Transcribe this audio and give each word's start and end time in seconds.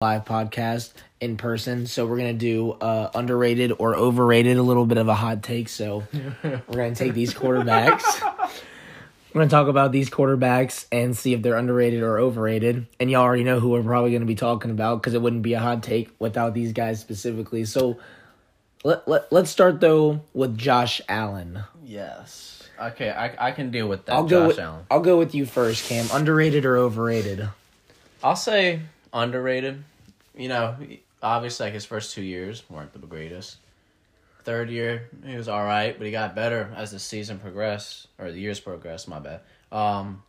live 0.00 0.24
podcast 0.24 0.92
in 1.20 1.36
person. 1.36 1.88
So 1.88 2.06
we're 2.06 2.18
gonna 2.18 2.32
do 2.32 2.70
uh, 2.70 3.10
underrated 3.16 3.72
or 3.80 3.96
overrated, 3.96 4.56
a 4.56 4.62
little 4.62 4.86
bit 4.86 4.96
of 4.96 5.08
a 5.08 5.14
hot 5.16 5.42
take. 5.42 5.68
So 5.68 6.04
we're 6.44 6.60
gonna 6.68 6.94
take 6.94 7.14
these 7.14 7.34
quarterbacks. 7.34 8.04
We're 9.34 9.42
gonna 9.42 9.50
talk 9.50 9.68
about 9.68 9.92
these 9.92 10.08
quarterbacks 10.08 10.86
and 10.90 11.16
see 11.16 11.34
if 11.34 11.42
they're 11.42 11.56
underrated 11.56 12.02
or 12.02 12.18
overrated. 12.18 12.86
And 12.98 13.10
y'all 13.10 13.22
already 13.22 13.44
know 13.44 13.60
who 13.60 13.68
we're 13.70 13.82
probably 13.82 14.12
gonna 14.12 14.24
be 14.24 14.34
talking 14.34 14.70
about 14.70 15.02
because 15.02 15.14
it 15.14 15.20
wouldn't 15.20 15.42
be 15.42 15.52
a 15.52 15.60
hot 15.60 15.82
take 15.82 16.10
without 16.18 16.54
these 16.54 16.72
guys 16.72 16.98
specifically. 16.98 17.64
So 17.66 17.98
let, 18.84 19.06
let 19.06 19.30
let's 19.30 19.50
start 19.50 19.80
though 19.80 20.22
with 20.32 20.56
Josh 20.56 21.02
Allen. 21.08 21.64
Yes. 21.84 22.68
Okay, 22.80 23.10
I, 23.10 23.48
I 23.48 23.52
can 23.52 23.70
deal 23.70 23.86
with 23.86 24.06
that. 24.06 24.14
I'll 24.14 24.26
Josh 24.26 24.30
go 24.30 24.46
with 24.46 24.58
Allen. 24.58 24.86
I'll 24.90 25.00
go 25.00 25.18
with 25.18 25.34
you 25.34 25.44
first, 25.44 25.88
Cam. 25.88 26.06
Underrated 26.12 26.64
or 26.64 26.78
overrated? 26.78 27.48
I'll 28.22 28.34
say 28.36 28.80
underrated. 29.12 29.84
You 30.38 30.48
know, 30.48 30.76
obviously, 31.20 31.66
like 31.66 31.74
his 31.74 31.84
first 31.84 32.14
two 32.14 32.22
years 32.22 32.62
weren't 32.70 32.92
the 32.92 33.00
greatest. 33.00 33.56
Third 34.44 34.70
year, 34.70 35.10
he 35.26 35.36
was 35.36 35.48
all 35.48 35.64
right, 35.64 35.98
but 35.98 36.06
he 36.06 36.12
got 36.12 36.34
better 36.34 36.72
as 36.76 36.92
the 36.92 36.98
season 36.98 37.38
progressed 37.38 38.06
or 38.18 38.30
the 38.30 38.38
years 38.38 38.60
progressed. 38.60 39.08
My 39.08 39.18
bad. 39.18 39.40
Um, 39.72 40.22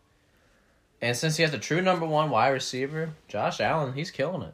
and 1.01 1.15
since 1.15 1.37
he 1.37 1.43
has 1.43 1.51
the 1.51 1.59
true 1.59 1.81
number 1.81 2.05
one 2.05 2.31
wide 2.31 2.49
receiver, 2.49 3.11
Josh 3.27 3.61
Allen, 3.61 3.93
he's 3.93 4.11
killing 4.11 4.41
it. 4.41 4.53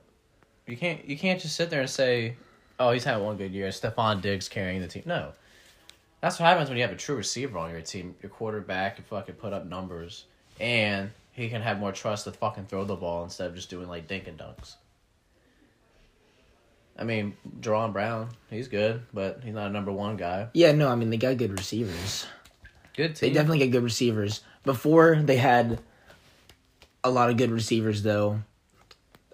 You 0.68 0.77
can't 0.77 1.05
you 1.05 1.18
can't 1.18 1.40
just 1.40 1.55
sit 1.55 1.70
there 1.70 1.82
and 1.82 1.90
say, 1.90 2.35
"Oh, 2.80 2.91
he's 2.91 3.05
had 3.05 3.18
one 3.18 3.38
good 3.38 3.54
year." 3.54 3.70
Stefon 3.70 4.22
Diggs 4.22 4.49
carrying 4.49 4.82
the 4.82 4.88
team. 4.88 5.04
No, 5.05 5.32
that's 6.22 6.38
what 6.38 6.48
happens 6.48 6.70
when 6.70 6.77
you 6.77 6.84
have 6.84 6.91
a 6.91 6.98
true 6.98 7.16
receiver 7.16 7.58
on 7.58 7.72
your 7.72 7.82
team. 7.82 8.16
Your 8.22 8.30
quarterback 8.30 8.96
can 8.96 9.05
fucking 9.05 9.35
put 9.35 9.54
up 9.54 9.66
numbers, 9.66 10.26
and 10.60 11.12
he 11.32 11.49
can 11.49 11.62
have 11.62 11.80
more 11.80 11.91
trust 11.91 12.26
to 12.26 12.32
fucking 12.32 12.66
throw 12.66 12.84
the 12.84 12.96
ball 12.96 13.24
instead 13.24 13.48
of 13.48 13.55
just 13.55 13.70
doing 13.70 13.88
like 13.88 14.08
dink 14.08 14.27
and 14.27 14.38
dunks. 14.38 14.76
I 16.98 17.04
mean, 17.04 17.35
Jerron 17.59 17.91
Brown, 17.94 18.30
he's 18.49 18.67
good, 18.67 19.02
but 19.13 19.41
he's 19.43 19.54
not 19.54 19.68
a 19.68 19.74
number 19.74 19.91
one 19.91 20.15
guy. 20.15 20.48
Yeah, 20.54 20.71
no, 20.71 20.88
I 20.88 20.96
mean 20.96 21.10
they 21.10 21.18
got 21.18 21.37
good 21.37 21.52
receivers. 21.52 22.26
Good 22.96 23.15
They 23.18 23.29
definitely 23.29 23.60
get 23.60 23.71
good 23.71 23.84
receivers. 23.84 24.41
Before 24.63 25.18
they 25.21 25.35
had 25.35 25.79
a 27.04 27.10
lot 27.10 27.29
of 27.29 27.37
good 27.37 27.52
receivers 27.52 28.04
though. 28.04 28.41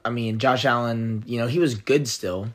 I 0.03 0.09
mean, 0.09 0.39
Josh 0.39 0.65
Allen, 0.65 1.23
you 1.27 1.37
know, 1.37 1.45
he 1.45 1.59
was 1.59 1.75
good 1.75 2.07
still, 2.07 2.47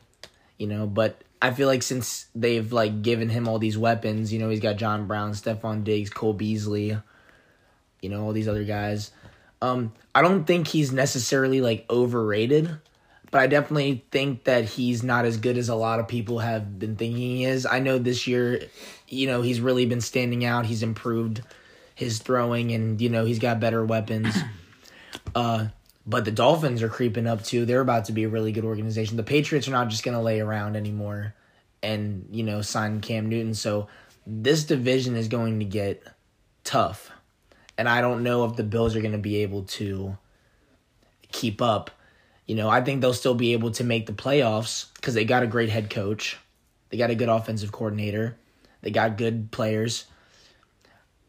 you 0.57 0.67
know, 0.67 0.85
but 0.85 1.23
I 1.41 1.51
feel 1.51 1.67
like 1.67 1.81
since 1.83 2.27
they've 2.35 2.71
like 2.73 3.01
given 3.01 3.29
him 3.29 3.47
all 3.47 3.57
these 3.57 3.77
weapons, 3.77 4.33
you 4.33 4.39
know, 4.39 4.49
he's 4.49 4.59
got 4.59 4.75
John 4.75 5.07
Brown, 5.07 5.31
Stefon 5.31 5.83
Diggs, 5.83 6.09
Cole 6.09 6.33
Beasley, 6.33 6.97
you 8.01 8.09
know, 8.09 8.23
all 8.23 8.33
these 8.33 8.47
other 8.47 8.63
guys. 8.63 9.11
Um, 9.61 9.93
I 10.13 10.21
don't 10.21 10.45
think 10.45 10.67
he's 10.67 10.91
necessarily 10.91 11.61
like 11.61 11.85
overrated, 11.89 12.77
but 13.31 13.41
I 13.41 13.47
definitely 13.47 14.05
think 14.11 14.45
that 14.45 14.65
he's 14.65 15.03
not 15.03 15.25
as 15.25 15.37
good 15.37 15.57
as 15.57 15.69
a 15.69 15.75
lot 15.75 15.99
of 15.99 16.07
people 16.07 16.39
have 16.39 16.79
been 16.79 16.95
thinking 16.95 17.17
he 17.17 17.45
is. 17.45 17.65
I 17.65 17.79
know 17.79 17.97
this 17.97 18.27
year, 18.27 18.61
you 19.07 19.27
know, 19.27 19.41
he's 19.41 19.59
really 19.59 19.85
been 19.85 20.01
standing 20.01 20.45
out. 20.45 20.65
He's 20.65 20.83
improved 20.83 21.41
his 21.93 22.19
throwing 22.19 22.71
and, 22.71 23.01
you 23.01 23.09
know, 23.09 23.25
he's 23.25 23.39
got 23.39 23.59
better 23.59 23.83
weapons. 23.85 24.35
Uh, 25.35 25.67
but 26.05 26.25
the 26.25 26.31
Dolphins 26.31 26.81
are 26.81 26.89
creeping 26.89 27.27
up 27.27 27.43
too. 27.43 27.65
They're 27.65 27.81
about 27.81 28.05
to 28.05 28.11
be 28.11 28.23
a 28.23 28.29
really 28.29 28.51
good 28.51 28.63
organization. 28.63 29.17
The 29.17 29.23
Patriots 29.23 29.67
are 29.67 29.71
not 29.71 29.89
just 29.89 30.03
going 30.03 30.15
to 30.15 30.23
lay 30.23 30.39
around 30.39 30.75
anymore 30.75 31.35
and, 31.83 32.27
you 32.31 32.43
know, 32.43 32.61
sign 32.61 33.01
Cam 33.01 33.27
Newton. 33.27 33.53
So 33.53 33.87
this 34.25 34.63
division 34.63 35.15
is 35.15 35.27
going 35.27 35.59
to 35.59 35.65
get 35.65 36.03
tough. 36.63 37.11
And 37.77 37.89
I 37.89 38.01
don't 38.01 38.23
know 38.23 38.45
if 38.45 38.55
the 38.55 38.63
Bills 38.63 38.95
are 38.95 39.01
going 39.01 39.11
to 39.11 39.17
be 39.17 39.37
able 39.37 39.63
to 39.63 40.17
keep 41.31 41.61
up. 41.61 41.91
You 42.47 42.55
know, 42.55 42.69
I 42.69 42.81
think 42.81 43.01
they'll 43.01 43.13
still 43.13 43.35
be 43.35 43.53
able 43.53 43.71
to 43.71 43.83
make 43.83 44.05
the 44.05 44.13
playoffs 44.13 44.93
because 44.95 45.13
they 45.13 45.25
got 45.25 45.43
a 45.43 45.47
great 45.47 45.69
head 45.69 45.89
coach. 45.89 46.37
They 46.89 46.97
got 46.97 47.09
a 47.09 47.15
good 47.15 47.29
offensive 47.29 47.71
coordinator. 47.71 48.37
They 48.81 48.89
got 48.91 49.17
good 49.17 49.51
players. 49.51 50.05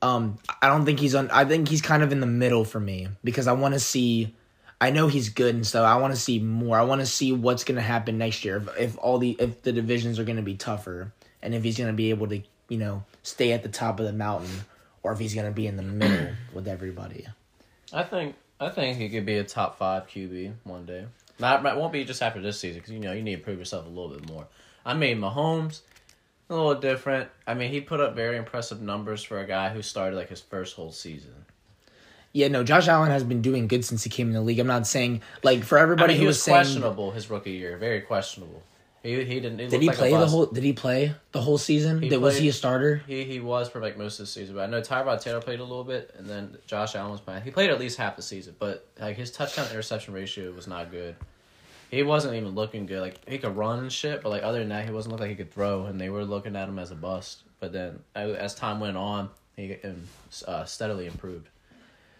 Um, 0.01 0.39
I 0.63 0.69
don't 0.69 0.85
think 0.85 1.01
he's 1.01 1.17
on. 1.17 1.29
I 1.31 1.45
think 1.45 1.69
he's 1.69 1.83
kind 1.83 2.05
of 2.05 2.13
in 2.13 2.21
the 2.21 2.27
middle 2.27 2.65
for 2.65 2.79
me 2.79 3.09
because 3.25 3.49
I 3.49 3.53
want 3.53 3.75
to 3.75 3.81
see. 3.81 4.35
I 4.81 4.91
know 4.91 5.09
he's 5.09 5.31
good 5.31 5.57
and 5.57 5.67
stuff. 5.67 5.85
I 5.85 5.97
want 5.97 6.15
to 6.15 6.21
see 6.21 6.39
more. 6.39 6.79
I 6.79 6.85
want 6.85 7.01
to 7.01 7.07
see 7.07 7.33
what's 7.33 7.65
going 7.65 7.77
to 7.77 7.83
happen 7.83 8.17
next 8.17 8.45
year. 8.45 8.59
If, 8.59 8.79
if 8.79 8.99
all 8.99 9.19
the 9.19 9.37
if 9.41 9.63
the 9.63 9.73
divisions 9.73 10.21
are 10.21 10.25
going 10.25 10.37
to 10.37 10.43
be 10.43 10.55
tougher, 10.55 11.13
and 11.43 11.53
if 11.53 11.65
he's 11.65 11.77
going 11.77 11.91
to 11.91 11.97
be 11.97 12.11
able 12.11 12.29
to, 12.29 12.41
you 12.69 12.79
know, 12.79 13.03
stay 13.25 13.51
at 13.51 13.65
the 13.65 13.69
top 13.69 13.99
of 13.99 14.07
the 14.07 14.13
mountain, 14.13 14.51
or 15.03 15.11
if 15.11 15.19
he's 15.19 15.35
going 15.35 15.47
to 15.47 15.53
be 15.53 15.67
in 15.67 15.77
the 15.77 15.83
middle 15.83 16.29
with 16.53 16.69
everybody. 16.69 17.27
I 17.93 18.05
think 18.05 18.37
I 18.61 18.69
think 18.71 18.99
he 18.99 19.09
could 19.09 19.27
be 19.27 19.39
a 19.39 19.45
top 19.45 19.79
five 19.79 20.07
QB 20.07 20.53
one 20.65 20.85
day. 20.85 21.07
Not 21.39 21.65
it 21.65 21.77
won't 21.77 21.93
be 21.93 22.05
just 22.05 22.23
after 22.23 22.41
this 22.41 22.59
season 22.59 22.81
because 22.81 22.93
you 22.93 23.01
know 23.01 23.13
you 23.13 23.23
need 23.23 23.37
to 23.37 23.43
prove 23.43 23.59
yourself 23.59 23.87
a 23.87 23.89
little 23.89 24.11
bit 24.11 24.29
more. 24.29 24.47
I 24.85 24.95
mean, 24.95 25.19
Mahomes 25.19 25.81
a 26.51 26.55
little 26.55 26.75
different. 26.75 27.29
I 27.47 27.55
mean, 27.55 27.71
he 27.71 27.81
put 27.81 28.01
up 28.01 28.15
very 28.15 28.37
impressive 28.37 28.81
numbers 28.81 29.23
for 29.23 29.41
a 29.41 29.47
guy 29.47 29.69
who 29.69 29.83
started 29.83 30.17
like 30.17 30.29
his 30.29 30.41
first 30.41 30.77
whole 30.77 30.93
season. 30.93 31.35
Yeah, 32.33 32.49
no, 32.49 32.63
Josh 32.63 32.89
Allen 32.89 33.11
has 33.11 33.25
been 33.25 33.43
doing 33.43 33.69
good 33.69 33.85
since 33.85 34.05
he 34.05 34.11
came 34.11 34.29
in 34.29 34.35
the 34.35 34.41
league. 34.41 34.59
I'm 34.59 34.67
not 34.67 34.87
saying 34.87 35.23
like 35.43 35.65
for 35.65 35.79
I 35.79 35.83
everybody 35.83 36.15
mean, 36.15 36.19
who 36.19 36.23
he 36.23 36.27
was, 36.27 36.37
was 36.37 36.43
saying 36.43 36.57
questionable 36.57 37.11
his 37.11 37.31
rookie 37.31 37.53
year, 37.53 37.77
very 37.77 38.01
questionable. 38.01 38.63
He 39.03 39.25
he 39.25 39.41
didn't. 39.41 39.59
did 39.59 39.81
he 39.81 39.91
play 39.91 40.11
the 40.11 40.27
whole 40.27 40.47
Did 40.47 40.65
he 40.65 40.73
play 40.73 41.15
the 41.33 41.41
whole 41.41 41.59
season? 41.59 42.03
He 42.03 42.09
Did, 42.09 42.21
was 42.21 42.37
he 42.37 42.49
a 42.49 42.53
starter? 42.53 43.03
He 43.07 43.25
he 43.25 43.39
was 43.41 43.69
for 43.69 43.81
like 43.81 43.97
most 43.97 44.19
of 44.19 44.27
the 44.27 44.33
season, 44.33 44.57
but 44.57 44.63
I 44.63 44.67
know 44.67 44.81
Tyrod 44.81 45.23
Taylor 45.23 45.41
played 45.41 45.61
a 45.61 45.65
little 45.65 45.85
bit, 45.85 46.15
and 46.19 46.27
then 46.27 46.57
Josh 46.67 46.97
Allen 46.97 47.13
was 47.13 47.21
playing. 47.21 47.43
He 47.43 47.51
played 47.51 47.71
at 47.71 47.79
least 47.79 47.97
half 47.97 48.17
the 48.17 48.23
season, 48.23 48.57
but 48.59 48.87
like 48.99 49.17
his 49.17 49.31
touchdown 49.31 49.67
interception 49.71 50.15
ratio 50.15 50.51
was 50.53 50.67
not 50.67 50.91
good. 50.91 51.15
He 51.91 52.03
wasn't 52.03 52.35
even 52.35 52.51
looking 52.51 52.87
good. 52.87 53.01
Like 53.01 53.29
he 53.29 53.39
could 53.39 53.57
run 53.57 53.79
and 53.79 53.93
shit, 53.93 54.23
but 54.23 54.31
like 54.31 54.43
other 54.43 54.59
than 54.59 54.71
that, 54.71 54.85
he 54.85 54.91
wasn't 54.91 55.13
looking 55.13 55.29
like 55.29 55.39
he 55.39 55.45
could 55.45 55.53
throw, 55.53 55.85
and 55.85 56.01
they 56.01 56.11
were 56.11 56.25
looking 56.25 56.57
at 56.57 56.69
him 56.69 56.79
as 56.79 56.91
a 56.91 56.97
bust. 56.97 57.45
But 57.61 57.73
then 57.73 58.01
as 58.15 58.55
time 58.55 58.81
went 58.81 58.97
on, 58.97 59.31
he 59.57 59.77
um, 59.85 60.03
uh, 60.47 60.65
steadily 60.65 61.07
improved. 61.07 61.49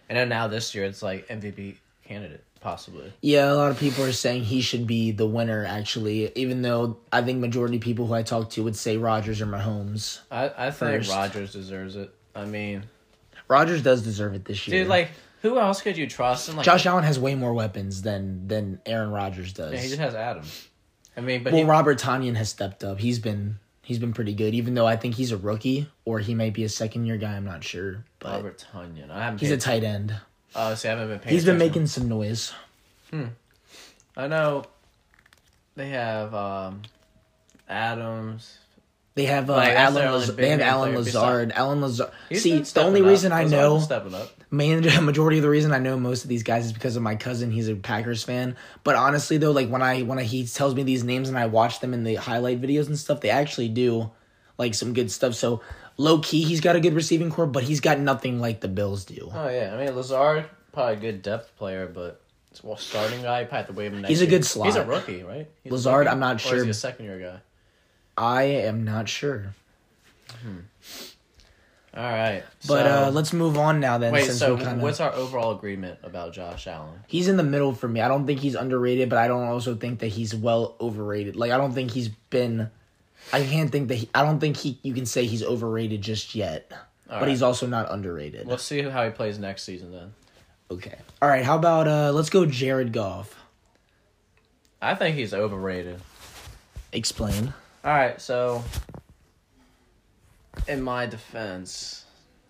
And 0.07 0.17
then 0.17 0.29
now 0.29 0.47
this 0.47 0.73
year, 0.73 0.85
it's 0.85 1.03
like 1.03 1.27
MVP 1.27 1.75
candidate 2.03 2.43
possibly. 2.59 3.11
Yeah, 3.21 3.51
a 3.51 3.55
lot 3.55 3.71
of 3.71 3.79
people 3.79 4.03
are 4.03 4.11
saying 4.11 4.43
he 4.43 4.61
should 4.61 4.87
be 4.87 5.11
the 5.11 5.25
winner 5.25 5.65
actually, 5.65 6.31
even 6.35 6.61
though 6.61 6.97
I 7.11 7.21
think 7.21 7.39
majority 7.39 7.77
of 7.77 7.81
people 7.81 8.07
who 8.07 8.13
I 8.13 8.23
talk 8.23 8.49
to 8.51 8.63
would 8.63 8.75
say 8.75 8.97
Rodgers 8.97 9.41
or 9.41 9.45
Mahomes. 9.45 10.19
I 10.31 10.51
I 10.57 10.71
think 10.71 11.03
First. 11.03 11.11
Rodgers 11.11 11.53
deserves 11.53 11.95
it. 11.95 12.13
I 12.35 12.45
mean, 12.45 12.83
Rodgers 13.47 13.81
does 13.81 14.01
deserve 14.03 14.33
it 14.35 14.45
this 14.45 14.67
year. 14.67 14.81
dude, 14.81 14.89
like 14.89 15.09
who 15.41 15.57
else 15.59 15.81
could 15.81 15.97
you 15.97 16.07
trust? 16.07 16.47
And 16.49 16.57
like 16.57 16.65
Josh 16.65 16.85
Allen 16.85 17.03
has 17.03 17.19
way 17.19 17.35
more 17.35 17.53
weapons 17.53 18.01
than 18.01 18.47
than 18.47 18.79
Aaron 18.85 19.11
Rodgers 19.11 19.53
does. 19.53 19.73
yeah, 19.73 19.79
he 19.79 19.87
just 19.87 19.99
has 19.99 20.15
Adam. 20.15 20.43
I 21.15 21.21
mean, 21.21 21.43
but 21.43 21.53
well, 21.53 21.63
he, 21.63 21.67
Robert 21.69 21.99
Tonyan 21.99 22.35
has 22.35 22.49
stepped 22.49 22.83
up. 22.83 22.99
He's 22.99 23.19
been 23.19 23.59
he's 23.81 23.99
been 23.99 24.13
pretty 24.13 24.33
good, 24.33 24.53
even 24.53 24.73
though 24.73 24.85
I 24.85 24.95
think 24.95 25.15
he's 25.15 25.31
a 25.31 25.37
rookie 25.37 25.89
or 26.05 26.19
he 26.19 26.35
might 26.35 26.53
be 26.53 26.63
a 26.63 26.69
second 26.69 27.05
year 27.05 27.17
guy. 27.17 27.35
I'm 27.35 27.45
not 27.45 27.63
sure, 27.63 28.05
but 28.19 28.31
Robert 28.31 28.65
Tonyan. 28.73 29.09
I 29.09 29.23
haven't. 29.23 29.39
he's 29.39 29.51
a 29.51 29.57
tight 29.57 29.83
end. 29.83 30.15
Oh, 30.55 30.73
see, 30.75 30.87
I 30.87 30.91
haven't 30.91 31.09
been 31.09 31.19
paying. 31.19 31.33
He's 31.33 31.45
been 31.45 31.57
making 31.57 31.87
some 31.87 32.07
noise. 32.09 32.53
Hmm. 33.11 33.25
I 34.17 34.27
know. 34.27 34.65
They 35.75 35.89
have 35.89 36.33
um, 36.33 36.81
Adams. 37.67 38.57
They 39.15 39.25
have 39.25 39.49
uh, 39.49 39.53
Like, 39.55 39.73
Alan. 39.73 40.11
Laz- 40.11 40.35
they 40.35 40.49
have 40.49 40.61
Allen 40.61 40.95
Lazard. 40.95 41.51
Allen 41.53 41.81
Lazard. 41.81 42.11
He's 42.29 42.43
See, 42.43 42.59
the 42.59 42.81
only 42.81 43.01
up. 43.01 43.07
reason 43.07 43.31
I 43.31 43.43
know 43.43 43.79
stepping 43.79 44.13
up. 44.13 44.29
main 44.49 44.81
majority 45.05 45.37
of 45.39 45.43
the 45.43 45.49
reason 45.49 45.73
I 45.73 45.79
know 45.79 45.97
most 45.99 46.23
of 46.23 46.29
these 46.29 46.43
guys 46.43 46.65
is 46.65 46.73
because 46.73 46.95
of 46.95 47.03
my 47.03 47.15
cousin. 47.15 47.51
He's 47.51 47.67
a 47.69 47.75
Packers 47.75 48.23
fan. 48.23 48.55
But 48.83 48.95
honestly, 48.95 49.37
though, 49.37 49.51
like 49.51 49.69
when 49.69 49.81
I 49.81 50.03
when 50.03 50.19
I, 50.19 50.23
he 50.23 50.45
tells 50.47 50.73
me 50.75 50.83
these 50.83 51.03
names 51.03 51.27
and 51.29 51.37
I 51.37 51.47
watch 51.47 51.79
them 51.81 51.93
in 51.93 52.03
the 52.03 52.15
highlight 52.15 52.61
videos 52.61 52.87
and 52.87 52.97
stuff, 52.97 53.19
they 53.21 53.29
actually 53.29 53.69
do 53.69 54.09
like 54.57 54.73
some 54.73 54.93
good 54.93 55.11
stuff. 55.11 55.33
So 55.35 55.61
low 55.99 56.19
key, 56.19 56.43
he's 56.43 56.61
got 56.61 56.75
a 56.75 56.79
good 56.79 56.93
receiving 56.93 57.29
core, 57.29 57.45
but 57.45 57.63
he's 57.63 57.81
got 57.81 57.99
nothing 57.99 58.39
like 58.39 58.61
the 58.61 58.67
Bills 58.69 59.03
do. 59.05 59.29
Oh 59.33 59.49
yeah, 59.49 59.75
I 59.77 59.85
mean 59.85 59.93
Lazard 59.95 60.45
probably 60.71 60.93
a 60.95 60.99
good 60.99 61.21
depth 61.21 61.55
player, 61.57 61.85
but 61.87 62.21
well, 62.63 62.77
starting 62.77 63.21
guy 63.21 63.43
have 63.43 63.67
to 63.67 63.73
wave 63.73 63.93
He's 64.05 64.21
a 64.21 64.23
year. 64.25 64.29
good 64.31 64.45
slot. 64.45 64.67
He's 64.67 64.75
a 64.75 64.85
rookie, 64.85 65.23
right? 65.23 65.47
He's 65.63 65.71
Lazard, 65.71 66.05
rookie? 66.05 66.09
I'm 66.11 66.19
not 66.19 66.35
Or 66.35 66.35
is 66.37 66.41
sure. 66.43 66.63
he 66.63 66.69
a 66.69 66.73
second 66.73 67.05
year 67.05 67.19
guy? 67.19 67.39
I 68.17 68.43
am 68.43 68.83
not 68.85 69.07
sure. 69.09 69.53
All 71.95 72.03
right, 72.03 72.43
But 72.67 72.85
so, 72.85 73.07
uh, 73.07 73.11
let's 73.11 73.33
move 73.33 73.57
on 73.57 73.79
now. 73.79 73.97
Then, 73.97 74.13
wait. 74.13 74.25
So 74.29 74.55
kinda, 74.57 74.75
what's 74.75 74.99
our 74.99 75.11
overall 75.13 75.51
agreement 75.57 75.97
about 76.03 76.33
Josh 76.33 76.67
Allen? 76.67 76.99
he's 77.07 77.27
in 77.27 77.35
the 77.35 77.43
middle 77.43 77.73
for 77.73 77.87
me. 77.87 77.99
I 77.99 78.07
don't 78.07 78.27
think 78.27 78.39
he's 78.39 78.53
underrated, 78.53 79.09
but 79.09 79.17
I 79.17 79.27
don't 79.27 79.47
also 79.47 79.73
think 79.75 79.99
that 79.99 80.07
he's 80.07 80.35
well 80.35 80.75
overrated. 80.79 81.35
Like 81.35 81.51
I 81.51 81.57
don't 81.57 81.73
think 81.73 81.91
he's 81.91 82.09
been. 82.29 82.69
I 83.31 83.43
can't 83.43 83.71
think 83.71 83.87
that 83.89 83.95
he, 83.95 84.09
I 84.13 84.23
don't 84.23 84.39
think 84.39 84.57
he. 84.57 84.79
You 84.83 84.93
can 84.93 85.05
say 85.05 85.25
he's 85.25 85.43
overrated 85.43 86.01
just 86.01 86.35
yet, 86.35 86.71
but 87.07 87.21
right. 87.21 87.27
he's 87.27 87.41
also 87.41 87.67
not 87.67 87.91
underrated. 87.91 88.47
We'll 88.47 88.57
see 88.57 88.81
how 88.81 89.05
he 89.05 89.11
plays 89.11 89.37
next 89.39 89.63
season 89.63 89.91
then. 89.91 90.13
Okay. 90.71 90.95
All 91.21 91.29
right. 91.29 91.43
How 91.43 91.57
about 91.57 91.87
uh? 91.87 92.11
Let's 92.11 92.29
go, 92.29 92.45
Jared 92.45 92.93
Goff. 92.93 93.35
I 94.81 94.95
think 94.95 95.15
he's 95.15 95.33
overrated. 95.33 95.99
Explain. 96.91 97.53
All 97.83 97.93
right, 97.93 98.19
so 98.19 98.63
in 100.67 100.81
my 100.81 101.05
defense, 101.05 102.05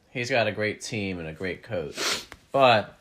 he's 0.09 0.29
got 0.29 0.47
a 0.47 0.51
great 0.51 0.81
team 0.81 1.19
and 1.19 1.27
a 1.27 1.33
great 1.33 1.61
coach, 1.61 2.25
but 2.51 2.97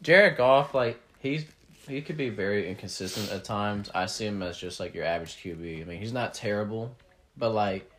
Jared 0.00 0.36
Goff, 0.38 0.74
like 0.74 0.98
he's 1.18 1.44
he 1.86 2.00
could 2.00 2.16
be 2.16 2.28
very 2.28 2.68
inconsistent 2.68 3.30
at 3.32 3.44
times. 3.44 3.90
I 3.94 4.06
see 4.06 4.26
him 4.26 4.42
as 4.42 4.58
just 4.58 4.80
like 4.80 4.94
your 4.94 5.04
average 5.04 5.36
QB. 5.36 5.82
I 5.82 5.84
mean, 5.84 5.98
he's 5.98 6.12
not 6.12 6.34
terrible, 6.34 6.94
but 7.38 7.50
like, 7.50 7.90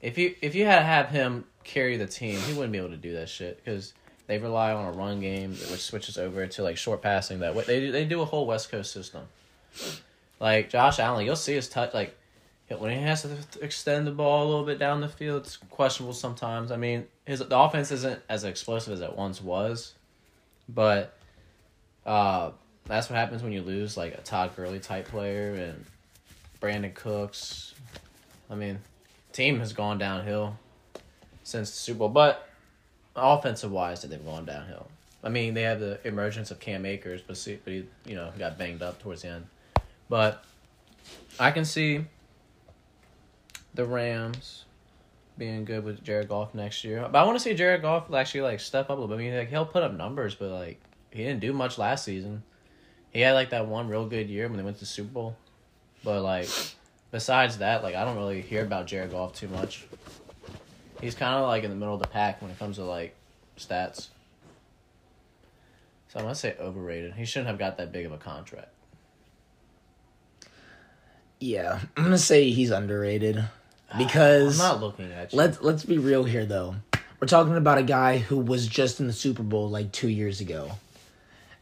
if 0.00 0.18
you 0.18 0.34
if 0.40 0.54
you 0.54 0.64
had 0.64 0.80
to 0.80 0.84
have 0.84 1.08
him 1.08 1.44
carry 1.64 1.96
the 1.96 2.06
team, 2.06 2.38
he 2.40 2.52
wouldn't 2.52 2.72
be 2.72 2.78
able 2.78 2.90
to 2.90 2.96
do 2.96 3.12
that 3.14 3.28
shit 3.28 3.62
because 3.62 3.94
they 4.26 4.38
rely 4.38 4.72
on 4.72 4.86
a 4.86 4.92
run 4.92 5.20
game 5.20 5.50
which 5.50 5.82
switches 5.82 6.18
over 6.18 6.46
to 6.46 6.62
like 6.62 6.76
short 6.76 7.02
passing. 7.02 7.40
That 7.40 7.54
way 7.54 7.64
they 7.64 7.80
do, 7.80 7.92
they 7.92 8.04
do 8.04 8.20
a 8.20 8.24
whole 8.24 8.46
West 8.46 8.70
Coast 8.70 8.92
system. 8.92 9.22
Like 10.40 10.70
Josh 10.70 10.98
Allen, 10.98 11.24
you'll 11.24 11.36
see 11.36 11.54
his 11.54 11.68
touch 11.68 11.94
like 11.94 12.16
when 12.68 12.90
he 12.90 13.02
has 13.02 13.22
to 13.22 13.36
extend 13.60 14.06
the 14.06 14.12
ball 14.12 14.44
a 14.44 14.48
little 14.48 14.64
bit 14.64 14.78
down 14.78 15.00
the 15.00 15.08
field. 15.08 15.42
It's 15.42 15.56
questionable 15.56 16.14
sometimes. 16.14 16.72
I 16.72 16.76
mean, 16.76 17.06
his 17.24 17.40
the 17.40 17.58
offense 17.58 17.90
isn't 17.92 18.20
as 18.28 18.44
explosive 18.44 18.94
as 18.94 19.00
it 19.00 19.16
once 19.16 19.42
was, 19.42 19.94
but 20.68 21.14
uh, 22.06 22.50
that's 22.86 23.10
what 23.10 23.16
happens 23.16 23.42
when 23.42 23.52
you 23.52 23.62
lose 23.62 23.96
like 23.96 24.14
a 24.14 24.20
Todd 24.22 24.56
Gurley 24.56 24.80
type 24.80 25.08
player 25.08 25.54
and 25.54 25.84
Brandin 26.60 26.94
Cooks. 26.94 27.71
I 28.52 28.54
mean, 28.54 28.80
team 29.32 29.60
has 29.60 29.72
gone 29.72 29.96
downhill 29.96 30.58
since 31.42 31.70
the 31.70 31.76
Super 31.76 32.00
Bowl, 32.00 32.10
but 32.10 32.46
offensive 33.16 33.72
wise, 33.72 34.02
that 34.02 34.08
they've 34.08 34.24
gone 34.24 34.44
downhill. 34.44 34.88
I 35.24 35.30
mean, 35.30 35.54
they 35.54 35.62
have 35.62 35.80
the 35.80 35.98
emergence 36.06 36.50
of 36.50 36.60
Cam 36.60 36.84
Akers, 36.84 37.22
but 37.26 37.38
see, 37.38 37.58
but 37.64 37.72
he 37.72 37.86
you 38.04 38.14
know 38.14 38.30
got 38.38 38.58
banged 38.58 38.82
up 38.82 39.00
towards 39.00 39.22
the 39.22 39.28
end. 39.28 39.46
But 40.10 40.44
I 41.40 41.50
can 41.50 41.64
see 41.64 42.04
the 43.72 43.86
Rams 43.86 44.66
being 45.38 45.64
good 45.64 45.82
with 45.82 46.04
Jared 46.04 46.28
Goff 46.28 46.54
next 46.54 46.84
year. 46.84 47.08
But 47.10 47.18
I 47.18 47.24
want 47.24 47.38
to 47.38 47.42
see 47.42 47.54
Jared 47.54 47.80
Goff 47.80 48.12
actually 48.12 48.42
like 48.42 48.60
step 48.60 48.90
up 48.90 48.98
a 48.98 49.00
little 49.00 49.08
bit. 49.08 49.14
I 49.14 49.18
mean, 49.18 49.38
like 49.38 49.48
he'll 49.48 49.64
put 49.64 49.82
up 49.82 49.94
numbers, 49.94 50.34
but 50.34 50.50
like 50.50 50.78
he 51.10 51.24
didn't 51.24 51.40
do 51.40 51.54
much 51.54 51.78
last 51.78 52.04
season. 52.04 52.42
He 53.12 53.20
had 53.20 53.32
like 53.32 53.50
that 53.50 53.66
one 53.66 53.88
real 53.88 54.06
good 54.06 54.28
year 54.28 54.46
when 54.48 54.58
they 54.58 54.62
went 54.62 54.76
to 54.76 54.80
the 54.80 54.86
Super 54.86 55.10
Bowl, 55.10 55.36
but 56.04 56.22
like 56.22 56.48
besides 57.12 57.58
that, 57.58 57.84
like 57.84 57.94
I 57.94 58.04
don't 58.04 58.16
really 58.16 58.40
hear 58.40 58.64
about 58.64 58.88
Jared 58.88 59.12
Goff 59.12 59.34
too 59.34 59.46
much. 59.46 59.86
He's 61.00 61.14
kind 61.14 61.34
of 61.36 61.46
like 61.46 61.62
in 61.62 61.70
the 61.70 61.76
middle 61.76 61.94
of 61.94 62.00
the 62.00 62.08
pack 62.08 62.42
when 62.42 62.50
it 62.50 62.58
comes 62.58 62.76
to 62.76 62.84
like 62.84 63.14
stats. 63.56 64.08
So 66.08 66.18
I'm 66.18 66.24
gonna 66.24 66.34
say 66.34 66.56
overrated. 66.58 67.14
He 67.14 67.24
shouldn't 67.24 67.48
have 67.48 67.58
got 67.58 67.76
that 67.76 67.92
big 67.92 68.06
of 68.06 68.12
a 68.12 68.18
contract. 68.18 68.68
Yeah, 71.38 71.80
I'm 71.96 72.04
gonna 72.04 72.18
say 72.18 72.50
he's 72.50 72.70
underrated 72.70 73.44
because 73.96 74.60
I'm 74.60 74.66
not 74.66 74.80
looking 74.80 75.12
at 75.12 75.32
you. 75.32 75.38
let's 75.38 75.60
let's 75.60 75.84
be 75.84 75.98
real 75.98 76.24
here 76.24 76.46
though. 76.46 76.76
We're 77.20 77.28
talking 77.28 77.56
about 77.56 77.78
a 77.78 77.84
guy 77.84 78.18
who 78.18 78.36
was 78.38 78.66
just 78.66 78.98
in 78.98 79.06
the 79.06 79.12
Super 79.12 79.44
Bowl 79.44 79.70
like 79.70 79.92
two 79.92 80.08
years 80.08 80.40
ago, 80.40 80.72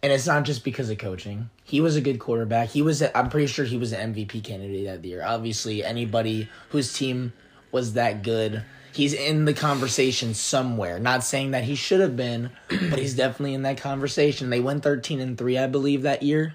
and 0.02 0.12
it's 0.12 0.26
not 0.26 0.44
just 0.44 0.64
because 0.64 0.90
of 0.90 0.98
coaching. 0.98 1.50
He 1.64 1.80
was 1.80 1.96
a 1.96 2.00
good 2.00 2.18
quarterback. 2.18 2.70
He 2.70 2.82
was, 2.82 3.02
I'm 3.14 3.28
pretty 3.28 3.46
sure 3.46 3.64
he 3.64 3.76
was 3.76 3.92
an 3.92 4.14
MVP 4.14 4.42
candidate 4.42 4.86
that 4.86 5.04
year. 5.06 5.22
Obviously, 5.24 5.84
anybody 5.84 6.48
whose 6.70 6.92
team 6.92 7.32
was 7.70 7.92
that 7.94 8.22
good, 8.22 8.64
he's 8.92 9.12
in 9.12 9.44
the 9.44 9.54
conversation 9.54 10.34
somewhere. 10.34 10.98
Not 10.98 11.22
saying 11.22 11.50
that 11.50 11.64
he 11.64 11.74
should 11.74 12.00
have 12.00 12.16
been, 12.16 12.50
but 12.68 12.98
he's 12.98 13.14
definitely 13.14 13.54
in 13.54 13.62
that 13.62 13.78
conversation. 13.78 14.50
They 14.50 14.60
went 14.60 14.82
13 14.82 15.20
and 15.20 15.36
three, 15.36 15.58
I 15.58 15.66
believe, 15.66 16.02
that 16.02 16.22
year. 16.22 16.54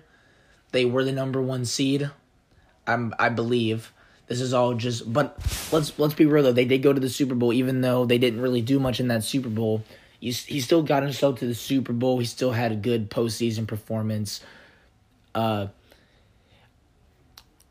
They 0.72 0.86
were 0.86 1.04
the 1.04 1.12
number 1.12 1.42
one 1.42 1.66
seed. 1.66 2.10
I'm 2.88 3.14
I 3.18 3.30
believe. 3.30 3.94
This 4.28 4.42
is 4.42 4.54
all 4.54 4.74
just 4.74 5.12
but 5.12 5.38
let's 5.72 5.98
let's 5.98 6.14
be 6.14 6.26
real 6.26 6.44
though. 6.44 6.52
They 6.52 6.66
did 6.66 6.84
go 6.84 6.94
to 6.94 7.00
the 7.00 7.10
Super 7.10 7.36
Bowl 7.36 7.54
even 7.54 7.82
though 7.82 8.06
they 8.06 8.18
didn't 8.18 8.42
really 8.42 8.62
do 8.62 8.80
much 8.80 9.00
in 9.00 9.08
that 9.08 9.24
Super 9.24 9.50
Bowl. 9.50 9.84
He, 10.20 10.32
he 10.32 10.60
still 10.62 10.84
got 10.84 11.04
himself 11.04 11.40
to 11.40 11.48
the 11.48 11.56
Super 11.56 11.94
Bowl. 11.94 12.20
He 12.20 12.26
still 12.26 12.52
had 12.52 12.72
a 12.72 12.76
good 12.76 13.10
postseason 13.10 13.68
performance. 13.68 14.42
Uh 15.34 15.68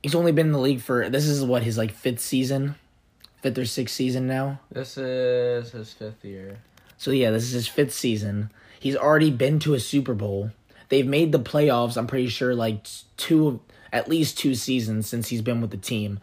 He's 0.02 0.14
only 0.14 0.32
been 0.32 0.48
in 0.48 0.52
the 0.52 0.58
league 0.58 0.82
for 0.82 1.08
this 1.08 1.24
is 1.26 1.42
what 1.42 1.62
his 1.62 1.78
like 1.78 1.90
fifth 1.90 2.20
season, 2.20 2.74
fifth 3.40 3.56
or 3.56 3.64
sixth 3.64 3.94
season 3.94 4.26
now. 4.26 4.60
This 4.70 4.98
is 4.98 5.72
his 5.72 5.94
fifth 5.94 6.22
year. 6.22 6.58
So 6.98 7.10
yeah, 7.10 7.30
this 7.30 7.44
is 7.44 7.52
his 7.52 7.68
fifth 7.68 7.94
season. 7.94 8.50
He's 8.78 8.96
already 8.96 9.30
been 9.30 9.58
to 9.60 9.72
a 9.72 9.80
Super 9.80 10.12
Bowl. 10.12 10.50
They've 10.90 11.06
made 11.06 11.32
the 11.32 11.38
playoffs. 11.38 11.96
I'm 11.96 12.06
pretty 12.06 12.28
sure 12.28 12.54
like 12.54 12.86
two, 13.16 13.60
at 13.94 14.06
least 14.06 14.38
two 14.38 14.54
seasons 14.54 15.08
since 15.08 15.28
he's 15.28 15.40
been 15.40 15.62
with 15.62 15.70
the 15.70 15.78
team, 15.78 16.20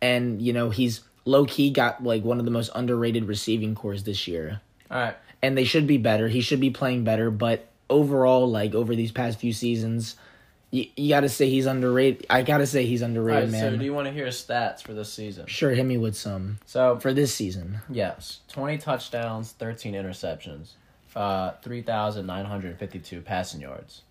and 0.00 0.40
you 0.40 0.54
know 0.54 0.70
he's 0.70 1.02
low 1.26 1.44
key 1.44 1.70
got 1.70 2.02
like 2.02 2.24
one 2.24 2.38
of 2.38 2.46
the 2.46 2.50
most 2.50 2.70
underrated 2.74 3.24
receiving 3.24 3.74
cores 3.74 4.04
this 4.04 4.26
year. 4.26 4.62
All 4.90 4.98
right. 4.98 5.16
And 5.42 5.56
they 5.56 5.64
should 5.64 5.86
be 5.86 5.98
better. 5.98 6.28
He 6.28 6.40
should 6.40 6.60
be 6.60 6.70
playing 6.70 7.04
better, 7.04 7.30
but 7.30 7.68
overall, 7.88 8.48
like 8.50 8.74
over 8.74 8.96
these 8.96 9.12
past 9.12 9.38
few 9.38 9.52
seasons, 9.52 10.16
you, 10.70 10.86
you 10.96 11.08
got 11.08 11.20
to 11.20 11.28
say 11.28 11.48
he's 11.48 11.66
underrated. 11.66 12.26
I 12.28 12.42
got 12.42 12.58
to 12.58 12.66
say 12.66 12.84
he's 12.86 13.02
underrated, 13.02 13.44
right. 13.44 13.52
man. 13.52 13.72
So, 13.72 13.78
do 13.78 13.84
you 13.84 13.94
want 13.94 14.06
to 14.08 14.12
hear 14.12 14.26
his 14.26 14.34
stats 14.36 14.82
for 14.82 14.92
this 14.94 15.12
season? 15.12 15.46
sure, 15.46 15.70
hit 15.70 15.86
me 15.86 15.96
with 15.96 16.16
some 16.16 16.58
So, 16.66 16.98
for 16.98 17.12
this 17.12 17.32
season. 17.34 17.80
yes, 17.88 18.40
twenty 18.48 18.78
touchdowns, 18.78 19.52
thirteen 19.52 19.94
interceptions, 19.94 20.72
uh, 21.16 21.52
three 21.62 21.82
thousand 21.82 22.26
nine 22.26 22.44
hundred 22.44 22.76
fifty-two 22.78 23.20
passing 23.22 23.60
yards, 23.60 24.02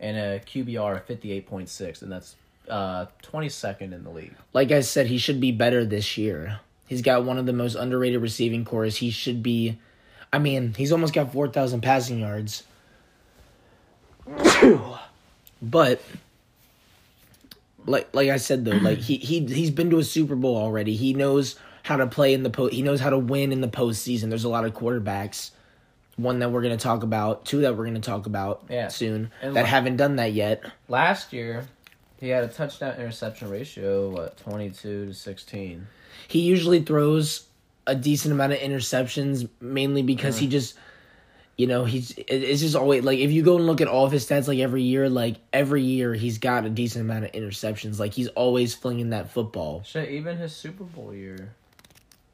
and 0.00 0.16
a 0.16 0.40
QBR 0.40 0.96
of 0.96 1.04
fifty-eight 1.04 1.46
point 1.46 1.68
six, 1.68 2.02
and 2.02 2.10
that's 2.10 2.36
uh 2.68 3.06
twenty-second 3.22 3.92
in 3.92 4.02
the 4.02 4.10
league. 4.10 4.34
like 4.54 4.72
I 4.72 4.80
said, 4.80 5.06
he 5.08 5.18
should 5.18 5.40
be 5.40 5.52
better 5.52 5.84
this 5.84 6.16
year. 6.18 6.58
He's 6.86 7.02
got 7.02 7.24
one 7.24 7.38
of 7.38 7.46
the 7.46 7.52
most 7.52 7.74
underrated 7.76 8.20
receiving 8.22 8.64
cores. 8.64 8.96
He 8.96 9.10
should 9.10 9.42
be. 9.42 9.78
I 10.34 10.38
mean, 10.38 10.74
he's 10.76 10.90
almost 10.92 11.14
got 11.14 11.32
four 11.32 11.48
thousand 11.48 11.80
passing 11.82 12.18
yards. 12.18 12.64
but 15.62 16.00
like 17.86 18.08
like 18.14 18.30
I 18.30 18.36
said 18.38 18.64
though, 18.64 18.72
like 18.72 18.98
he 18.98 19.16
he 19.16 19.44
he's 19.46 19.70
been 19.70 19.90
to 19.90 19.98
a 19.98 20.04
Super 20.04 20.34
Bowl 20.36 20.56
already. 20.56 20.96
He 20.96 21.14
knows 21.14 21.56
how 21.82 21.96
to 21.96 22.06
play 22.06 22.32
in 22.34 22.42
the 22.42 22.50
post. 22.50 22.72
He 22.74 22.82
knows 22.82 23.00
how 23.00 23.10
to 23.10 23.18
win 23.18 23.52
in 23.52 23.60
the 23.60 23.68
postseason. 23.68 24.28
There's 24.28 24.44
a 24.44 24.48
lot 24.48 24.64
of 24.64 24.72
quarterbacks. 24.74 25.50
One 26.16 26.38
that 26.38 26.50
we're 26.52 26.62
gonna 26.62 26.76
talk 26.76 27.02
about, 27.02 27.44
two 27.44 27.62
that 27.62 27.76
we're 27.76 27.84
gonna 27.86 28.00
talk 28.00 28.26
about 28.26 28.64
Yeah. 28.70 28.88
soon 28.88 29.30
And 29.42 29.56
that 29.56 29.66
haven't 29.66 29.96
done 29.96 30.16
that 30.16 30.32
yet. 30.32 30.62
Last 30.88 31.32
year, 31.32 31.66
he 32.20 32.28
had 32.28 32.44
a 32.44 32.48
touchdown 32.48 32.94
interception 32.96 33.50
ratio 33.50 34.10
what 34.10 34.36
twenty-two 34.38 35.06
to 35.06 35.12
sixteen. 35.14 35.86
he 36.28 36.40
usually 36.40 36.82
throws 36.82 37.44
a 37.86 37.94
decent 37.94 38.32
amount 38.32 38.52
of 38.52 38.58
interceptions 38.58 39.48
mainly 39.60 40.02
because 40.02 40.38
he 40.38 40.46
mm. 40.46 40.50
just 40.50 40.74
you 41.56 41.66
know 41.66 41.84
he's 41.84 42.14
it's 42.16 42.60
just 42.60 42.74
always 42.74 43.04
like 43.04 43.18
if 43.18 43.30
you 43.30 43.42
go 43.42 43.56
and 43.56 43.66
look 43.66 43.80
at 43.80 43.88
all 43.88 44.04
of 44.04 44.12
his 44.12 44.26
stats 44.26 44.48
like 44.48 44.58
every 44.58 44.82
year 44.82 45.08
like 45.08 45.36
every 45.52 45.82
year 45.82 46.14
he's 46.14 46.38
got 46.38 46.64
a 46.64 46.70
decent 46.70 47.04
amount 47.04 47.24
of 47.24 47.32
interceptions. 47.32 47.98
Like 47.98 48.12
he's 48.12 48.28
always 48.28 48.74
flinging 48.74 49.10
that 49.10 49.30
football. 49.30 49.82
Shit, 49.84 50.10
even 50.10 50.36
his 50.36 50.54
Super 50.54 50.84
Bowl 50.84 51.14
year, 51.14 51.54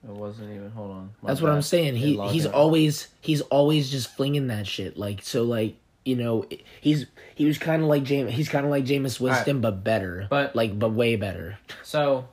it 0.03 0.11
wasn't 0.11 0.51
even. 0.51 0.71
Hold 0.71 0.91
on. 0.91 1.11
My 1.21 1.29
that's 1.29 1.43
what 1.43 1.53
i'm 1.53 1.63
saying. 1.63 1.97
He 1.97 2.19
he's 2.29 2.47
out. 2.47 2.55
always 2.55 3.09
he's 3.21 3.43
always 3.43 3.91
just 3.91 4.15
flinging 4.17 4.47
that 4.47 4.67
shit. 4.67 4.97
Like 4.97 5.23
so 5.23 5.43
like 5.43 5.77
you 6.05 6.17
know 6.17 6.47
he's 6.81 7.05
he 7.35 7.45
was 7.45 7.59
kind 7.59 7.83
of 7.83 7.89
like 7.89 8.05
James 8.05 8.33
he's 8.33 8.49
kind 8.49 8.65
of 8.65 8.71
like 8.71 8.85
Jameis 8.85 9.21
Winston 9.21 9.61
but 9.61 9.85
better. 9.85 10.27
But- 10.31 10.57
like 10.57 10.79
but 10.79 10.93
way 10.93 11.17
better. 11.17 11.59
So, 11.83 12.27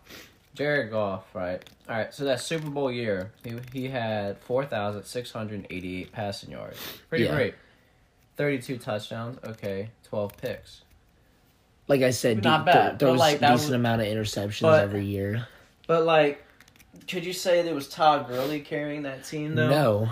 Jared 0.58 0.92
Goff, 0.92 1.24
right? 1.34 1.64
All 1.88 1.96
right. 1.96 2.14
So 2.14 2.26
that 2.26 2.42
Super 2.42 2.70
Bowl 2.70 2.92
year, 2.92 3.32
he 3.44 3.54
he 3.72 3.88
had 3.88 4.40
four 4.40 4.66
thousand 4.66 5.04
six 5.04 5.32
hundred 5.32 5.68
eighty-eight 5.70 6.12
passing 6.12 6.52
yards. 6.52 6.78
Pretty 7.10 7.26
Yeah. 7.26 7.36
great. 7.36 7.56
Thirty-two 8.38 8.78
touchdowns. 8.78 9.38
Okay, 9.44 9.90
twelve 10.04 10.36
picks. 10.38 10.82
like 11.88 12.02
i 12.02 12.10
said 12.10 12.44
Not 12.44 12.66
de- 12.66 12.72
bad, 12.74 12.92
but, 12.94 13.00
throws 13.00 13.18
like, 13.20 13.40
that 13.40 13.52
decent 13.54 13.70
was- 13.70 13.76
amount 13.76 14.02
of 14.02 14.08
interceptions 14.08 14.62
but- 14.64 14.84
every 14.84 15.06
year 15.06 15.48
But 15.88 16.04
like, 16.04 16.44
could 17.08 17.26
you 17.26 17.32
say 17.34 17.62
there 17.62 17.74
was 17.74 17.88
Todd 17.88 18.28
Gurley 18.28 18.60
carrying 18.60 19.04
that 19.04 19.24
team 19.24 19.56
though? 19.56 19.70
No. 19.70 20.10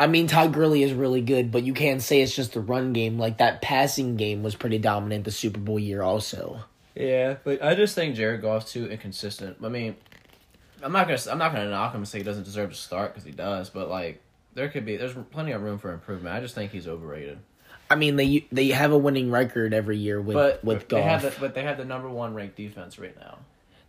I 0.00 0.06
mean, 0.06 0.26
Todd 0.28 0.54
Gurley 0.54 0.82
is 0.84 0.92
really 0.92 1.20
good, 1.20 1.50
but 1.50 1.64
you 1.64 1.74
can't 1.74 2.00
say 2.00 2.22
it's 2.22 2.34
just 2.34 2.52
the 2.54 2.60
run 2.60 2.92
game. 2.92 3.18
Like, 3.18 3.38
that 3.38 3.60
passing 3.62 4.16
game 4.16 4.44
was 4.44 4.54
pretty 4.54 4.78
dominant 4.78 5.24
the 5.24 5.32
Super 5.32 5.58
Bowl 5.58 5.76
year, 5.78 6.02
also. 6.02 6.60
Yeah, 6.98 7.36
but 7.44 7.62
I 7.62 7.74
just 7.74 7.94
think 7.94 8.16
Jared 8.16 8.42
Goff's 8.42 8.72
too 8.72 8.86
inconsistent. 8.86 9.58
I 9.62 9.68
mean, 9.68 9.96
I'm 10.82 10.92
not 10.92 11.06
gonna 11.08 11.20
I'm 11.30 11.38
not 11.38 11.52
gonna 11.52 11.70
knock 11.70 11.92
him 11.94 12.00
and 12.00 12.08
say 12.08 12.18
he 12.18 12.24
doesn't 12.24 12.44
deserve 12.44 12.70
to 12.70 12.76
start 12.76 13.12
because 13.14 13.24
he 13.24 13.32
does, 13.32 13.70
but 13.70 13.88
like 13.88 14.20
there 14.54 14.68
could 14.68 14.84
be 14.84 14.96
there's 14.96 15.14
plenty 15.30 15.52
of 15.52 15.62
room 15.62 15.78
for 15.78 15.92
improvement. 15.92 16.34
I 16.34 16.40
just 16.40 16.54
think 16.54 16.72
he's 16.72 16.88
overrated. 16.88 17.38
I 17.90 17.94
mean, 17.94 18.16
they 18.16 18.46
they 18.52 18.68
have 18.68 18.92
a 18.92 18.98
winning 18.98 19.30
record 19.30 19.72
every 19.72 19.96
year 19.96 20.20
with, 20.20 20.34
But 20.34 20.64
with 20.64 20.88
they 20.88 21.00
have 21.00 21.22
Goff. 21.22 21.34
the, 21.34 21.40
but 21.40 21.54
they 21.54 21.62
have 21.62 21.78
the 21.78 21.84
number 21.84 22.08
one 22.08 22.34
ranked 22.34 22.56
defense 22.56 22.98
right 22.98 23.16
now. 23.18 23.38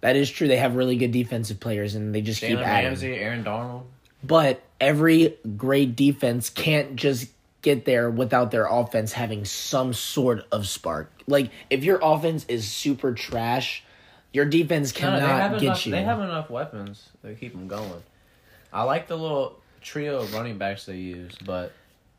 that 0.01 0.15
is 0.15 0.29
true. 0.31 0.47
They 0.47 0.57
have 0.57 0.75
really 0.75 0.95
good 0.95 1.11
defensive 1.11 1.59
players, 1.59 1.95
and 1.95 2.13
they 2.15 2.21
just 2.21 2.39
keep 2.41 2.57
adding. 2.59 2.89
Ramsey, 2.89 3.15
Aaron 3.15 3.43
Donald. 3.43 3.87
But 4.23 4.61
every 4.79 5.37
great 5.57 5.95
defense 5.95 6.49
can't 6.49 6.95
just 6.95 7.27
get 7.61 7.85
there 7.85 8.09
without 8.09 8.51
their 8.51 8.65
offense 8.65 9.11
having 9.13 9.45
some 9.45 9.93
sort 9.93 10.45
of 10.51 10.67
spark. 10.67 11.11
Like, 11.27 11.51
if 11.69 11.83
your 11.83 11.99
offense 12.01 12.45
is 12.47 12.67
super 12.67 13.13
trash, 13.13 13.83
your 14.33 14.45
defense 14.45 14.93
No, 14.93 14.99
cannot 14.99 15.19
they 15.21 15.25
have 15.27 15.51
get 15.53 15.61
enough. 15.63 15.85
you. 15.85 15.91
They 15.91 16.03
have 16.03 16.19
enough 16.19 16.49
weapons 16.49 17.09
to 17.23 17.33
keep 17.35 17.51
them 17.53 17.67
going. 17.67 18.03
I 18.71 18.83
like 18.83 19.07
the 19.07 19.17
little 19.17 19.59
trio 19.81 20.19
of 20.19 20.33
running 20.33 20.57
backs 20.57 20.85
they 20.85 20.97
use, 20.97 21.35
but 21.45 21.71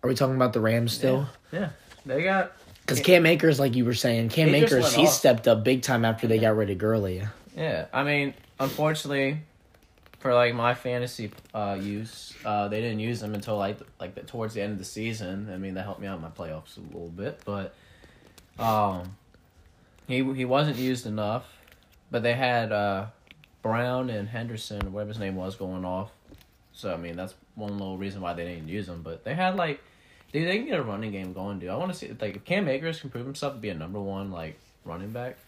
Are 0.02 0.08
we 0.08 0.14
talking 0.14 0.36
about 0.36 0.52
the 0.52 0.60
Rams 0.60 0.92
still? 0.92 1.26
yeah, 1.52 1.70
they 2.04 2.22
got 2.22 2.52
Because 2.80 3.00
Cam 3.00 3.24
Akers, 3.26 3.60
like 3.60 3.74
you 3.76 3.84
were 3.84 3.94
saying, 3.94 4.30
Cam 4.30 4.48
He 4.48 4.56
Akers, 4.56 4.92
he 4.94 5.02
off. 5.06 5.12
stepped 5.12 5.46
up 5.48 5.62
big 5.64 5.82
time 5.82 6.04
after 6.04 6.26
they 6.26 6.38
got 6.38 6.56
rid 6.56 6.70
of 6.70 6.78
Gurley. 6.78 7.22
Yeah, 7.56 7.86
I 7.92 8.02
mean, 8.02 8.34
unfortunately, 8.58 9.38
for 10.20 10.34
like 10.34 10.54
my 10.54 10.74
fantasy 10.74 11.32
uh, 11.54 11.78
use, 11.80 12.34
uh, 12.44 12.68
they 12.68 12.80
didn't 12.80 13.00
use 13.00 13.22
him 13.22 13.34
until 13.34 13.56
like 13.56 13.78
like 13.98 14.14
the, 14.14 14.20
towards 14.20 14.54
the 14.54 14.60
end 14.60 14.72
of 14.72 14.78
the 14.78 14.84
season. 14.84 15.50
I 15.52 15.56
mean, 15.56 15.74
that 15.74 15.82
helped 15.82 16.00
me 16.00 16.06
out 16.06 16.16
in 16.16 16.22
my 16.22 16.28
playoffs 16.28 16.76
a 16.76 16.80
little 16.80 17.08
bit, 17.08 17.40
but 17.44 17.74
um, 18.58 19.16
he 20.06 20.22
he 20.34 20.44
wasn't 20.44 20.76
used 20.76 21.06
enough. 21.06 21.46
But 22.10 22.22
they 22.22 22.34
had 22.34 22.70
uh, 22.70 23.06
Brown 23.62 24.10
and 24.10 24.28
Henderson, 24.28 24.92
whatever 24.92 25.08
his 25.08 25.18
name 25.18 25.36
was, 25.36 25.56
going 25.56 25.84
off. 25.84 26.10
So 26.72 26.92
I 26.92 26.96
mean, 26.96 27.16
that's 27.16 27.34
one 27.54 27.72
little 27.78 27.96
reason 27.96 28.20
why 28.20 28.34
they 28.34 28.44
didn't 28.44 28.68
use 28.68 28.88
him. 28.88 29.02
But 29.02 29.24
they 29.24 29.34
had 29.34 29.56
like, 29.56 29.80
dude, 30.32 30.46
they 30.46 30.58
can 30.58 30.66
get 30.66 30.78
a 30.78 30.82
running 30.82 31.12
game 31.12 31.32
going, 31.32 31.60
dude. 31.60 31.70
I 31.70 31.76
want 31.76 31.92
to 31.92 31.98
see 31.98 32.14
like 32.20 32.36
if 32.36 32.44
Cam 32.44 32.68
Akers 32.68 33.00
can 33.00 33.08
prove 33.08 33.24
himself 33.24 33.54
to 33.54 33.58
be 33.58 33.70
a 33.70 33.74
number 33.74 34.00
one 34.00 34.30
like 34.30 34.58
running 34.84 35.12
back, 35.12 35.38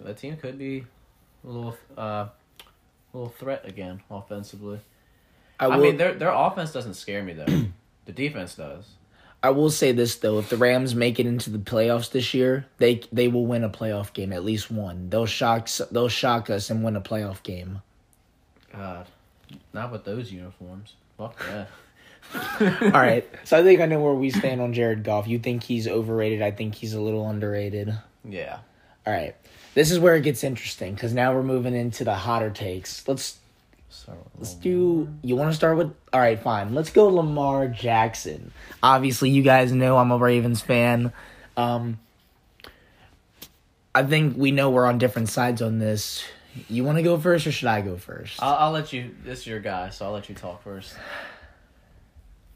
that 0.00 0.18
team 0.18 0.36
could 0.36 0.58
be 0.58 0.84
a 1.44 1.48
little 1.48 1.76
uh, 1.96 2.26
little 3.12 3.28
threat 3.28 3.66
again 3.66 4.02
offensively. 4.10 4.80
I 5.58 5.66
I, 5.66 5.76
mean, 5.78 5.96
their 5.96 6.14
their 6.14 6.32
offense 6.32 6.72
doesn't 6.72 6.94
scare 6.94 7.22
me 7.22 7.34
though. 7.34 7.44
the 8.06 8.12
defense 8.12 8.54
does. 8.54 8.86
I 9.42 9.50
will 9.50 9.70
say 9.70 9.92
this 9.92 10.16
though: 10.16 10.38
if 10.38 10.50
the 10.50 10.56
Rams 10.56 10.94
make 10.94 11.18
it 11.18 11.26
into 11.26 11.50
the 11.50 11.58
playoffs 11.58 12.10
this 12.10 12.34
year, 12.34 12.66
they 12.78 13.02
they 13.12 13.28
will 13.28 13.46
win 13.46 13.64
a 13.64 13.70
playoff 13.70 14.12
game, 14.12 14.32
at 14.32 14.44
least 14.44 14.70
one. 14.70 15.08
They'll 15.10 15.26
shock 15.26 15.68
they'll 15.90 16.08
shock 16.08 16.50
us 16.50 16.70
and 16.70 16.84
win 16.84 16.96
a 16.96 17.00
playoff 17.00 17.42
game. 17.42 17.80
God, 18.72 19.06
not 19.72 19.92
with 19.92 20.04
those 20.04 20.30
uniforms. 20.32 20.94
Fuck 21.16 21.38
that. 21.46 21.68
All 22.60 22.90
right, 22.90 23.28
so 23.44 23.58
I 23.58 23.62
think 23.62 23.80
I 23.80 23.86
know 23.86 24.00
where 24.00 24.14
we 24.14 24.30
stand 24.30 24.60
on 24.60 24.72
Jared 24.72 25.02
Goff. 25.02 25.26
You 25.26 25.38
think 25.38 25.64
he's 25.64 25.88
overrated? 25.88 26.42
I 26.42 26.50
think 26.50 26.74
he's 26.74 26.94
a 26.94 27.00
little 27.00 27.28
underrated. 27.28 27.92
Yeah. 28.24 28.58
All 29.06 29.12
right, 29.12 29.34
this 29.74 29.90
is 29.90 29.98
where 29.98 30.16
it 30.16 30.22
gets 30.22 30.44
interesting 30.44 30.94
because 30.94 31.12
now 31.12 31.34
we're 31.34 31.42
moving 31.42 31.74
into 31.74 32.04
the 32.04 32.14
hotter 32.14 32.50
takes. 32.50 33.06
Let's 33.06 33.38
So 33.88 34.16
Let's 34.38 34.54
do. 34.54 35.08
You 35.22 35.36
want 35.36 35.50
to 35.50 35.56
start 35.56 35.76
with? 35.76 35.92
All 36.12 36.20
right, 36.20 36.38
fine. 36.38 36.74
Let's 36.74 36.90
go 36.90 37.08
Lamar 37.08 37.68
Jackson. 37.68 38.52
Obviously, 38.82 39.30
you 39.30 39.42
guys 39.42 39.72
know 39.72 39.96
I'm 39.96 40.10
a 40.10 40.18
Ravens 40.18 40.60
fan. 40.60 41.12
Um, 41.56 41.98
I 43.94 44.04
think 44.04 44.36
we 44.36 44.50
know 44.50 44.70
we're 44.70 44.86
on 44.86 44.98
different 44.98 45.28
sides 45.28 45.62
on 45.62 45.78
this. 45.78 46.24
You 46.68 46.84
want 46.84 46.98
to 46.98 47.02
go 47.02 47.18
first, 47.18 47.46
or 47.46 47.52
should 47.52 47.68
I 47.68 47.80
go 47.80 47.96
first? 47.96 48.42
I'll, 48.42 48.54
I'll 48.54 48.70
let 48.72 48.92
you. 48.92 49.14
This 49.24 49.40
is 49.40 49.46
your 49.46 49.60
guy, 49.60 49.90
so 49.90 50.06
I'll 50.06 50.12
let 50.12 50.28
you 50.28 50.34
talk 50.34 50.62
first. 50.62 50.94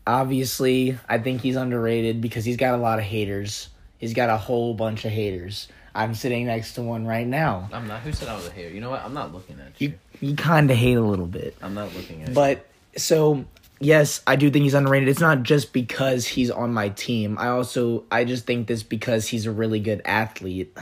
Obviously, 0.06 0.98
I 1.08 1.18
think 1.18 1.40
he's 1.40 1.56
underrated 1.56 2.20
because 2.20 2.44
he's 2.44 2.56
got 2.56 2.74
a 2.74 2.76
lot 2.76 2.98
of 2.98 3.04
haters. 3.04 3.68
He's 3.98 4.12
got 4.12 4.30
a 4.30 4.36
whole 4.36 4.74
bunch 4.74 5.04
of 5.04 5.12
haters. 5.12 5.68
I'm 5.94 6.14
sitting 6.14 6.46
next 6.46 6.74
to 6.74 6.82
one 6.82 7.06
right 7.06 7.26
now. 7.26 7.68
I'm 7.72 7.86
not. 7.86 8.00
Who 8.00 8.12
said 8.12 8.28
I 8.28 8.34
was 8.34 8.46
a 8.46 8.50
hater? 8.50 8.70
You 8.70 8.80
know 8.80 8.90
what? 8.90 9.04
I'm 9.04 9.14
not 9.14 9.32
looking 9.32 9.60
at 9.60 9.80
you. 9.80 9.94
You 10.20 10.28
you 10.28 10.36
kind 10.36 10.70
of 10.70 10.76
hate 10.76 10.96
a 10.96 11.00
little 11.00 11.26
bit. 11.26 11.56
I'm 11.62 11.74
not 11.74 11.94
looking 11.94 12.22
at 12.22 12.28
you. 12.28 12.34
But 12.34 12.66
so 12.96 13.44
yes, 13.80 14.20
I 14.26 14.36
do 14.36 14.50
think 14.50 14.64
he's 14.64 14.74
underrated. 14.74 15.08
It's 15.08 15.20
not 15.20 15.42
just 15.42 15.72
because 15.72 16.26
he's 16.26 16.50
on 16.50 16.72
my 16.72 16.88
team. 16.90 17.38
I 17.38 17.48
also 17.48 18.04
I 18.10 18.24
just 18.24 18.44
think 18.44 18.66
this 18.66 18.82
because 18.82 19.28
he's 19.28 19.46
a 19.46 19.52
really 19.52 19.80
good 19.80 20.02
athlete. 20.04 20.76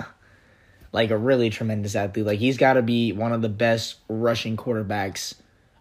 Like 0.92 1.10
a 1.10 1.16
really 1.16 1.50
tremendous 1.50 1.94
athlete. 1.94 2.26
Like 2.26 2.38
he's 2.38 2.56
got 2.56 2.74
to 2.74 2.82
be 2.82 3.12
one 3.12 3.32
of 3.32 3.42
the 3.42 3.48
best 3.48 3.96
rushing 4.08 4.56
quarterbacks 4.56 5.34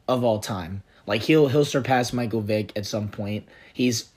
of 0.08 0.24
all 0.24 0.40
time. 0.40 0.84
Like 1.08 1.22
he'll 1.22 1.48
he'll 1.48 1.66
surpass 1.66 2.14
Michael 2.14 2.42
Vick 2.42 2.72
at 2.76 2.86
some 2.86 3.10
point. 3.10 3.48
He's 3.74 4.10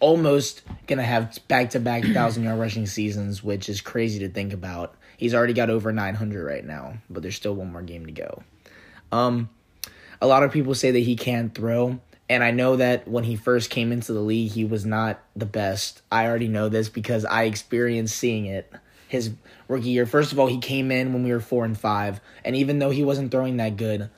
almost 0.00 0.62
gonna 0.86 1.04
have 1.04 1.38
back 1.46 1.70
to 1.70 1.80
back 1.80 2.04
thousand 2.04 2.44
yard 2.44 2.58
rushing 2.58 2.86
seasons, 2.86 3.44
which 3.44 3.68
is 3.68 3.80
crazy 3.80 4.18
to 4.20 4.28
think 4.28 4.52
about. 4.52 4.94
He's 5.16 5.34
already 5.34 5.52
got 5.52 5.70
over 5.70 5.92
nine 5.92 6.14
hundred 6.14 6.44
right 6.44 6.64
now, 6.64 6.94
but 7.08 7.22
there's 7.22 7.36
still 7.36 7.54
one 7.54 7.70
more 7.72 7.82
game 7.82 8.06
to 8.06 8.12
go. 8.12 8.42
Um, 9.12 9.50
a 10.20 10.26
lot 10.26 10.42
of 10.42 10.52
people 10.52 10.74
say 10.74 10.90
that 10.90 10.98
he 10.98 11.16
can't 11.16 11.54
throw, 11.54 12.00
and 12.28 12.42
I 12.42 12.50
know 12.50 12.76
that 12.76 13.06
when 13.06 13.24
he 13.24 13.36
first 13.36 13.70
came 13.70 13.92
into 13.92 14.12
the 14.12 14.20
league, 14.20 14.52
he 14.52 14.64
was 14.64 14.84
not 14.86 15.20
the 15.36 15.46
best. 15.46 16.02
I 16.10 16.26
already 16.26 16.48
know 16.48 16.68
this 16.68 16.88
because 16.88 17.24
I 17.24 17.44
experienced 17.44 18.16
seeing 18.16 18.46
it. 18.46 18.72
His 19.08 19.32
rookie 19.66 19.88
year, 19.90 20.06
first 20.06 20.30
of 20.32 20.38
all, 20.38 20.46
he 20.46 20.58
came 20.58 20.92
in 20.92 21.12
when 21.12 21.24
we 21.24 21.32
were 21.32 21.40
four 21.40 21.64
and 21.64 21.76
five, 21.76 22.20
and 22.44 22.54
even 22.54 22.78
though 22.78 22.90
he 22.90 23.02
wasn't 23.04 23.30
throwing 23.30 23.56
that 23.56 23.76
good, 23.76 24.08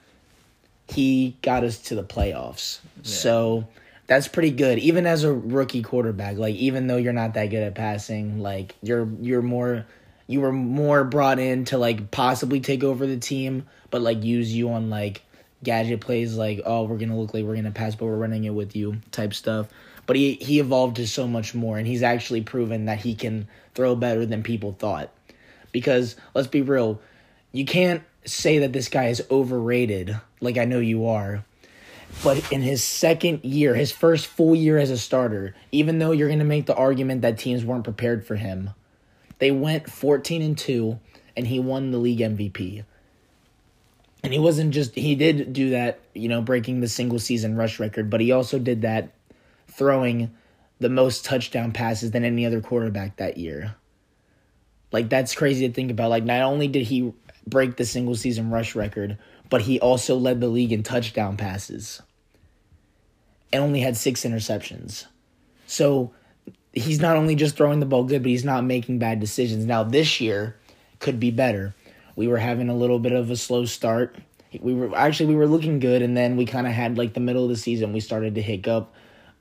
he 0.89 1.37
got 1.43 1.65
us 1.65 1.79
to 1.79 1.95
the 1.95 2.05
playoffs. 2.05 2.81
So 3.03 3.67
that's 4.07 4.29
pretty 4.29 4.51
good. 4.51 4.79
Even 4.79 5.07
as 5.07 5.25
a 5.25 5.33
rookie 5.33 5.83
quarterback, 5.83 6.37
like 6.37 6.55
even 6.57 6.87
though 6.87 6.97
you're 6.97 7.13
not 7.13 7.35
that 7.35 7.47
good 7.47 7.63
at 7.63 7.75
passing, 7.75 8.41
like 8.41 8.75
you're 8.83 9.09
you're 9.21 9.43
more 9.43 9.87
you 10.27 10.41
were 10.41 10.53
more 10.53 11.05
brought 11.05 11.39
in 11.39 11.65
to 11.67 11.79
like 11.79 12.11
possibly 12.11 12.61
take 12.61 12.85
over 12.85 13.07
the 13.07 13.19
team, 13.19 13.67
but 13.91 14.03
like 14.03 14.23
use 14.23 14.53
you 14.53 14.71
on 14.71 14.91
like 14.91 15.23
gadget 15.63 16.01
plays 16.01 16.37
like, 16.37 16.61
oh, 16.65 16.85
we're 16.85 16.99
gonna 16.99 17.19
look 17.19 17.35
like 17.35 17.45
we're 17.45 17.57
gonna 17.57 17.71
pass, 17.71 17.95
but 17.95 18.07
we're 18.07 18.17
running 18.17 18.45
it 18.45 18.55
with 18.55 18.75
you 18.75 19.01
type 19.11 19.35
stuff. 19.35 19.69
But 20.07 20.17
he 20.17 20.35
he 20.35 20.59
evolved 20.59 20.97
to 20.97 21.07
so 21.07 21.29
much 21.29 21.55
more 21.55 21.79
and 21.79 21.87
he's 21.87 22.03
actually 22.03 22.43
proven 22.43 22.87
that 22.87 22.99
he 22.99 23.15
can 23.15 23.47
throw 23.75 23.95
better 23.95 24.27
than 24.27 24.43
people 24.43 24.75
thought. 24.79 25.11
Because 25.71 26.17
let's 26.35 26.49
be 26.49 26.61
real, 26.61 27.01
you 27.53 27.65
can't 27.65 28.03
say 28.25 28.59
that 28.59 28.73
this 28.73 28.89
guy 28.89 29.07
is 29.07 29.23
overrated 29.31 30.21
like 30.41 30.59
I 30.59 30.65
know 30.65 30.81
you 30.81 31.07
are. 31.07 31.45
But 32.23 32.53
in 32.53 32.63
his 32.63 32.85
second 32.85 33.45
year, 33.45 33.75
his 33.75 33.91
first 33.91 34.27
full 34.27 34.55
year 34.55 34.79
as 34.79 34.91
a 34.91 34.99
starter, 34.99 35.55
even 35.73 35.99
though 35.99 36.13
you're 36.13 36.29
going 36.29 36.39
to 36.39 36.45
make 36.45 36.67
the 36.67 36.77
argument 36.77 37.23
that 37.23 37.39
teams 37.39 37.65
weren't 37.65 37.85
prepared 37.85 38.25
for 38.25 38.37
him, 38.37 38.71
they 39.39 39.51
went 39.51 39.91
14 39.91 40.41
and 40.41 40.57
2 40.57 40.99
and 41.37 41.47
he 41.47 41.59
won 41.59 41.91
the 41.91 41.99
league 41.99 42.21
MVP. 42.21 42.85
And 44.23 44.33
he 44.33 44.39
wasn't 44.39 44.73
just 44.73 44.95
he 44.95 45.17
did 45.17 45.53
do 45.53 45.71
that, 45.71 45.99
you 46.15 46.29
know, 46.29 46.41
breaking 46.43 46.81
the 46.81 46.89
single 46.89 47.19
season 47.19 47.57
rush 47.57 47.81
record, 47.81 48.09
but 48.09 48.21
he 48.21 48.31
also 48.31 48.59
did 48.59 48.83
that 48.83 49.11
throwing 49.67 50.31
the 50.79 50.89
most 50.89 51.25
touchdown 51.25 51.73
passes 51.73 52.13
than 52.13 52.25
any 52.25 52.47
other 52.47 52.61
quarterback 52.61 53.17
that 53.17 53.37
year. 53.37 53.75
Like 54.93 55.09
that's 55.09 55.35
crazy 55.35 55.67
to 55.67 55.75
think 55.75 55.91
about. 55.91 56.11
Like 56.11 56.25
not 56.25 56.43
only 56.43 56.69
did 56.69 56.85
he 56.85 57.13
break 57.47 57.77
the 57.77 57.85
single 57.85 58.15
season 58.15 58.51
rush 58.51 58.77
record, 58.77 59.19
but 59.53 59.61
he 59.61 59.79
also 59.81 60.17
led 60.17 60.41
the 60.41 60.49
league 60.49 60.73
in 60.73 60.83
touchdown 60.83 61.37
passes. 61.37 62.01
And 63.53 63.63
only 63.63 63.81
had 63.81 63.99
6 63.99 64.23
interceptions. 64.23 65.05
So 65.67 66.15
he's 66.73 67.01
not 67.01 67.19
only 67.19 67.35
just 67.35 67.55
throwing 67.55 67.79
the 67.79 67.85
ball 67.85 68.05
good, 68.05 68.23
but 68.23 68.31
he's 68.31 68.47
not 68.47 68.65
making 68.65 68.99
bad 68.99 69.21
decisions. 69.21 69.67
Now 69.67 69.83
this 69.83 70.23
year 70.23 70.57
could 71.01 71.21
be 71.21 71.31
better. 71.31 71.75
We 72.17 72.29
were 72.29 72.39
having 72.39 72.71
a 72.71 72.75
little 72.75 72.99
bit 72.99 73.13
of 73.13 73.31
a 73.31 73.37
slow 73.37 73.67
start. 73.67 74.17
We 74.59 74.73
were 74.73 74.97
actually 74.97 75.27
we 75.27 75.35
were 75.35 75.47
looking 75.47 75.81
good, 75.81 76.01
and 76.01 76.17
then 76.17 76.39
we 76.39 76.47
kind 76.47 76.67
of 76.67 76.73
had 76.73 76.97
like 76.97 77.13
the 77.13 77.21
middle 77.21 77.43
of 77.43 77.51
the 77.51 77.57
season 77.57 77.93
we 77.93 78.01
started 78.01 78.37
to 78.37 78.43
hiccup. 78.43 78.95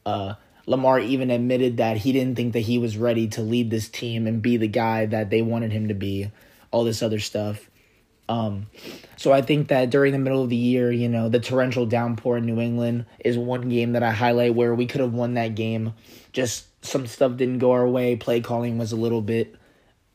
Uh, 0.05 0.33
Lamar 0.65 0.99
even 0.99 1.31
admitted 1.31 1.77
that 1.77 1.95
he 1.95 2.11
didn't 2.11 2.35
think 2.35 2.51
that 2.51 2.59
he 2.59 2.77
was 2.77 2.97
ready 2.97 3.29
to 3.29 3.41
lead 3.41 3.71
this 3.71 3.87
team 3.87 4.27
and 4.27 4.41
be 4.41 4.57
the 4.57 4.67
guy 4.67 5.05
that 5.05 5.29
they 5.29 5.41
wanted 5.41 5.71
him 5.71 5.87
to 5.87 5.93
be. 5.93 6.29
All 6.69 6.83
this 6.83 7.01
other 7.01 7.19
stuff. 7.19 7.69
Um, 8.27 8.67
so 9.21 9.31
I 9.31 9.43
think 9.43 9.67
that 9.67 9.91
during 9.91 10.13
the 10.13 10.17
middle 10.17 10.41
of 10.41 10.49
the 10.49 10.55
year, 10.55 10.91
you 10.91 11.07
know, 11.07 11.29
the 11.29 11.39
torrential 11.39 11.85
downpour 11.85 12.37
in 12.37 12.45
New 12.47 12.59
England 12.59 13.05
is 13.19 13.37
one 13.37 13.69
game 13.69 13.91
that 13.91 14.01
I 14.01 14.09
highlight 14.09 14.55
where 14.55 14.73
we 14.73 14.87
could 14.87 14.99
have 14.99 15.13
won 15.13 15.35
that 15.35 15.53
game. 15.53 15.93
Just 16.33 16.65
some 16.83 17.05
stuff 17.05 17.37
didn't 17.37 17.59
go 17.59 17.71
our 17.73 17.87
way. 17.87 18.15
Play 18.15 18.41
calling 18.41 18.79
was 18.79 18.91
a 18.91 18.95
little 18.95 19.21
bit 19.21 19.55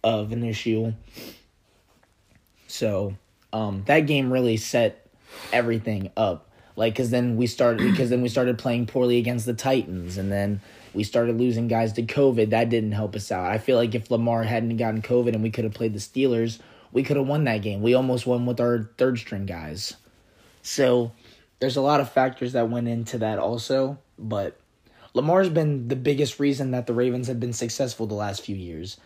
of 0.02 0.32
an 0.32 0.42
issue. 0.42 0.92
So 2.66 3.14
um, 3.52 3.84
that 3.86 4.08
game 4.08 4.32
really 4.32 4.56
set 4.56 5.08
everything 5.52 6.10
up. 6.16 6.50
Like, 6.75 6.96
cause 6.96 7.10
then 7.10 7.36
we 7.36 7.46
started, 7.46 7.88
because 7.88 8.10
then 8.10 8.22
we 8.22 8.28
started 8.28 8.58
playing 8.58 8.86
poorly 8.86 9.18
against 9.18 9.46
the 9.46 9.54
Titans, 9.54 10.18
and 10.18 10.32
then 10.32 10.60
we 10.94 11.04
started 11.04 11.38
losing 11.38 11.68
guys 11.68 11.92
to 11.92 12.02
COVID. 12.02 12.50
That 12.50 12.70
didn't 12.70 12.90
help 12.90 13.14
us 13.14 13.30
out. 13.30 13.52
I 13.52 13.58
feel 13.58 13.76
like 13.76 13.94
if 13.94 14.10
Lamar 14.10 14.42
hadn't 14.42 14.76
gotten 14.78 15.00
COVID 15.00 15.32
and 15.32 15.44
we 15.44 15.50
could 15.50 15.62
have 15.62 15.75
played 15.75 15.94
the 15.94 16.00
Steelers, 16.00 16.58
we 16.96 17.02
could 17.02 17.18
have 17.18 17.26
won 17.26 17.44
that 17.44 17.60
game. 17.60 17.82
We 17.82 17.92
almost 17.92 18.26
won 18.26 18.46
with 18.46 18.58
our 18.58 18.88
third 18.96 19.18
string 19.18 19.44
guys. 19.44 19.96
So 20.62 21.12
there's 21.58 21.76
a 21.76 21.82
lot 21.82 22.00
of 22.00 22.10
factors 22.10 22.54
that 22.54 22.70
went 22.70 22.88
into 22.88 23.18
that 23.18 23.38
also, 23.38 23.98
but 24.18 24.58
Lamar's 25.12 25.50
been 25.50 25.88
the 25.88 25.94
biggest 25.94 26.40
reason 26.40 26.70
that 26.70 26.86
the 26.86 26.94
Ravens 26.94 27.28
have 27.28 27.38
been 27.38 27.52
successful 27.52 28.06
the 28.06 28.14
last 28.14 28.40
few 28.40 28.56
years. 28.56 28.96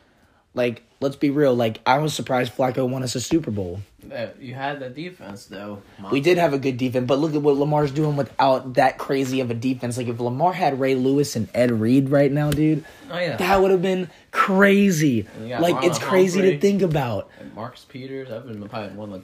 Like, 0.54 0.83
let's 1.00 1.16
be 1.16 1.30
real. 1.30 1.54
Like, 1.54 1.80
I 1.87 1.99
was 1.99 2.12
surprised 2.12 2.52
Flacco 2.57 2.88
won 2.88 3.02
us 3.04 3.14
a 3.14 3.21
Super 3.21 3.50
Bowl. 3.52 3.80
You 4.40 4.54
had 4.54 4.80
the 4.80 4.88
defense 4.88 5.45
though. 5.45 5.83
We 6.11 6.21
did 6.21 6.38
have 6.38 6.52
a 6.52 6.59
good 6.59 6.76
defense, 6.76 7.07
but 7.07 7.19
look 7.21 7.35
at 7.35 7.42
what 7.42 7.54
Lamar's 7.57 7.92
doing 7.92 8.16
without 8.16 8.75
that 8.75 8.99
crazy 8.99 9.38
of 9.40 9.50
a 9.50 9.54
defense. 9.54 9.97
Like, 9.97 10.09
if 10.09 10.19
Lamar 10.19 10.52
had 10.52 10.80
Ray 10.80 10.97
Lewis 10.97 11.37
and 11.37 11.49
Ed 11.54 11.71
Reed 11.71 12.09
right 12.09 12.33
now, 12.33 12.50
dude, 12.50 12.85
Oh 13.11 13.19
yeah. 13.19 13.37
that 13.37 13.62
would 13.62 13.71
have 13.71 13.83
been 13.83 14.11
crazy. 14.33 15.26
And 15.37 15.45
you 15.45 15.49
got 15.50 15.61
Like, 15.62 15.85
it's 15.85 15.99
crazy 15.99 16.40
to 16.42 16.59
think 16.59 16.83
about. 16.83 17.28
And 17.38 17.54
Marcus 17.54 17.85
Peters. 17.88 18.28
That 18.28 18.45
would 18.47 18.57
have 18.57 18.69
probably 18.71 18.97
one 18.97 19.11
like. 19.12 19.23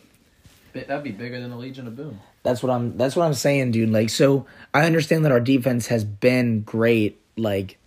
bi- 0.73 0.85
That'd 0.85 1.02
be 1.02 1.11
bigger 1.11 1.40
than 1.40 1.50
the 1.50 1.56
Legion 1.56 1.88
of 1.88 1.97
Boom. 1.97 2.21
That's 2.45 2.62
what 2.62 2.71
I'm. 2.71 2.97
That's 2.97 3.16
what 3.16 3.25
I'm 3.25 3.35
saying, 3.35 3.73
dude. 3.73 3.90
Like, 3.90 4.11
so 4.11 4.47
I 4.73 4.87
understand 4.87 5.25
that 5.25 5.33
our 5.33 5.40
defense 5.40 5.88
has 5.88 6.04
been 6.04 6.61
great. 6.61 7.21
Like, 7.37 7.78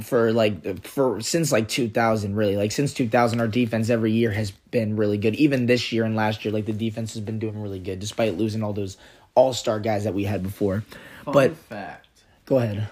for 0.00 0.32
like 0.32 0.84
for 0.86 1.20
since 1.20 1.50
like 1.50 1.68
2000 1.68 2.34
really 2.36 2.56
like 2.56 2.70
since 2.70 2.92
2000 2.92 3.40
our 3.40 3.48
defense 3.48 3.88
every 3.88 4.12
year 4.12 4.30
has 4.30 4.50
been 4.70 4.96
really 4.96 5.16
good 5.16 5.34
even 5.36 5.66
this 5.66 5.90
year 5.90 6.04
and 6.04 6.14
last 6.14 6.44
year 6.44 6.52
like 6.52 6.66
the 6.66 6.72
defense 6.72 7.14
has 7.14 7.22
been 7.22 7.38
doing 7.38 7.60
really 7.62 7.78
good 7.78 7.98
despite 7.98 8.36
losing 8.36 8.62
all 8.62 8.74
those 8.74 8.98
all-star 9.34 9.80
guys 9.80 10.04
that 10.04 10.12
we 10.12 10.24
had 10.24 10.42
before 10.42 10.84
Fun 11.24 11.32
but 11.32 11.56
fact. 11.56 12.08
go 12.44 12.58
ahead 12.58 12.88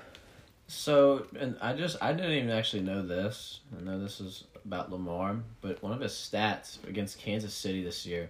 So, 0.67 1.25
and 1.39 1.57
I 1.63 1.73
just 1.73 1.97
I 2.03 2.13
didn't 2.13 2.33
even 2.33 2.51
actually 2.51 2.83
know 2.83 3.01
this. 3.01 3.61
I 3.79 3.83
know 3.83 3.99
this 3.99 4.21
is 4.21 4.45
about 4.67 4.93
Lamar, 4.93 5.37
but 5.63 5.83
one 5.83 5.93
of 5.93 6.01
his 6.01 6.13
stats 6.13 6.77
against 6.87 7.19
Kansas 7.19 7.55
City 7.55 7.83
this 7.83 8.05
year. 8.05 8.29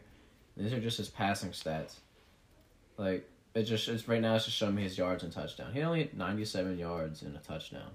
These 0.57 0.73
are 0.73 0.81
just 0.81 0.99
his 0.99 1.09
passing 1.09 1.51
stats. 1.51 1.95
Like 2.97 3.29
it 3.55 3.65
just 3.65 3.89
it's 3.89 4.07
right 4.07 4.21
now 4.21 4.37
it's 4.37 4.45
just 4.45 4.57
showing 4.57 4.77
me 4.77 4.83
his 4.85 4.97
yards 4.97 5.25
and 5.25 5.33
touchdown. 5.33 5.73
He 5.73 5.83
only 5.83 6.01
had 6.05 6.17
ninety 6.17 6.45
seven 6.45 6.79
yards 6.79 7.23
and 7.23 7.35
a 7.35 7.41
touchdown. 7.41 7.91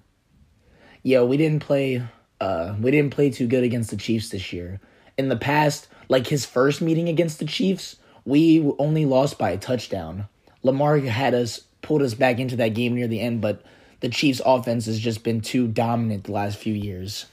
Yeah 1.04 1.22
we 1.22 1.38
didn't 1.38 1.62
play 1.62 2.02
uh 2.42 2.76
we 2.80 2.92
didn't 2.92 3.12
play 3.12 3.30
too 3.30 3.48
good 3.48 3.64
against 3.64 3.92
the 3.92 3.98
chiefs 3.98 4.30
this 4.30 4.52
year. 4.52 4.80
In 5.18 5.30
the 5.30 5.38
past 5.38 5.88
like 6.10 6.28
his 6.28 6.46
first 6.46 6.82
meeting 6.82 7.08
against 7.08 7.40
the 7.40 7.46
chiefs 7.46 7.98
we 8.26 8.62
only 8.80 9.06
lost 9.06 9.38
by 9.38 9.52
a 9.52 9.58
touchdown. 9.58 10.28
Lamar 10.64 10.98
had 11.00 11.34
us 11.34 11.62
pulled 11.82 12.02
us 12.02 12.14
back 12.14 12.40
into 12.40 12.56
that 12.56 12.70
game 12.70 12.96
near 12.96 13.08
the 13.08 13.20
end 13.20 13.42
but 13.42 13.64
the 14.04 14.10
chiefs 14.10 14.42
offense 14.46 14.86
has 14.86 15.00
just 15.00 15.24
been 15.24 15.40
too 15.40 15.66
dominant 15.66 16.26
the 16.26 16.34
last 16.34 16.58
few 16.58 16.74
years. 16.74 17.26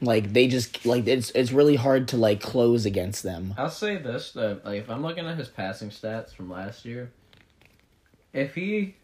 Like 0.00 0.32
they 0.32 0.46
just 0.46 0.86
like 0.86 1.06
it's 1.06 1.30
it's 1.30 1.52
really 1.52 1.76
hard 1.76 2.08
to 2.08 2.16
like 2.16 2.40
close 2.40 2.84
against 2.84 3.24
them. 3.24 3.54
I'll 3.58 3.70
say 3.70 3.96
this 3.96 4.32
though, 4.32 4.60
like 4.64 4.80
if 4.80 4.90
I'm 4.90 5.02
looking 5.02 5.26
at 5.26 5.36
his 5.36 5.48
passing 5.48 5.90
stats 5.90 6.32
from 6.32 6.50
last 6.50 6.84
year, 6.84 7.10
if 8.32 8.54
he 8.54 8.96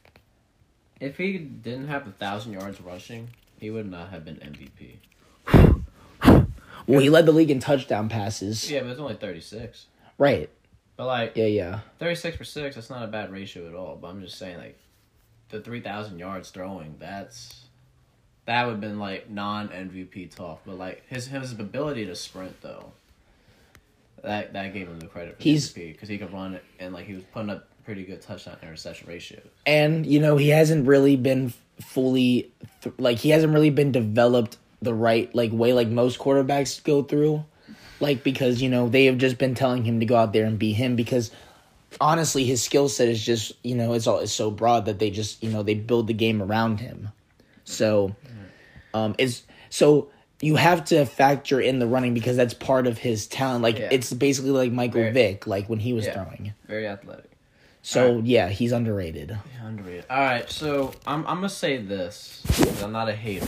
if 1.00 1.16
he 1.16 1.38
didn't 1.38 1.88
have 1.88 2.06
a 2.06 2.10
thousand 2.10 2.52
yards 2.52 2.80
rushing, 2.80 3.30
he 3.59 3.71
would 3.71 3.91
not 3.91 4.11
have 4.11 4.25
been 4.25 4.37
MVP. 4.37 4.97
well 6.87 7.00
he 7.00 7.11
led 7.11 7.27
the 7.27 7.33
league 7.33 7.50
in 7.50 7.61
touchdown 7.61 8.09
passes 8.09 8.71
Yeah, 8.71 8.81
but 8.81 8.91
it's 8.91 9.00
only 9.00 9.15
thirty 9.15 9.41
six. 9.41 9.87
right 10.17 10.49
But 10.97 11.07
like 11.07 11.33
yeah 11.37 11.47
yeah 11.47 11.81
thirty 11.99 12.15
six 12.15 12.37
for 12.37 12.45
six, 12.45 12.75
that's 12.75 12.91
not 12.91 13.03
a 13.05 13.07
bad 13.09 13.31
ratio 13.33 13.67
at 13.69 13.75
all. 13.75 13.97
But 14.00 14.09
I'm 14.09 14.21
just 14.23 14.38
saying 14.38 14.59
like 14.59 14.79
the 15.50 15.61
three 15.61 15.81
thousand 15.81 16.19
yards 16.19 16.50
throwing, 16.50 16.97
that's 16.99 17.65
that 18.47 18.65
would 18.65 18.73
have 18.73 18.81
been 18.81 18.99
like 18.99 19.29
non 19.31 19.69
MVP 19.69 20.35
talk. 20.35 20.62
But 20.67 20.77
like 20.79 21.03
his 21.09 21.27
his 21.29 21.53
ability 21.53 22.07
to 22.07 22.15
sprint 22.17 22.61
though. 22.62 22.93
That 24.25 24.53
that 24.55 24.73
gave 24.75 24.88
him 24.88 24.99
the 24.99 25.07
credit 25.07 25.37
for 25.37 25.43
He's- 25.43 25.69
MVP 25.73 25.93
because 25.93 26.09
he 26.09 26.19
could 26.19 26.33
run 26.33 26.55
it 26.55 26.65
and 26.81 26.93
like 26.93 27.07
he 27.07 27.15
was 27.15 27.23
putting 27.33 27.50
up 27.50 27.69
pretty 27.85 28.05
good 28.05 28.21
touchdown 28.21 28.57
interception 28.62 29.09
ratios. 29.09 29.47
and 29.65 30.05
you 30.05 30.21
know 30.21 30.37
he 30.37 30.49
hasn't 30.50 30.87
really 30.87 31.17
been 31.17 31.53
fully 31.80 32.50
th- 32.82 32.94
like 32.99 33.18
he 33.18 33.30
hasn't 33.30 33.52
really 33.52 33.70
been 33.70 33.92
developed 33.92 34.56
the 34.82 34.94
right 34.94 35.32
like 35.35 35.52
way 35.52 35.73
like 35.73 35.88
most 35.88 36.18
quarterbacks 36.18 36.82
go 36.82 37.02
through 37.02 37.44
like 38.00 38.23
because 38.23 38.61
you 38.62 38.68
know 38.68 38.88
they 38.88 39.06
have 39.06 39.18
just 39.18 39.38
been 39.38 39.54
telling 39.54 39.85
him 39.85 40.00
to 40.00 40.06
go 40.06 40.16
out 40.16 40.32
there 40.32 40.44
and 40.44 40.58
be 40.58 40.73
him 40.73 40.94
because 40.97 41.30
honestly 42.00 42.44
his 42.44 42.62
skill 42.62 42.88
set 42.88 43.08
is 43.08 43.25
just 43.25 43.52
you 43.64 43.75
know 43.75 43.92
it's 43.94 44.06
all 44.06 44.18
it's 44.18 44.32
so 44.32 44.50
broad 44.50 44.85
that 44.87 44.99
they 44.99 45.11
just 45.11 45.42
you 45.42 45.50
know 45.50 45.62
they 45.62 45.75
build 45.75 46.06
the 46.06 46.12
game 46.14 46.42
around 46.42 46.78
him 46.80 47.08
so 47.64 48.14
um 48.94 49.14
it's 49.18 49.42
so 49.70 50.08
you 50.40 50.54
have 50.56 50.85
to 50.85 51.04
factor 51.04 51.61
in 51.61 51.78
the 51.80 51.87
running 51.87 52.14
because 52.14 52.37
that's 52.37 52.54
part 52.54 52.87
of 52.87 52.99
his 52.99 53.26
talent 53.26 53.62
like 53.62 53.78
Yeah. 53.78 53.88
it's 53.90 54.12
basically 54.12 54.50
like 54.50 54.70
michael 54.70 55.00
Very- 55.00 55.12
vick 55.12 55.47
like 55.47 55.68
when 55.68 55.78
he 55.80 55.92
was 55.92 56.06
Yeah. 56.06 56.14
throwing 56.14 56.52
Very 56.66 56.87
athletic. 56.87 57.27
So 57.88 58.09
Alright. 58.11 58.25
yeah 58.26 58.49
he's 58.50 58.73
underrated 58.73 59.30
Yeah, 59.30 59.66
underrated. 59.66 60.04
All 60.11 60.18
right, 60.21 60.50
so 60.50 60.92
I'm 61.07 61.21
I'm 61.26 61.37
gonna 61.37 61.49
say 61.49 61.78
this 61.78 62.42
I'm 62.83 62.92
not 62.92 63.09
a 63.09 63.14
hater. 63.14 63.47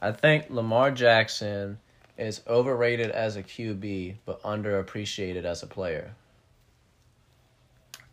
I 0.00 0.10
think 0.10 0.50
Lamar 0.50 0.90
Jackson 0.90 1.78
is 2.18 2.40
overrated 2.48 3.10
as 3.12 3.36
a 3.36 3.42
QB, 3.44 4.16
but 4.26 4.42
underappreciated 4.42 5.44
as 5.44 5.62
a 5.62 5.68
player. 5.68 6.14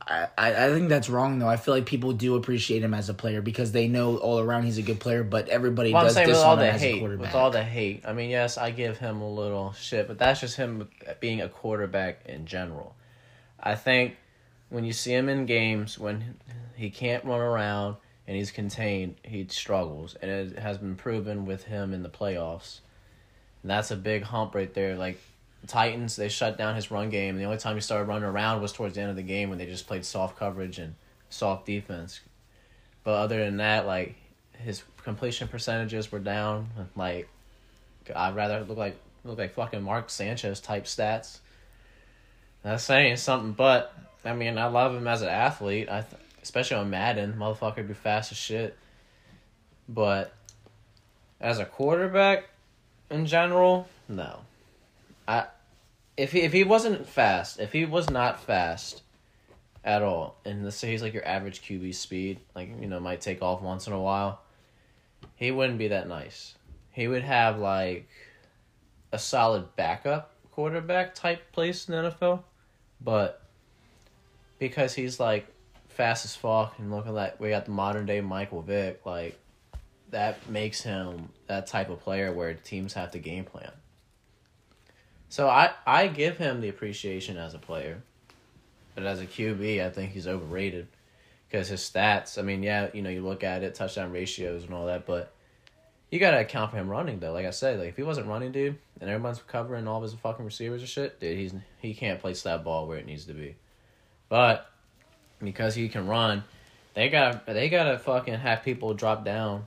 I, 0.07 0.27
I 0.37 0.65
I 0.65 0.69
think 0.69 0.89
that's 0.89 1.09
wrong 1.09 1.39
though. 1.39 1.47
I 1.47 1.57
feel 1.57 1.73
like 1.73 1.87
people 1.87 2.13
do 2.13 2.35
appreciate 2.35 2.83
him 2.83 2.93
as 2.93 3.09
a 3.09 3.15
player 3.15 3.41
because 3.41 3.71
they 3.71 3.87
know 3.87 4.17
all 4.17 4.39
around 4.39 4.63
he's 4.63 4.77
a 4.77 4.83
good 4.83 4.99
player, 4.99 5.23
but 5.23 5.49
everybody 5.49 5.91
Well, 5.93 6.03
does 6.03 6.15
all 6.43 6.57
the 6.57 6.71
as 6.71 6.81
a 6.81 6.85
hate, 6.85 6.99
quarterback. 6.99 7.25
with 7.27 7.35
all 7.35 7.49
the 7.49 7.63
hate. 7.63 8.03
I 8.05 8.13
mean, 8.13 8.29
yes, 8.29 8.57
I 8.59 8.69
give 8.69 8.99
him 8.99 9.21
a 9.21 9.29
little 9.31 9.73
shit, 9.73 10.07
but 10.07 10.19
that's 10.19 10.39
just 10.41 10.57
him 10.57 10.87
being 11.19 11.41
a 11.41 11.49
quarterback 11.49 12.21
in 12.27 12.45
general. 12.45 12.95
I 13.59 13.73
think 13.73 14.15
when 14.69 14.85
you 14.85 14.93
see 14.93 15.13
him 15.13 15.29
in 15.29 15.45
games 15.45 15.97
when 15.97 16.35
he 16.75 16.89
can't 16.89 17.25
run 17.25 17.39
around 17.39 17.97
and 18.27 18.37
he's 18.37 18.51
contained, 18.51 19.15
he 19.23 19.47
struggles, 19.49 20.15
and 20.21 20.29
it 20.29 20.59
has 20.59 20.77
been 20.77 20.95
proven 20.95 21.45
with 21.45 21.63
him 21.63 21.93
in 21.93 22.03
the 22.03 22.09
playoffs. 22.09 22.79
And 23.63 23.71
that's 23.71 23.91
a 23.91 23.95
big 23.95 24.23
hump 24.23 24.55
right 24.55 24.73
there. 24.73 24.95
Like 24.95 25.19
Titans, 25.67 26.15
they 26.15 26.29
shut 26.29 26.57
down 26.57 26.75
his 26.75 26.91
run 26.91 27.09
game. 27.09 27.37
The 27.37 27.43
only 27.43 27.57
time 27.57 27.75
he 27.75 27.81
started 27.81 28.07
running 28.07 28.23
around 28.23 28.61
was 28.61 28.71
towards 28.71 28.95
the 28.95 29.01
end 29.01 29.09
of 29.09 29.15
the 29.15 29.23
game 29.23 29.49
when 29.49 29.57
they 29.57 29.65
just 29.65 29.87
played 29.87 30.05
soft 30.05 30.37
coverage 30.37 30.79
and 30.79 30.95
soft 31.29 31.65
defense. 31.65 32.21
But 33.03 33.15
other 33.15 33.43
than 33.43 33.57
that, 33.57 33.85
like 33.85 34.15
his 34.63 34.83
completion 35.03 35.47
percentages 35.47 36.11
were 36.11 36.19
down. 36.19 36.69
Like 36.95 37.27
I'd 38.15 38.35
rather 38.35 38.63
look 38.63 38.77
like 38.77 38.99
look 39.23 39.37
like 39.37 39.53
fucking 39.53 39.81
Mark 39.81 40.09
Sanchez 40.09 40.59
type 40.59 40.85
stats. 40.85 41.39
That's 42.63 42.83
saying 42.83 43.17
something, 43.17 43.53
but 43.53 43.93
I 44.25 44.33
mean, 44.33 44.57
I 44.57 44.65
love 44.65 44.95
him 44.95 45.07
as 45.07 45.21
an 45.21 45.29
athlete. 45.29 45.89
I 45.89 46.01
th- 46.01 46.21
especially 46.41 46.77
on 46.77 46.89
Madden, 46.89 47.35
motherfucker 47.37 47.87
be 47.87 47.93
fast 47.93 48.31
as 48.31 48.37
shit. 48.37 48.77
But 49.87 50.33
as 51.39 51.59
a 51.59 51.65
quarterback, 51.65 52.45
in 53.09 53.25
general, 53.25 53.87
no. 54.07 54.41
I 55.27 55.45
if 56.17 56.31
he 56.31 56.41
if 56.41 56.53
he 56.53 56.63
wasn't 56.63 57.07
fast, 57.07 57.59
if 57.59 57.71
he 57.71 57.85
was 57.85 58.09
not 58.09 58.43
fast 58.43 59.01
at 59.83 60.01
all, 60.01 60.35
and 60.43 60.65
let's 60.65 60.75
say 60.75 60.91
he's 60.91 61.01
like 61.01 61.13
your 61.13 61.25
average 61.25 61.61
QB 61.61 61.95
speed, 61.95 62.39
like 62.55 62.69
you 62.81 62.87
know, 62.87 62.99
might 62.99 63.21
take 63.21 63.41
off 63.41 63.61
once 63.61 63.87
in 63.87 63.93
a 63.93 63.99
while, 63.99 64.41
he 65.35 65.51
wouldn't 65.51 65.79
be 65.79 65.87
that 65.87 66.07
nice. 66.07 66.55
He 66.91 67.07
would 67.07 67.23
have 67.23 67.57
like 67.57 68.09
a 69.11 69.17
solid 69.17 69.75
backup 69.75 70.33
quarterback 70.51 71.15
type 71.15 71.51
place 71.53 71.87
in 71.87 71.95
the 71.95 72.11
NFL, 72.11 72.43
but 72.99 73.38
because 74.59 74.93
he's 74.93 75.19
like 75.19 75.47
fast 75.87 76.25
as 76.25 76.35
fuck 76.35 76.77
and 76.77 76.91
looking 76.91 77.13
like 77.13 77.39
we 77.39 77.49
got 77.49 77.65
the 77.65 77.71
modern 77.71 78.05
day 78.05 78.21
Michael 78.21 78.61
Vick, 78.61 79.05
like 79.05 79.39
that 80.11 80.49
makes 80.49 80.81
him 80.81 81.29
that 81.47 81.67
type 81.67 81.89
of 81.89 81.99
player 81.99 82.31
where 82.31 82.53
teams 82.53 82.93
have 82.93 83.11
to 83.11 83.19
game 83.19 83.45
plan. 83.45 83.71
So 85.29 85.47
I 85.47 85.71
I 85.85 86.07
give 86.07 86.37
him 86.37 86.61
the 86.61 86.69
appreciation 86.69 87.37
as 87.37 87.53
a 87.53 87.59
player, 87.59 88.01
but 88.95 89.05
as 89.05 89.21
a 89.21 89.25
QB, 89.25 89.85
I 89.85 89.89
think 89.89 90.11
he's 90.11 90.27
overrated 90.27 90.87
because 91.47 91.67
his 91.67 91.81
stats. 91.81 92.37
I 92.37 92.41
mean, 92.41 92.63
yeah, 92.63 92.89
you 92.93 93.01
know, 93.01 93.09
you 93.09 93.21
look 93.21 93.43
at 93.43 93.63
it, 93.63 93.75
touchdown 93.75 94.11
ratios 94.11 94.63
and 94.63 94.73
all 94.73 94.87
that, 94.87 95.05
but 95.05 95.33
you 96.11 96.19
gotta 96.19 96.39
account 96.39 96.71
for 96.71 96.77
him 96.77 96.89
running 96.89 97.19
though. 97.19 97.31
Like 97.31 97.45
I 97.45 97.51
said, 97.51 97.79
like 97.79 97.89
if 97.89 97.95
he 97.95 98.03
wasn't 98.03 98.27
running, 98.27 98.51
dude, 98.51 98.77
and 98.99 99.09
everyone's 99.09 99.41
covering 99.47 99.87
all 99.87 99.97
of 99.97 100.03
his 100.03 100.13
fucking 100.13 100.45
receivers 100.45 100.81
and 100.81 100.89
shit, 100.89 101.19
dude, 101.19 101.37
he's 101.37 101.53
he 101.81 101.93
can't 101.93 102.19
place 102.19 102.41
that 102.43 102.63
ball 102.63 102.87
where 102.87 102.97
it 102.97 103.05
needs 103.05 103.25
to 103.25 103.33
be. 103.33 103.55
But 104.29 104.69
because 105.43 105.75
he 105.75 105.89
can 105.89 106.07
run, 106.07 106.43
they 106.93 107.09
got 107.09 107.45
they 107.45 107.69
gotta 107.69 107.97
fucking 107.97 108.35
have 108.35 108.63
people 108.63 108.93
drop 108.93 109.25
down 109.25 109.65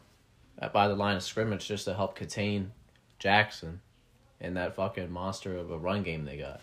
by 0.72 0.88
the 0.88 0.94
line 0.94 1.16
of 1.16 1.22
scrimmage 1.22 1.66
just 1.66 1.84
to 1.86 1.94
help 1.94 2.14
contain 2.14 2.72
Jackson 3.18 3.80
and 4.40 4.56
that 4.56 4.76
fucking 4.76 5.10
monster 5.10 5.56
of 5.56 5.70
a 5.70 5.78
run 5.78 6.02
game 6.02 6.24
they 6.24 6.36
got. 6.36 6.60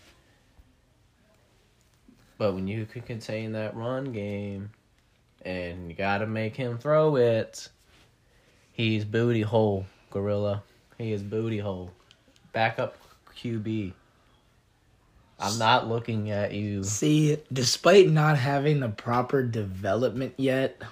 But 2.38 2.54
when 2.54 2.66
you 2.66 2.86
can 2.86 3.02
contain 3.02 3.52
that 3.52 3.76
run 3.76 4.12
game 4.12 4.70
and 5.42 5.90
you 5.90 5.94
gotta 5.94 6.26
make 6.26 6.56
him 6.56 6.78
throw 6.78 7.16
it, 7.16 7.68
he's 8.72 9.04
booty 9.04 9.42
hole, 9.42 9.84
gorilla. 10.10 10.62
He 10.96 11.12
is 11.12 11.22
booty 11.22 11.58
hole. 11.58 11.90
Backup 12.52 12.96
QB. 13.36 13.92
I'm 15.40 15.58
not 15.58 15.88
looking 15.88 16.30
at 16.30 16.52
you. 16.52 16.84
See, 16.84 17.38
despite 17.52 18.08
not 18.08 18.36
having 18.36 18.80
the 18.80 18.88
proper 18.88 19.42
development 19.42 20.34
yet, 20.36 20.82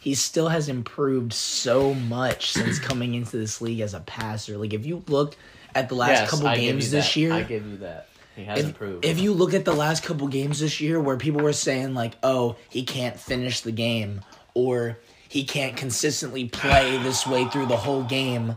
he 0.00 0.14
still 0.14 0.48
has 0.48 0.68
improved 0.68 1.32
so 1.32 1.92
much 1.94 2.52
since 2.52 2.78
coming 2.78 3.14
into 3.14 3.36
this 3.36 3.60
league 3.60 3.80
as 3.80 3.92
a 3.94 4.00
passer. 4.00 4.56
Like 4.56 4.72
if 4.72 4.86
you 4.86 5.02
look 5.08 5.36
at 5.74 5.88
the 5.88 5.94
last 5.94 6.20
Yes, 6.20 6.30
couple 6.30 6.48
I 6.48 6.56
games 6.56 6.90
this 6.90 7.06
that. 7.14 7.16
year, 7.20 7.32
I 7.32 7.42
give 7.42 7.66
you 7.66 7.76
that. 7.78 8.08
He 8.36 8.44
has 8.44 8.60
if, 8.60 8.66
improved. 8.66 9.04
if 9.04 9.18
you 9.20 9.34
look 9.34 9.52
at 9.54 9.64
the 9.64 9.74
last 9.74 10.02
couple 10.02 10.26
games 10.28 10.60
this 10.60 10.80
year 10.80 10.98
where 11.00 11.16
people 11.16 11.42
were 11.42 11.52
saying 11.52 11.94
like 11.94 12.14
oh 12.22 12.56
he 12.70 12.84
can't 12.84 13.18
finish 13.18 13.60
the 13.60 13.72
game 13.72 14.22
or 14.54 14.98
he 15.28 15.44
can't 15.44 15.76
consistently 15.76 16.48
play 16.48 16.96
this 16.98 17.26
way 17.26 17.44
through 17.46 17.66
the 17.66 17.76
whole 17.76 18.04
game 18.04 18.54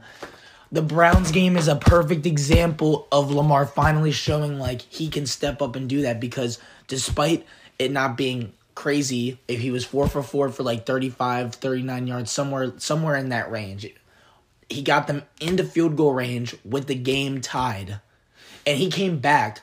the 0.74 0.82
browns 0.82 1.32
game 1.32 1.56
is 1.56 1.70
a 1.70 1.76
perfect 1.76 2.26
example 2.26 3.08
of 3.12 3.32
lamar 3.32 3.66
finally 3.66 4.12
showing 4.12 4.60
like 4.60 4.82
he 4.82 5.08
can 5.08 5.26
step 5.26 5.62
up 5.62 5.78
and 5.78 5.88
do 5.88 6.02
that 6.02 6.20
because 6.20 6.60
despite 6.88 7.46
it 7.80 7.92
not 7.92 8.18
being 8.18 8.52
crazy 8.76 9.40
if 9.48 9.62
he 9.62 9.72
was 9.72 9.86
four 9.86 10.08
for 10.08 10.22
four 10.22 10.50
for 10.50 10.64
like 10.64 10.86
35 10.86 11.56
39 11.56 12.08
yards 12.08 12.32
somewhere 12.32 12.74
somewhere 12.78 13.16
in 13.16 13.30
that 13.30 13.50
range 13.50 13.88
he 14.74 14.82
got 14.82 15.08
them 15.08 15.24
into 15.40 15.64
field 15.64 15.96
goal 15.96 16.14
range 16.14 16.56
with 16.66 16.88
the 16.88 16.96
game 16.96 17.42
tied. 17.42 18.00
And 18.66 18.78
he 18.78 18.90
came 18.90 19.20
back 19.20 19.62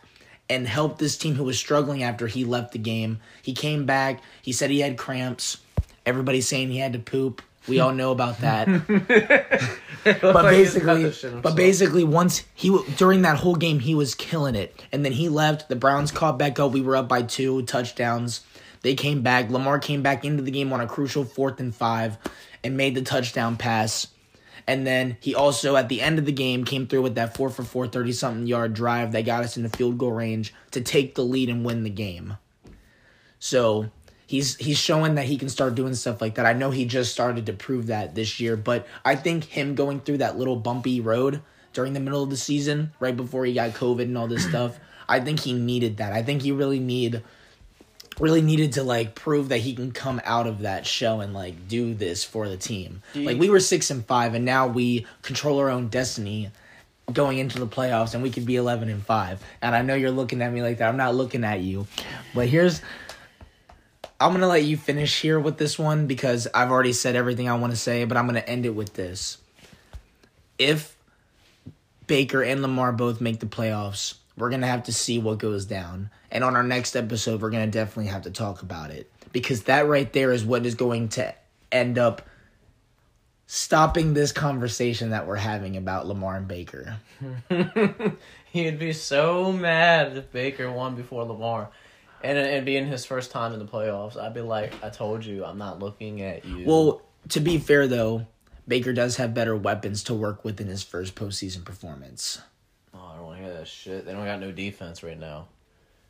and 0.49 0.66
helped 0.66 0.99
this 0.99 1.16
team 1.16 1.35
who 1.35 1.44
was 1.44 1.59
struggling 1.59 2.03
after 2.03 2.27
he 2.27 2.44
left 2.44 2.73
the 2.73 2.79
game. 2.79 3.20
He 3.42 3.53
came 3.53 3.87
back. 3.87 4.23
He 4.42 4.53
said 4.53 4.70
he 4.70 4.81
had 4.81 4.99
cramps. 4.99 5.59
Everybody's 6.07 6.49
saying 6.49 6.70
he 6.70 6.79
had 6.79 6.92
to 6.92 6.99
poop. 6.99 7.42
We 7.68 7.79
all 7.79 7.92
know 7.92 8.11
about 8.11 8.38
that. 8.38 8.66
but 10.05 10.42
basically, 10.42 11.12
but 11.40 11.55
basically, 11.55 12.05
once 12.05 12.44
he 12.55 12.70
w- 12.70 12.90
during 12.96 13.23
that 13.23 13.37
whole 13.37 13.55
game, 13.55 13.81
he 13.81 13.94
was 13.94 14.14
killing 14.14 14.55
it, 14.55 14.83
and 14.92 15.05
then 15.05 15.12
he 15.12 15.29
left. 15.29 15.68
The 15.68 15.77
Browns 15.77 16.11
caught 16.11 16.38
back 16.38 16.59
up. 16.59 16.73
We 16.73 16.81
were 16.81 16.96
up 16.96 17.09
by 17.09 17.23
two 17.23 17.62
touchdowns. 17.62 18.40
They 18.83 18.94
came 18.94 19.23
back. 19.23 19.51
Lamar 19.51 19.79
came 19.79 20.03
back 20.03 20.25
into 20.25 20.42
the 20.42 20.51
game 20.51 20.73
on 20.73 20.81
a 20.81 20.87
crucial 20.87 21.25
fourth 21.25 21.61
and 21.61 21.75
five, 21.75 22.16
and 22.64 22.77
made 22.77 22.94
the 22.94 23.03
touchdown 23.03 23.57
pass. 23.57 24.07
And 24.66 24.87
then 24.87 25.16
he 25.20 25.35
also, 25.35 25.77
at 25.77 25.88
the 25.88 26.01
end 26.01 26.18
of 26.18 26.27
the 26.27 26.33
game, 26.33 26.64
came 26.64 26.87
through 26.87 27.03
with 27.03 27.16
that 27.16 27.37
4 27.37 27.51
for 27.51 27.64
4, 27.64 27.88
30 27.88 28.12
something 28.12 28.46
yard 28.46 28.73
drive 28.73 29.11
that 29.12 29.25
got 29.25 29.42
us 29.42 29.57
in 29.57 29.62
the 29.64 29.68
field 29.68 29.99
goal 29.99 30.12
range 30.12 30.55
to 30.70 30.81
take 30.81 31.14
the 31.14 31.25
lead 31.25 31.49
and 31.49 31.64
win 31.64 31.83
the 31.83 31.90
game. 31.90 32.37
So 33.40 33.90
he's 34.31 34.55
he's 34.57 34.79
showing 34.79 35.16
that 35.16 35.25
he 35.27 35.37
can 35.37 35.49
start 35.49 35.75
doing 35.75 35.93
stuff 35.95 36.21
like 36.21 36.37
that. 36.37 36.47
I 36.47 36.53
know 36.53 36.71
he 36.71 36.85
just 36.85 37.11
started 37.11 37.47
to 37.47 37.53
prove 37.53 37.88
that 37.88 38.14
this 38.14 38.38
year, 38.38 38.57
but 38.57 38.87
I 39.05 39.16
think 39.16 39.43
him 39.45 39.75
going 39.75 39.99
through 40.01 40.19
that 40.19 40.38
little 40.38 40.55
bumpy 40.55 41.01
road 41.01 41.43
during 41.73 41.93
the 41.95 42.01
middle 42.01 42.23
of 42.23 42.31
the 42.31 42.37
season, 42.37 42.93
right 43.01 43.16
before 43.16 43.45
he 43.45 43.53
got 43.55 43.71
COVID 43.73 44.03
and 44.03 44.16
all 44.16 44.29
this 44.29 44.45
stuff, 44.49 44.79
I 45.09 45.19
think 45.19 45.40
he 45.40 45.53
needed 45.53 45.97
that. 45.97 46.12
I 46.12 46.23
think 46.23 46.43
he 46.43 46.53
really 46.53 46.79
need 46.79 47.23
really 48.21 48.43
needed 48.43 48.73
to 48.75 48.83
like 48.85 49.14
prove 49.16 49.49
that 49.49 49.59
he 49.59 49.75
can 49.75 49.90
come 49.93 50.21
out 50.25 50.47
of 50.47 50.61
that 50.61 50.87
show 50.87 51.21
and 51.21 51.33
like 51.35 51.66
do 51.69 51.93
this 51.95 52.23
for 52.23 52.49
the 52.49 52.57
team. 52.57 53.03
you- 53.14 53.23
like 53.25 53.38
we 53.38 53.49
were 53.51 53.61
6 53.61 53.90
and 53.90 54.05
5 54.07 54.35
and 54.35 54.45
now 54.45 54.66
we 54.69 55.07
control 55.23 55.59
our 55.59 55.71
own 55.71 55.88
destiny 55.88 56.51
going 57.12 57.38
into 57.38 57.59
the 57.59 57.66
playoffs 57.66 58.14
and 58.14 58.23
we 58.23 58.31
could 58.31 58.47
be 58.47 58.55
11 58.57 58.88
and 58.88 59.05
5. 59.05 59.43
And 59.62 59.75
I 59.75 59.83
know 59.83 59.95
you're 59.95 60.12
looking 60.12 60.43
at 60.43 60.53
me 60.53 60.62
like 60.62 60.79
that. 60.79 60.88
I'm 60.88 60.97
not 60.99 61.14
looking 61.16 61.43
at 61.45 61.61
you. 61.61 61.87
But 62.35 62.49
here's 62.49 62.83
I'm 64.21 64.33
going 64.33 64.43
to 64.43 64.49
let 64.49 64.65
you 64.65 64.77
finish 64.77 65.21
here 65.23 65.41
with 65.41 65.57
this 65.57 65.79
one 65.79 66.07
because 66.07 66.47
I've 66.55 66.71
already 66.71 66.93
said 66.93 67.17
everything 67.17 67.49
I 67.49 67.57
want 67.57 67.73
to 67.73 67.79
say, 67.79 68.05
but 68.05 68.19
I'm 68.19 68.27
going 68.27 68.41
to 68.41 68.49
end 68.49 68.67
it 68.67 68.75
with 68.75 68.93
this. 68.93 69.39
If 70.59 70.95
Baker 72.07 72.43
and 72.43 72.61
Lamar 72.61 72.93
both 72.93 73.23
make 73.23 73.41
the 73.41 73.47
playoffs, 73.47 74.15
we're 74.37 74.51
going 74.51 74.61
to 74.61 74.67
have 74.67 74.85
to 74.85 74.93
see 74.93 75.19
what 75.19 75.39
goes 75.39 75.65
down. 75.65 76.11
And 76.31 76.45
on 76.45 76.55
our 76.55 76.63
next 76.63 76.97
episode, 76.97 77.41
we're 77.41 77.51
going 77.51 77.71
to 77.71 77.79
definitely 77.79 78.11
have 78.11 78.23
to 78.23 78.31
talk 78.31 78.61
about 78.61 78.91
it 78.91 79.11
because 79.33 79.63
that 79.65 79.87
right 79.87 80.13
there 80.13 80.33
is 80.33 80.45
what 80.45 80.67
is 80.67 80.75
going 80.75 81.09
to 81.11 81.35
end 81.73 81.99
up 81.99 82.23
stopping 83.47 84.15
this 84.15 84.33
conversation 84.33 85.11
that 85.11 85.27
we're 85.27 85.37
having 85.37 85.77
about 85.77 86.07
Lamar 86.07 86.37
and 86.37 86.47
Baker. 86.47 86.97
He'd 88.53 88.79
be 88.79 88.93
so 88.93 89.51
mad 89.51 90.17
if 90.17 90.31
Baker 90.31 90.71
won 90.71 90.95
before 90.95 91.25
Lamar. 91.25 91.71
And 92.23 92.37
it 92.37 92.65
being 92.65 92.87
his 92.87 93.07
first 93.07 93.31
time 93.31 93.53
in 93.53 93.59
the 93.59 93.65
playoffs, 93.65 94.17
I'd 94.17 94.35
be 94.35 94.43
like, 94.43 94.75
I 94.85 94.91
told 94.91 95.25
you, 95.25 95.45
I'm 95.45 95.59
not 95.59 95.79
looking 95.79 96.23
at 96.23 96.45
you. 96.45 96.67
Well, 96.67 97.03
to 97.31 97.41
be 97.41 97.59
fair 97.59 97.87
though, 97.87 98.27
Baker 98.69 98.93
does 98.93 99.17
have 99.17 99.35
better 99.35 99.57
weapons 99.57 100.05
to 100.05 100.15
work 100.15 100.45
with 100.45 100.61
in 100.61 100.67
his 100.67 100.83
first 100.83 101.15
postseason 101.15 101.65
performance. 101.65 102.41
oh, 102.95 103.11
I 103.13 103.17
don't 103.17 103.27
want 103.27 103.39
to 103.39 103.45
hear 103.45 103.55
that 103.55 103.67
shit. 103.69 104.05
They 104.05 104.13
don't 104.13 104.27
got 104.27 104.41
no 104.41 104.53
defense 104.53 105.03
right 105.03 105.19
now. 105.19 105.49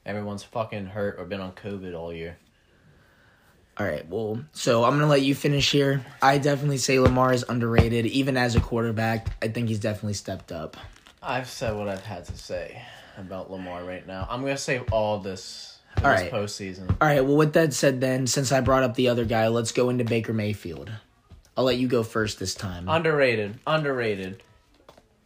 Everyone's 0.04 0.42
fucking 0.42 0.86
hurt 0.86 1.16
or 1.18 1.24
been 1.26 1.40
on 1.40 1.52
COVID 1.52 1.94
all 1.96 2.12
year. 2.12 2.38
All 3.78 3.86
right, 3.86 4.06
well, 4.08 4.44
so 4.52 4.84
I'm 4.84 4.92
gonna 4.92 5.06
let 5.06 5.22
you 5.22 5.34
finish 5.34 5.70
here. 5.70 6.04
I 6.20 6.36
definitely 6.38 6.78
say 6.78 6.98
Lamar 6.98 7.32
is 7.32 7.44
underrated, 7.48 8.04
even 8.06 8.36
as 8.36 8.54
a 8.56 8.60
quarterback. 8.60 9.28
I 9.42 9.48
think 9.48 9.68
he's 9.68 9.78
definitely 9.78 10.14
stepped 10.14 10.52
up. 10.52 10.76
I've 11.22 11.48
said 11.48 11.76
what 11.76 11.88
I've 11.88 12.04
had 12.04 12.24
to 12.26 12.36
say 12.36 12.82
about 13.16 13.50
Lamar 13.50 13.84
right 13.84 14.06
now. 14.06 14.26
I'm 14.28 14.40
gonna 14.42 14.58
save 14.58 14.92
all 14.92 15.18
this 15.18 15.69
All 15.98 16.10
right. 16.10 16.30
postseason. 16.30 16.88
All 17.00 17.08
right, 17.08 17.24
well, 17.24 17.36
with 17.36 17.52
that 17.54 17.74
said, 17.74 18.00
then 18.00 18.26
since 18.26 18.52
I 18.52 18.60
brought 18.60 18.82
up 18.82 18.94
the 18.94 19.08
other 19.08 19.24
guy, 19.24 19.48
let's 19.48 19.72
go 19.72 19.90
into 19.90 20.04
Baker 20.04 20.32
Mayfield. 20.32 20.90
I'll 21.56 21.64
let 21.64 21.76
you 21.76 21.88
go 21.88 22.02
first 22.02 22.38
this 22.38 22.54
time. 22.54 22.88
Underrated. 22.88 23.58
Underrated. 23.66 24.42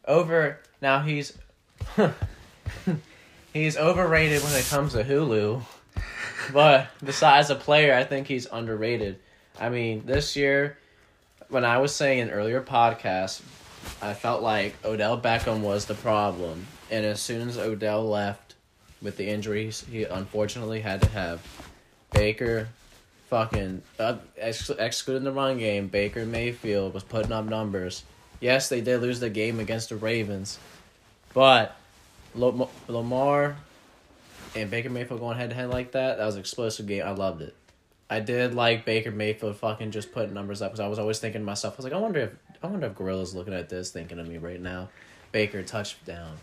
Over 0.07 0.59
now 0.83 1.01
he's 1.01 1.37
he's 3.53 3.77
overrated 3.77 4.43
when 4.43 4.53
it 4.55 4.67
comes 4.67 4.93
to 4.93 5.05
Hulu. 5.05 5.63
But 6.53 6.89
besides 7.03 7.51
a 7.51 7.55
player, 7.55 7.95
I 7.95 8.05
think 8.05 8.27
he's 8.27 8.47
underrated. 8.51 9.19
I 9.59 9.69
mean, 9.71 10.03
this 10.05 10.37
year 10.37 10.77
when 11.49 11.65
I 11.65 11.79
was 11.79 11.95
saying 11.95 12.19
in 12.19 12.31
earlier 12.31 12.61
podcasts, 12.61 13.41
I 14.03 14.15
felt 14.15 14.43
like 14.43 14.75
Odell 14.85 15.21
Beckham 15.21 15.61
was 15.61 15.87
the 15.87 15.95
problem. 15.95 16.67
And 16.91 17.07
as 17.07 17.21
soon 17.21 17.49
as 17.49 17.57
Odell 17.57 18.05
left 18.09 18.54
with 19.03 19.17
the 19.17 19.29
injuries 19.29 19.85
he 19.91 20.05
unfortunately 20.05 20.81
had 20.81 21.03
to 21.03 21.09
have, 21.11 21.41
Baker 22.13 22.69
fucking 23.29 23.83
uh, 23.99 24.17
ex- 24.37 24.71
excluding 24.71 25.25
the 25.25 25.33
run 25.33 25.59
game, 25.59 25.89
Baker 25.89 26.25
Mayfield 26.25 26.95
was 26.95 27.03
putting 27.03 27.33
up 27.33 27.45
numbers. 27.47 28.05
Yes, 28.41 28.69
they 28.69 28.81
did 28.81 29.01
lose 29.01 29.21
the 29.21 29.31
game 29.31 29.61
against 29.61 29.89
the 29.89 29.97
Ravens, 29.97 30.59
but 31.33 31.77
Lam- 32.35 32.69
Lamar 32.89 33.57
and 34.55 34.71
Baker 34.71 34.91
Mayfield 34.91 35.21
going 35.21 35.37
head 35.37 35.51
to 35.51 35.57
head 35.57 35.71
like 35.71 35.93
that, 35.93 36.19
that 36.19 36.27
was 36.27 36.35
an 36.35 36.41
explosive 36.41 36.87
game. 36.87 37.03
I 37.05 37.11
loved 37.11 37.43
it. 37.43 37.55
I 38.09 38.21
did 38.21 38.55
like 38.55 38.85
Baker 38.85 39.11
Mayfield 39.11 39.57
fucking 39.57 39.91
just 39.91 40.13
putting 40.13 40.35
numbers 40.35 40.63
up 40.63 40.71
because 40.71 40.81
I 40.81 40.89
was 40.89 40.99
always 40.99 41.19
thinking 41.19 41.41
to 41.41 41.45
myself, 41.45 41.75
I 41.75 41.77
was 41.79 41.85
like, 41.85 41.95
I 41.95 41.99
wonder 41.99 42.21
if 42.21 42.31
I 42.63 42.67
wonder 42.67 42.87
if 42.87 42.95
Gorilla's 42.95 43.35
looking 43.35 43.55
at 43.55 43.69
this, 43.69 43.91
thinking 43.91 44.19
of 44.19 44.29
me 44.29 44.39
right 44.39 44.61
now. 44.61 44.89
Baker 45.33 45.63
touchdown. 45.63 46.37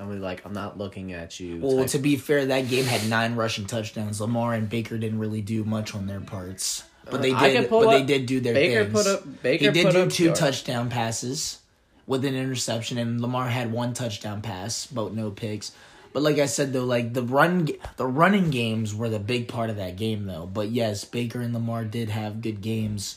I'm 0.00 0.08
really 0.08 0.20
like, 0.20 0.44
I'm 0.44 0.52
not 0.52 0.78
looking 0.78 1.12
at 1.12 1.40
you. 1.40 1.58
well, 1.60 1.78
type- 1.78 1.88
to 1.88 1.98
be 1.98 2.16
fair, 2.16 2.46
that 2.46 2.68
game 2.68 2.84
had 2.84 3.08
nine 3.08 3.34
rushing 3.34 3.66
touchdowns. 3.66 4.20
Lamar 4.20 4.54
and 4.54 4.68
Baker 4.68 4.96
didn't 4.98 5.18
really 5.18 5.40
do 5.42 5.64
much 5.64 5.94
on 5.94 6.06
their 6.06 6.20
parts, 6.20 6.84
but 7.10 7.20
they 7.22 7.34
did. 7.34 7.68
But 7.68 7.90
they 7.90 8.04
did 8.04 8.26
do 8.26 8.38
their 8.40 8.54
Baker 8.54 8.84
things. 8.84 8.92
put 8.92 9.06
up- 9.06 9.42
Baker 9.42 9.64
he 9.64 9.70
did 9.70 9.90
do 9.92 9.98
up 10.02 10.08
two 10.10 10.24
yards. 10.26 10.38
touchdown 10.40 10.88
passes 10.88 11.58
with 12.06 12.24
an 12.24 12.34
interception, 12.34 12.96
and 12.98 13.20
Lamar 13.20 13.48
had 13.48 13.72
one 13.72 13.92
touchdown 13.92 14.40
pass, 14.40 14.86
but 14.86 15.12
no 15.14 15.30
picks. 15.30 15.72
But 16.12 16.22
like 16.22 16.38
I 16.38 16.46
said 16.46 16.72
though, 16.72 16.84
like 16.84 17.12
the 17.12 17.22
run, 17.22 17.68
the 17.96 18.06
running 18.06 18.50
games 18.50 18.94
were 18.94 19.08
the 19.10 19.18
big 19.18 19.46
part 19.48 19.68
of 19.68 19.76
that 19.76 19.96
game 19.96 20.26
though. 20.26 20.46
But 20.46 20.70
yes, 20.70 21.04
Baker 21.04 21.40
and 21.40 21.52
Lamar 21.52 21.84
did 21.84 22.08
have 22.08 22.40
good 22.40 22.60
games, 22.62 23.16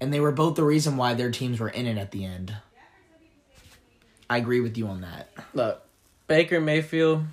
and 0.00 0.12
they 0.14 0.20
were 0.20 0.32
both 0.32 0.54
the 0.54 0.64
reason 0.64 0.96
why 0.96 1.14
their 1.14 1.30
teams 1.30 1.60
were 1.60 1.68
in 1.68 1.86
it 1.86 1.98
at 1.98 2.10
the 2.12 2.24
end. 2.24 2.54
I 4.30 4.36
agree 4.38 4.60
with 4.60 4.78
you 4.78 4.86
on 4.86 5.00
that. 5.00 5.28
Look, 5.52 5.82
Baker 6.28 6.60
Mayfield 6.60 7.24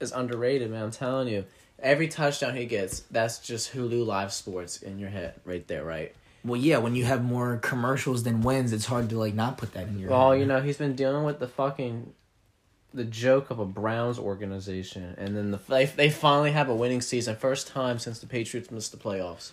is 0.00 0.12
underrated, 0.12 0.70
man. 0.70 0.84
I'm 0.84 0.90
telling 0.90 1.28
you. 1.28 1.44
Every 1.78 2.08
touchdown 2.08 2.56
he 2.56 2.64
gets, 2.64 3.00
that's 3.10 3.40
just 3.40 3.74
Hulu 3.74 4.06
Live 4.06 4.32
Sports 4.32 4.80
in 4.80 4.98
your 4.98 5.10
head 5.10 5.34
right 5.44 5.66
there, 5.68 5.84
right? 5.84 6.14
Well, 6.42 6.58
yeah, 6.58 6.78
when 6.78 6.94
you 6.94 7.04
have 7.04 7.22
more 7.22 7.58
commercials 7.58 8.22
than 8.22 8.40
wins, 8.40 8.72
it's 8.72 8.86
hard 8.86 9.10
to 9.10 9.18
like 9.18 9.34
not 9.34 9.58
put 9.58 9.74
that 9.74 9.88
in 9.88 9.98
your. 9.98 10.08
Well, 10.08 10.30
head. 10.30 10.40
you 10.40 10.46
know, 10.46 10.62
he's 10.62 10.78
been 10.78 10.94
dealing 10.94 11.24
with 11.24 11.40
the 11.40 11.48
fucking 11.48 12.14
the 12.94 13.04
joke 13.04 13.50
of 13.50 13.58
a 13.58 13.66
Browns 13.66 14.18
organization, 14.18 15.14
and 15.18 15.36
then 15.36 15.50
the 15.50 15.60
they 15.68 15.84
they 15.84 16.08
finally 16.08 16.52
have 16.52 16.70
a 16.70 16.74
winning 16.74 17.02
season, 17.02 17.36
first 17.36 17.66
time 17.66 17.98
since 17.98 18.18
the 18.18 18.26
Patriots 18.26 18.70
missed 18.70 18.92
the 18.92 18.98
playoffs. 18.98 19.50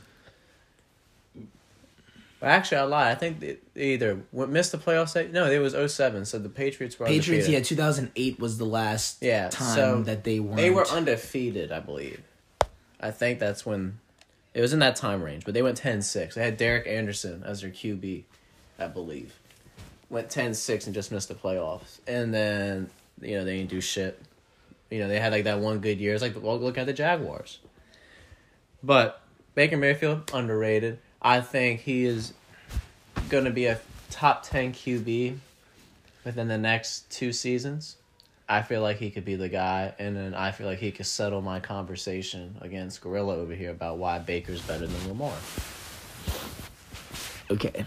But 2.41 2.49
actually, 2.49 2.77
I 2.80 2.84
lied. 2.84 3.12
I 3.12 3.15
think 3.15 3.39
they 3.39 3.58
either 3.75 4.19
missed 4.34 4.71
the 4.73 4.77
playoffs. 4.80 5.13
that- 5.13 5.32
No, 5.32 5.49
it 5.49 5.60
was 5.60 5.75
07, 5.75 6.25
so 6.25 6.39
the 6.39 6.49
Patriots 6.49 6.97
were 6.99 7.06
the 7.06 7.12
Patriots, 7.13 7.45
undefeated. 7.47 7.51
yeah, 7.54 7.63
2008 7.63 8.39
was 8.39 8.58
the 8.58 8.65
last 8.65 9.21
Yeah, 9.21 9.47
time 9.49 9.75
so 9.75 10.01
that 10.01 10.23
they 10.23 10.39
weren't. 10.39 10.58
They 10.58 10.71
were 10.71 10.88
undefeated, 10.89 11.71
I 11.71 11.80
believe. 11.80 12.21
I 12.99 13.12
think 13.12 13.38
that's 13.39 13.63
when 13.65 13.99
it 14.56 14.62
was 14.62 14.73
in 14.73 14.80
that 14.80 14.95
time 14.95 15.21
range, 15.23 15.45
but 15.45 15.54
they 15.54 15.62
went 15.62 15.77
10-6. 15.77 16.34
They 16.34 16.43
had 16.43 16.58
Derek 16.58 16.88
Anderson 16.88 17.43
as 17.45 17.62
their 17.62 17.69
QB, 17.69 18.23
I 18.80 18.88
believe. 18.88 19.36
Went 20.10 20.30
10-6 20.30 20.88
and 20.88 20.95
just 20.95 21.12
missed 21.12 21.27
the 21.30 21.36
playoffs. 21.36 21.99
And 22.08 22.34
then, 22.34 22.89
you 23.21 23.38
know, 23.38 23.45
they 23.45 23.58
didn't 23.58 23.69
do 23.69 23.82
shit. 23.82 24.19
You 24.89 24.97
know, 24.99 25.08
they 25.08 25.19
had 25.19 25.32
like 25.32 25.43
that 25.45 25.60
one 25.60 25.80
good 25.80 25.99
year. 25.99 26.13
It's 26.15 26.21
like 26.23 26.36
well, 26.41 26.60
look 26.60 26.77
at 26.80 26.86
the 26.88 26.91
Jaguars. 26.93 27.60
But 28.84 29.21
Baker 29.56 29.77
Mayfield 29.77 30.30
underrated. 30.34 30.97
I 31.21 31.41
think 31.41 31.81
he 31.81 32.05
is 32.05 32.34
going 33.29 33.45
to 33.45 33.51
be 33.51 33.67
a 33.67 33.79
top 34.10 34.43
10 34.43 34.73
QB 34.73 35.38
within 36.25 36.47
the 36.47 36.57
next 36.57 37.10
two 37.12 37.31
seasons. 37.31 37.97
I 38.49 38.63
feel 38.63 38.81
like 38.81 38.97
he 38.97 39.12
could 39.12 39.23
be 39.23 39.36
the 39.36 39.47
guy, 39.47 39.93
and 39.97 40.15
then 40.15 40.34
I 40.34 40.51
feel 40.51 40.67
like 40.67 40.79
he 40.79 40.91
could 40.91 41.05
settle 41.05 41.41
my 41.41 41.60
conversation 41.60 42.57
against 42.62 43.01
Gorilla 43.01 43.36
over 43.36 43.53
here 43.53 43.71
about 43.71 43.97
why 43.97 44.19
Baker's 44.19 44.62
better 44.62 44.88
than 44.88 45.07
Lamar. 45.07 45.34
okay. 47.49 47.86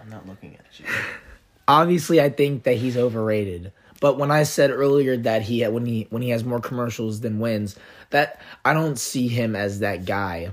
I'm 0.00 0.10
not 0.10 0.28
looking 0.28 0.56
at 0.56 0.78
you. 0.78 0.86
Obviously, 1.68 2.20
I 2.20 2.28
think 2.28 2.64
that 2.64 2.76
he's 2.76 2.96
overrated. 2.96 3.72
But 4.00 4.18
when 4.18 4.30
I 4.30 4.42
said 4.42 4.70
earlier 4.70 5.16
that 5.16 5.42
he 5.42 5.66
when 5.66 5.86
he 5.86 6.08
when 6.10 6.22
he 6.22 6.30
has 6.30 6.44
more 6.44 6.60
commercials 6.60 7.20
than 7.20 7.38
wins, 7.38 7.76
that 8.10 8.40
I 8.64 8.74
don't 8.74 8.98
see 8.98 9.28
him 9.28 9.54
as 9.54 9.78
that 9.78 10.04
guy 10.04 10.52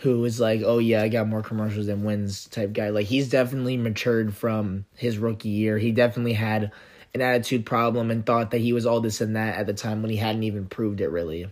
who 0.00 0.24
is 0.24 0.40
like, 0.40 0.62
oh 0.64 0.78
yeah, 0.78 1.02
I 1.02 1.08
got 1.08 1.28
more 1.28 1.42
commercials 1.42 1.86
than 1.86 2.04
wins 2.04 2.46
type 2.48 2.72
guy. 2.72 2.88
Like 2.88 3.06
he's 3.06 3.28
definitely 3.28 3.76
matured 3.76 4.34
from 4.34 4.86
his 4.96 5.18
rookie 5.18 5.50
year. 5.50 5.76
He 5.78 5.92
definitely 5.92 6.32
had 6.32 6.72
an 7.14 7.20
attitude 7.20 7.66
problem 7.66 8.10
and 8.10 8.24
thought 8.24 8.52
that 8.52 8.58
he 8.58 8.72
was 8.72 8.86
all 8.86 9.00
this 9.00 9.20
and 9.20 9.36
that 9.36 9.56
at 9.56 9.66
the 9.66 9.74
time 9.74 10.00
when 10.00 10.10
he 10.10 10.16
hadn't 10.16 10.44
even 10.44 10.66
proved 10.66 11.00
it 11.00 11.08
really. 11.08 11.50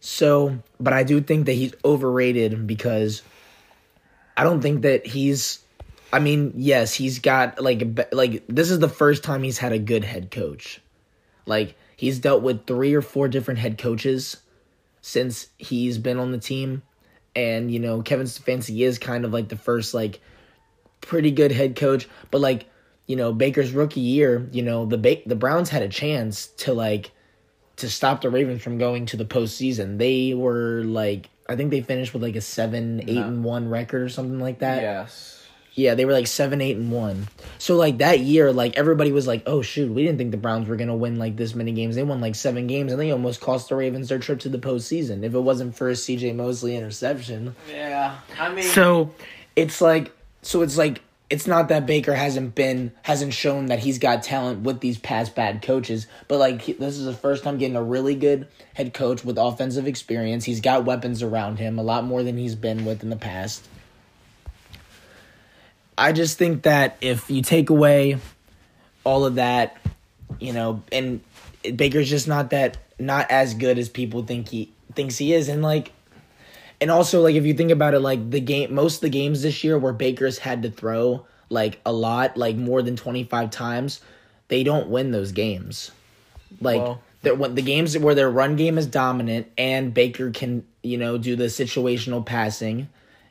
So, 0.00 0.58
but 0.80 0.94
I 0.94 1.02
do 1.02 1.20
think 1.20 1.46
that 1.46 1.52
he's 1.52 1.74
overrated 1.84 2.66
because 2.66 3.22
I 4.36 4.44
don't 4.44 4.62
think 4.62 4.82
that 4.82 5.06
he's 5.06 5.60
I 6.12 6.18
mean, 6.18 6.54
yes, 6.56 6.94
he's 6.94 7.18
got 7.18 7.60
like 7.60 8.08
like 8.10 8.44
this 8.48 8.70
is 8.70 8.78
the 8.78 8.88
first 8.88 9.22
time 9.22 9.42
he's 9.42 9.58
had 9.58 9.72
a 9.72 9.78
good 9.78 10.04
head 10.04 10.30
coach. 10.30 10.80
Like 11.44 11.74
he's 11.94 12.20
dealt 12.20 12.42
with 12.42 12.66
3 12.66 12.94
or 12.94 13.02
4 13.02 13.28
different 13.28 13.60
head 13.60 13.76
coaches 13.76 14.38
since 15.02 15.48
he's 15.58 15.98
been 15.98 16.18
on 16.18 16.32
the 16.32 16.38
team 16.38 16.82
and 17.36 17.70
you 17.70 17.78
know, 17.78 18.02
Kevin 18.02 18.26
Stefanski 18.26 18.80
is 18.80 18.98
kind 18.98 19.24
of 19.24 19.32
like 19.32 19.48
the 19.48 19.56
first 19.56 19.94
like 19.94 20.20
pretty 21.00 21.30
good 21.30 21.52
head 21.52 21.76
coach, 21.76 22.08
but 22.32 22.40
like 22.40 22.66
you 23.06 23.14
know, 23.14 23.32
Baker's 23.32 23.70
rookie 23.70 24.00
year, 24.00 24.48
you 24.50 24.62
know, 24.62 24.84
the 24.86 24.98
ba- 24.98 25.22
the 25.26 25.36
Browns 25.36 25.68
had 25.70 25.82
a 25.82 25.88
chance 25.88 26.48
to 26.58 26.72
like 26.72 27.12
to 27.76 27.88
stop 27.88 28.22
the 28.22 28.30
Ravens 28.30 28.62
from 28.62 28.78
going 28.78 29.06
to 29.06 29.16
the 29.16 29.24
postseason. 29.24 29.98
They 29.98 30.34
were 30.34 30.82
like, 30.84 31.28
I 31.48 31.54
think 31.54 31.70
they 31.70 31.82
finished 31.82 32.12
with 32.14 32.22
like 32.24 32.34
a 32.34 32.40
seven, 32.40 33.02
eight, 33.02 33.14
No. 33.14 33.28
and 33.28 33.44
one 33.44 33.68
record 33.68 34.02
or 34.02 34.08
something 34.08 34.40
like 34.40 34.58
that. 34.60 34.82
Yes. 34.82 35.35
Yeah, 35.76 35.94
they 35.94 36.06
were 36.06 36.12
like 36.12 36.26
seven, 36.26 36.62
eight, 36.62 36.78
and 36.78 36.90
one. 36.90 37.28
So 37.58 37.76
like 37.76 37.98
that 37.98 38.20
year, 38.20 38.50
like 38.50 38.76
everybody 38.78 39.12
was 39.12 39.26
like, 39.26 39.42
"Oh 39.46 39.60
shoot, 39.60 39.92
we 39.92 40.04
didn't 40.04 40.16
think 40.16 40.30
the 40.30 40.38
Browns 40.38 40.68
were 40.68 40.76
gonna 40.76 40.96
win 40.96 41.18
like 41.18 41.36
this 41.36 41.54
many 41.54 41.72
games. 41.72 41.96
They 41.96 42.02
won 42.02 42.20
like 42.22 42.34
seven 42.34 42.66
games, 42.66 42.92
and 42.92 43.00
they 43.00 43.10
almost 43.10 43.42
cost 43.42 43.68
the 43.68 43.76
Ravens 43.76 44.08
their 44.08 44.18
trip 44.18 44.40
to 44.40 44.48
the 44.48 44.58
postseason 44.58 45.22
if 45.22 45.34
it 45.34 45.38
wasn't 45.38 45.76
for 45.76 45.90
a 45.90 45.94
C.J. 45.94 46.32
Mosley 46.32 46.74
interception." 46.76 47.54
Yeah. 47.70 48.16
I 48.40 48.52
mean, 48.52 48.64
So 48.64 49.12
it's 49.54 49.82
like 49.82 50.12
so 50.40 50.62
it's 50.62 50.78
like 50.78 51.02
it's 51.28 51.46
not 51.46 51.68
that 51.68 51.86
Baker 51.86 52.14
hasn't 52.14 52.54
been 52.54 52.92
hasn't 53.02 53.34
shown 53.34 53.66
that 53.66 53.80
he's 53.80 53.98
got 53.98 54.22
talent 54.22 54.62
with 54.62 54.80
these 54.80 54.96
past 54.96 55.34
bad 55.34 55.60
coaches, 55.60 56.06
but 56.26 56.38
like 56.38 56.64
this 56.64 56.96
is 56.96 57.04
the 57.04 57.12
first 57.12 57.44
time 57.44 57.58
getting 57.58 57.76
a 57.76 57.82
really 57.82 58.14
good 58.14 58.48
head 58.74 58.94
coach 58.94 59.24
with 59.24 59.36
offensive 59.36 59.86
experience. 59.86 60.44
He's 60.44 60.60
got 60.60 60.86
weapons 60.86 61.22
around 61.22 61.58
him 61.58 61.78
a 61.78 61.82
lot 61.82 62.04
more 62.04 62.22
than 62.22 62.38
he's 62.38 62.54
been 62.54 62.86
with 62.86 63.02
in 63.02 63.10
the 63.10 63.16
past. 63.16 63.66
I 65.98 66.12
just 66.12 66.38
think 66.38 66.62
that 66.62 66.96
if 67.00 67.30
you 67.30 67.42
take 67.42 67.70
away 67.70 68.18
all 69.04 69.24
of 69.24 69.36
that, 69.36 69.76
you 70.38 70.52
know, 70.52 70.82
and 70.92 71.20
Baker's 71.74 72.10
just 72.10 72.28
not 72.28 72.50
that 72.50 72.76
not 72.98 73.30
as 73.30 73.54
good 73.54 73.78
as 73.78 73.88
people 73.88 74.22
think 74.22 74.48
he 74.48 74.72
thinks 74.94 75.18
he 75.18 75.32
is 75.34 75.48
and 75.48 75.62
like 75.62 75.92
and 76.80 76.90
also, 76.90 77.22
like, 77.22 77.36
if 77.36 77.46
you 77.46 77.54
think 77.54 77.70
about 77.70 77.94
it, 77.94 78.00
like 78.00 78.30
the 78.30 78.40
game, 78.40 78.74
most 78.74 78.96
of 78.96 79.00
the 79.00 79.08
games 79.08 79.42
this 79.42 79.64
year 79.64 79.78
where 79.78 79.92
Baker's 79.92 80.38
had 80.38 80.62
to 80.62 80.70
throw 80.70 81.26
like 81.48 81.80
a 81.86 81.92
lot, 81.92 82.36
like 82.36 82.56
more 82.56 82.82
than 82.82 82.96
twenty 82.96 83.24
five 83.24 83.50
times, 83.50 84.00
they 84.48 84.62
don't 84.62 84.88
win 84.88 85.10
those 85.10 85.32
games. 85.32 85.90
Like, 86.60 86.80
Well- 86.80 87.02
when 87.22 87.56
the 87.56 87.62
games 87.62 87.98
where 87.98 88.14
their 88.14 88.30
run 88.30 88.54
game 88.54 88.78
is 88.78 88.86
dominant 88.86 89.48
and 89.58 89.92
Baker 89.92 90.30
can, 90.30 90.64
you 90.84 90.96
know, 90.96 91.18
do 91.18 91.34
the 91.34 91.46
situational 91.46 92.24
passing, 92.24 92.88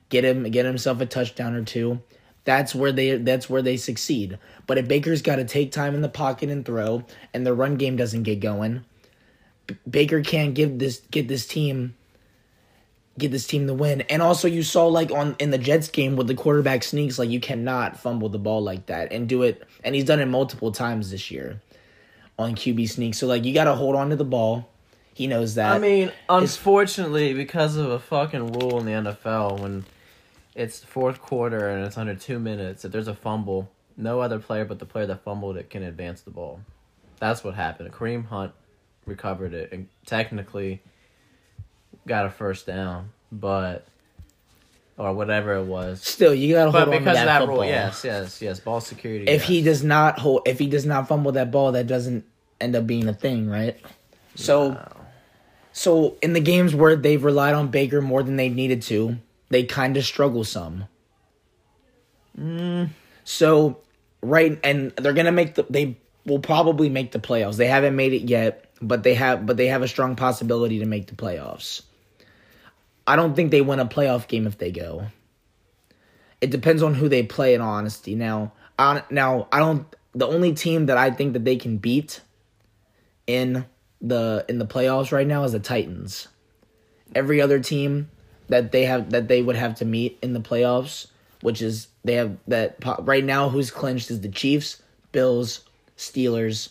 get 0.10 0.26
him 0.26 0.44
get 0.50 0.66
himself 0.66 1.00
a 1.00 1.06
touchdown 1.06 1.56
or 1.56 1.64
two. 1.64 2.02
That's 2.46 2.74
where 2.74 2.92
they 2.92 3.18
that's 3.18 3.50
where 3.50 3.62
they 3.62 3.76
succeed. 3.76 4.38
But 4.68 4.78
if 4.78 4.88
Baker's 4.88 5.22
got 5.22 5.38
to 5.38 5.46
take 5.46 5.72
time 5.72 5.96
in 5.96 6.02
the 6.02 6.10
pocket 6.10 6.50
and 6.50 6.64
throw, 6.64 7.04
and 7.34 7.46
the 7.46 7.54
run 7.54 7.76
game 7.76 7.98
doesn't 7.98 8.24
get 8.24 8.40
going, 8.40 8.86
B- 9.68 9.76
Baker 9.90 10.22
can't 10.22 10.54
give 10.54 10.80
this 10.80 11.02
get 11.12 11.28
this 11.28 11.48
team 11.48 11.96
get 13.18 13.32
this 13.32 13.48
team 13.48 13.66
the 13.66 13.74
win. 13.74 14.02
And 14.02 14.22
also 14.22 14.48
you 14.48 14.62
saw 14.62 14.88
like 14.88 15.12
on 15.12 15.36
in 15.40 15.50
the 15.50 15.58
Jets 15.58 15.88
game 15.88 16.16
with 16.16 16.28
the 16.28 16.36
quarterback 16.36 16.84
sneaks, 16.84 17.18
like 17.18 17.30
you 17.30 17.40
cannot 17.40 18.00
fumble 18.00 18.30
the 18.30 18.40
ball 18.40 18.62
like 18.62 18.86
that 18.88 19.12
and 19.12 19.28
do 19.28 19.44
it 19.44 19.64
and 19.84 19.96
he's 19.96 20.06
done 20.06 20.20
it 20.20 20.28
multiple 20.28 20.72
times 20.72 21.12
this 21.12 21.32
year 21.32 21.62
on 22.38 22.56
QB 22.56 22.90
sneaks. 22.90 23.18
So 23.18 23.28
like 23.28 23.44
you 23.44 23.54
gotta 23.54 23.74
hold 23.74 23.96
on 23.96 24.10
to 24.12 24.16
the 24.16 24.26
ball. 24.26 24.70
He 25.16 25.28
knows 25.28 25.56
that. 25.56 25.72
I 25.72 25.80
mean, 25.80 26.12
unfortunately, 26.28 27.34
because 27.34 27.78
of 27.78 27.90
a 27.90 28.00
fucking 28.00 28.52
rule 28.52 28.80
in 28.80 28.86
the 28.86 28.92
NFL, 28.92 29.62
when 29.62 29.86
it's 30.56 30.80
fourth 30.84 31.22
quarter 31.22 31.70
and 31.70 31.86
it's 31.86 31.98
under 31.98 32.16
two 32.16 32.40
minutes, 32.40 32.86
if 32.86 32.92
there's 32.92 33.08
a 33.08 33.14
fumble, 33.16 33.70
no 33.98 34.22
other 34.22 34.40
player 34.40 34.66
but 34.66 34.80
the 34.80 34.86
player 34.86 35.06
that 35.06 35.24
fumbled 35.24 35.58
it 35.58 35.70
can 35.70 35.84
advance 35.84 36.22
the 36.22 36.32
ball. 36.32 36.62
That's 37.20 37.44
what 37.44 37.56
happened. 37.56 37.92
Kareem 37.92 38.26
Hunt 38.28 38.54
recovered 39.06 39.54
it 39.54 39.72
and 39.72 39.88
technically 40.06 40.82
got 42.08 42.26
a 42.26 42.30
first 42.30 42.66
down, 42.66 43.10
but 43.32 43.88
or 44.98 45.14
whatever 45.14 45.56
it 45.56 45.66
was. 45.66 46.02
still 46.02 46.34
you 46.34 46.54
gotta 46.54 46.72
But 46.72 46.86
hold 46.86 46.96
on 46.96 47.00
to 47.02 47.06
that, 47.06 47.18
of 47.18 47.26
that 47.26 47.40
football. 47.40 47.58
rule, 47.58 47.66
yes, 47.66 48.04
yes, 48.06 48.42
yes, 48.42 48.60
ball 48.62 48.80
security. 48.80 49.26
If 49.26 49.42
yes. 49.42 49.48
he 49.50 49.62
does 49.62 49.84
not 49.84 50.20
hold 50.20 50.44
if 50.48 50.58
he 50.60 50.68
does 50.68 50.86
not 50.86 51.08
fumble 51.08 51.34
that 51.34 51.52
ball, 51.52 51.74
that 51.74 51.88
doesn't 51.88 52.26
end 52.62 52.76
up 52.76 52.88
being 52.88 53.08
a 53.08 53.14
thing, 53.14 53.50
right? 53.50 53.78
So 54.36 54.72
No. 54.72 54.88
So 55.74 56.16
in 56.22 56.32
the 56.32 56.40
games 56.40 56.74
where 56.74 56.96
they've 56.96 57.22
relied 57.22 57.54
on 57.54 57.68
Baker 57.68 58.02
more 58.02 58.24
than 58.24 58.38
they 58.38 58.48
needed 58.48 58.82
to, 58.84 59.18
they 59.56 59.64
kind 59.64 59.96
of 59.96 60.04
struggle 60.04 60.44
some. 60.44 60.84
So 63.24 63.80
right, 64.22 64.60
and 64.66 64.92
they're 64.98 65.14
gonna 65.14 65.32
make 65.32 65.56
the. 65.56 65.66
They 65.70 65.98
will 66.26 66.40
probably 66.40 66.90
make 66.90 67.14
the 67.14 67.20
playoffs. 67.20 67.56
They 67.56 67.68
haven't 67.68 67.96
made 67.96 68.12
it 68.12 68.24
yet, 68.24 68.70
but 68.82 69.04
they 69.04 69.14
have. 69.14 69.46
But 69.46 69.56
they 69.56 69.68
have 69.68 69.82
a 69.82 69.88
strong 69.88 70.18
possibility 70.18 70.80
to 70.80 70.86
make 70.86 71.08
the 71.08 71.16
playoffs. 71.16 71.84
I 73.08 73.16
don't 73.16 73.34
think 73.34 73.52
they 73.52 73.62
win 73.62 73.80
a 73.80 73.86
playoff 73.86 74.28
game 74.28 74.46
if 74.46 74.58
they 74.58 74.72
go. 74.72 75.08
It 76.42 76.50
depends 76.50 76.84
on 76.84 76.94
who 76.94 77.08
they 77.08 77.24
play. 77.24 77.54
In 77.54 77.62
honesty, 77.62 78.14
now, 78.14 78.52
on 78.78 79.04
now 79.10 79.48
I 79.54 79.60
don't. 79.60 79.88
The 80.14 80.28
only 80.28 80.54
team 80.54 80.88
that 80.88 80.98
I 80.98 81.12
think 81.12 81.32
that 81.32 81.46
they 81.46 81.56
can 81.56 81.78
beat 81.78 82.20
in 83.26 83.66
the 84.02 84.44
in 84.50 84.60
the 84.60 84.68
playoffs 84.68 85.14
right 85.14 85.26
now 85.26 85.46
is 85.46 85.54
the 85.54 85.60
Titans. 85.60 86.28
Every 87.16 87.40
other 87.40 87.62
team 87.62 88.10
that 88.50 88.72
they 88.72 88.86
have 88.86 89.10
that 89.12 89.28
they 89.28 89.42
would 89.42 89.56
have 89.56 89.76
to 89.76 89.86
meet 89.86 90.18
in 90.22 90.34
the 90.34 90.40
playoffs, 90.40 91.08
which 91.42 91.62
is 91.62 91.88
they 92.04 92.14
have 92.16 92.38
that 92.48 92.78
right 93.00 93.24
now 93.24 93.50
who's 93.50 93.72
clinched 93.72 94.10
is 94.12 94.22
the 94.22 94.30
Chiefs, 94.30 94.82
Bills, 95.12 95.62
Steelers. 95.98 96.70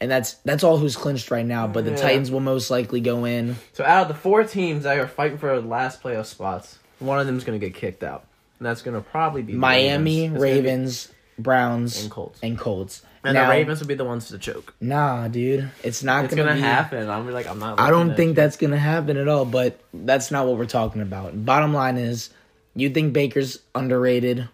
And 0.00 0.10
that's 0.10 0.34
that's 0.44 0.62
all 0.62 0.76
who's 0.76 0.94
clinched 0.96 1.30
right 1.30 1.46
now, 1.46 1.66
but 1.66 1.84
the 1.86 1.92
Yeah. 1.92 1.96
Titans 1.96 2.30
will 2.30 2.40
most 2.40 2.70
likely 2.70 3.00
go 3.00 3.24
in. 3.24 3.56
So 3.72 3.82
out 3.84 4.02
of 4.02 4.08
the 4.08 4.14
four 4.14 4.44
teams 4.44 4.82
that 4.84 4.98
are 4.98 5.08
fighting 5.08 5.38
for 5.38 5.58
the 5.58 5.66
last 5.66 6.02
playoff 6.02 6.26
spots, 6.26 6.78
one 6.98 7.18
of 7.18 7.26
them 7.26 7.38
is 7.38 7.44
going 7.44 7.58
to 7.58 7.66
get 7.66 7.74
kicked 7.74 8.02
out, 8.02 8.26
and 8.58 8.66
that's 8.66 8.82
going 8.82 8.94
to 8.94 9.00
probably 9.00 9.40
be 9.42 9.54
Miami, 9.54 10.28
Ravens. 10.28 10.34
It's 10.34 10.34
be- 10.34 10.42
Ravens, 10.42 11.08
Browns, 11.38 12.02
And 12.02 12.10
Colts. 12.10 12.40
and 12.42 12.58
Colts. 12.58 13.02
And 13.26 13.34
now, 13.34 13.44
the 13.44 13.50
Ravens 13.50 13.80
will 13.80 13.86
be 13.86 13.94
the 13.94 14.04
ones 14.04 14.28
to 14.28 14.38
choke. 14.38 14.74
Nah, 14.80 15.28
dude, 15.28 15.70
it's 15.82 16.02
not 16.02 16.24
It's 16.24 16.34
gonna, 16.34 16.48
gonna 16.48 16.60
be, 16.60 16.62
happen. 16.62 17.08
I'm 17.08 17.30
like, 17.30 17.46
I'm 17.46 17.58
not. 17.58 17.80
I 17.80 17.90
don't 17.90 18.14
think 18.14 18.30
you. 18.30 18.34
that's 18.34 18.56
gonna 18.56 18.78
happen 18.78 19.16
at 19.16 19.28
all. 19.28 19.44
But 19.44 19.80
that's 19.92 20.30
not 20.30 20.46
what 20.46 20.56
we're 20.56 20.66
talking 20.66 21.02
about. 21.02 21.44
Bottom 21.44 21.74
line 21.74 21.96
is, 21.96 22.30
you 22.74 22.90
think 22.90 23.12
Baker's 23.12 23.60
underrated? 23.74 24.48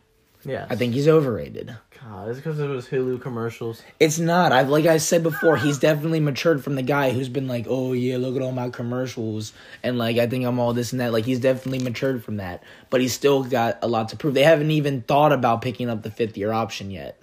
Yeah, 0.44 0.66
I 0.68 0.76
think 0.76 0.94
he's 0.94 1.06
overrated. 1.08 1.76
God, 2.04 2.28
it's 2.28 2.38
because 2.38 2.58
it 2.58 2.66
was 2.66 2.88
Hulu 2.88 3.20
commercials. 3.20 3.80
It's 4.00 4.18
not. 4.18 4.50
I've 4.50 4.68
like 4.68 4.86
I 4.86 4.96
said 4.96 5.22
before, 5.22 5.56
he's 5.56 5.78
definitely 5.78 6.18
matured 6.18 6.64
from 6.64 6.74
the 6.74 6.82
guy 6.82 7.10
who's 7.10 7.28
been 7.28 7.46
like, 7.46 7.66
oh 7.68 7.92
yeah, 7.92 8.16
look 8.16 8.34
at 8.34 8.42
all 8.42 8.50
my 8.50 8.70
commercials, 8.70 9.52
and 9.84 9.98
like 9.98 10.18
I 10.18 10.26
think 10.26 10.44
I'm 10.44 10.58
all 10.58 10.72
this 10.72 10.90
and 10.90 11.00
that. 11.00 11.12
Like 11.12 11.24
he's 11.24 11.38
definitely 11.38 11.78
matured 11.78 12.24
from 12.24 12.38
that, 12.38 12.64
but 12.90 13.00
he's 13.00 13.12
still 13.12 13.44
got 13.44 13.78
a 13.82 13.86
lot 13.86 14.08
to 14.08 14.16
prove. 14.16 14.34
They 14.34 14.42
haven't 14.42 14.72
even 14.72 15.02
thought 15.02 15.32
about 15.32 15.62
picking 15.62 15.88
up 15.88 16.02
the 16.02 16.10
fifth 16.10 16.36
year 16.36 16.52
option 16.52 16.90
yet. 16.90 17.22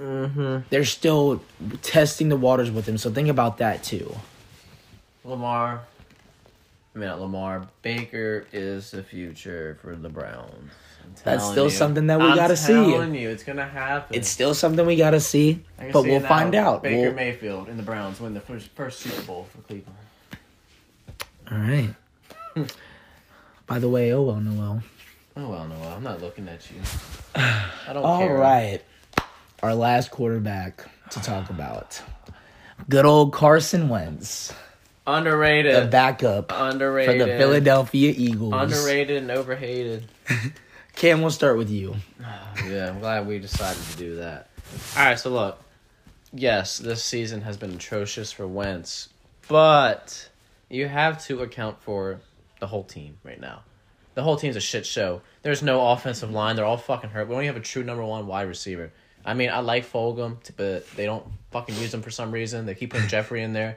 Mm-hmm. 0.00 0.58
They're 0.70 0.84
still 0.84 1.42
testing 1.82 2.28
the 2.28 2.36
waters 2.36 2.70
with 2.70 2.86
him. 2.88 2.98
So 2.98 3.10
think 3.10 3.28
about 3.28 3.58
that 3.58 3.82
too. 3.82 4.14
Lamar. 5.24 5.80
I 6.94 6.98
mean, 6.98 7.08
not 7.08 7.20
Lamar 7.20 7.68
Baker 7.82 8.46
is 8.52 8.90
the 8.90 9.02
future 9.02 9.78
for 9.82 9.94
the 9.94 10.08
Browns. 10.08 10.70
That's 11.24 11.44
still 11.48 11.64
you. 11.64 11.70
something 11.70 12.06
that 12.08 12.18
we 12.20 12.26
I'm 12.26 12.36
gotta 12.36 12.56
see. 12.56 12.72
telling 12.72 13.14
you, 13.14 13.28
it's 13.30 13.42
gonna 13.42 13.66
happen. 13.66 14.16
It's 14.16 14.28
still 14.28 14.54
something 14.54 14.84
we 14.86 14.96
gotta 14.96 15.20
see, 15.20 15.62
but 15.92 16.02
see 16.02 16.10
we'll 16.10 16.20
find 16.20 16.54
out. 16.54 16.82
Baker 16.82 17.02
We'll- 17.08 17.12
Mayfield 17.14 17.68
and 17.68 17.78
the 17.78 17.82
Browns 17.82 18.20
win 18.20 18.34
the 18.34 18.40
first, 18.40 18.68
first 18.70 19.00
Super 19.00 19.22
Bowl 19.22 19.46
for 19.50 19.58
Cleveland. 19.62 19.96
all 21.50 21.58
right. 21.58 21.94
By 23.66 23.78
the 23.78 23.88
way, 23.88 24.12
oh 24.12 24.22
well, 24.22 24.36
Noel. 24.40 24.82
Oh 25.36 25.48
well, 25.50 25.66
no, 25.68 25.76
I'm 25.88 26.02
not 26.02 26.20
looking 26.20 26.48
at 26.48 26.68
you. 26.70 26.80
I 27.34 27.92
don't 27.92 28.04
All 28.04 28.18
care. 28.20 28.36
right, 28.36 28.82
our 29.62 29.74
last 29.74 30.10
quarterback 30.10 30.84
to 31.10 31.20
talk 31.20 31.50
about, 31.50 32.00
good 32.88 33.04
old 33.04 33.32
Carson 33.32 33.88
Wentz, 33.88 34.52
Underrated. 35.06 35.74
the 35.74 35.86
backup. 35.88 36.52
Underrated. 36.54 37.18
for 37.20 37.24
the 37.26 37.38
Philadelphia 37.38 38.12
Eagles. 38.16 38.54
Underrated 38.54 39.16
and 39.18 39.30
overhated. 39.30 40.06
Cam, 40.94 41.20
we'll 41.20 41.30
start 41.30 41.56
with 41.58 41.70
you. 41.70 41.94
Yeah, 42.66 42.88
I'm 42.88 42.98
glad 42.98 43.28
we 43.28 43.38
decided 43.38 43.80
to 43.92 43.96
do 43.96 44.16
that. 44.16 44.50
All 44.96 45.04
right, 45.04 45.16
so 45.18 45.30
look. 45.30 45.62
Yes, 46.32 46.78
this 46.78 47.04
season 47.04 47.40
has 47.42 47.56
been 47.56 47.70
atrocious 47.70 48.32
for 48.32 48.48
Wentz, 48.48 49.08
but 49.46 50.28
you 50.68 50.88
have 50.88 51.24
to 51.26 51.40
account 51.42 51.80
for 51.80 52.20
the 52.58 52.66
whole 52.66 52.82
team 52.82 53.16
right 53.22 53.40
now. 53.40 53.62
The 54.14 54.22
whole 54.24 54.36
team's 54.36 54.56
a 54.56 54.60
shit 54.60 54.84
show. 54.84 55.22
There's 55.42 55.62
no 55.62 55.88
offensive 55.90 56.32
line. 56.32 56.56
They're 56.56 56.64
all 56.64 56.76
fucking 56.76 57.10
hurt. 57.10 57.28
We 57.28 57.34
only 57.34 57.46
have 57.46 57.56
a 57.56 57.60
true 57.60 57.84
number 57.84 58.04
one 58.04 58.26
wide 58.26 58.48
receiver. 58.48 58.92
I 59.24 59.34
mean, 59.34 59.50
I 59.50 59.60
like 59.60 59.90
Fulgham, 59.90 60.36
but 60.56 60.88
they 60.92 61.04
don't 61.06 61.24
fucking 61.50 61.74
use 61.76 61.92
him 61.92 62.02
for 62.02 62.10
some 62.10 62.30
reason. 62.32 62.66
They 62.66 62.74
keep 62.74 62.90
putting 62.90 63.08
Jeffery 63.14 63.42
in 63.42 63.52
there. 63.52 63.76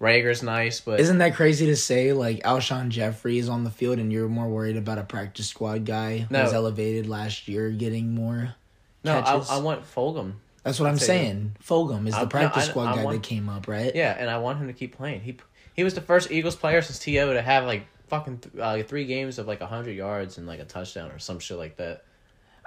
Reagor's 0.00 0.44
nice, 0.44 0.80
but 0.80 1.00
Isn't 1.00 1.18
that 1.18 1.34
crazy 1.34 1.66
to 1.66 1.76
say? 1.76 2.12
Like 2.12 2.42
Alshon 2.44 2.88
Jeffery 2.90 3.38
is 3.38 3.48
on 3.48 3.64
the 3.64 3.70
field, 3.70 3.98
and 3.98 4.12
you're 4.12 4.28
more 4.28 4.46
worried 4.48 4.76
about 4.76 4.98
a 4.98 5.02
practice 5.02 5.48
squad 5.48 5.84
guy 5.84 6.18
who 6.18 6.34
was 6.36 6.52
elevated 6.52 7.08
last 7.08 7.48
year 7.48 7.70
getting 7.70 8.14
more. 8.14 8.54
no, 9.02 9.18
I, 9.18 9.22
catches. 9.22 9.50
I 9.50 9.58
want 9.58 9.82
Fulgham. 9.92 10.34
That's 10.62 10.78
what 10.78 10.88
I'm 10.88 10.98
Say- 10.98 11.06
saying. 11.06 11.56
Fulgham 11.66 12.06
is 12.06 12.14
I- 12.14 12.20
the 12.20 12.24
no, 12.26 12.30
practice 12.30 12.64
I- 12.64 12.70
squad 12.70 12.92
I 12.92 12.96
guy 12.96 13.04
want- 13.04 13.22
that 13.22 13.28
came 13.28 13.48
up, 13.48 13.66
right? 13.66 13.92
Yeah, 13.94 14.14
and 14.16 14.30
I 14.30 14.38
want 14.38 14.58
him 14.60 14.68
to 14.68 14.72
keep 14.72 14.96
playing. 14.96 15.22
He 15.22 15.36
he 15.74 15.82
was 15.82 15.94
the 15.94 16.00
first 16.00 16.30
Eagles 16.30 16.54
player 16.54 16.80
since 16.80 17.00
To 17.00 17.10
to 17.34 17.42
have 17.42 17.64
like 17.64 17.86
fucking 18.06 18.38
th- 18.38 18.54
uh, 18.56 18.82
three 18.84 19.04
games 19.04 19.38
of 19.40 19.48
like 19.48 19.60
hundred 19.60 19.96
yards 19.96 20.38
and 20.38 20.46
like 20.46 20.60
a 20.60 20.64
touchdown 20.64 21.10
or 21.10 21.18
some 21.18 21.40
shit 21.40 21.56
like 21.58 21.76
that. 21.78 22.04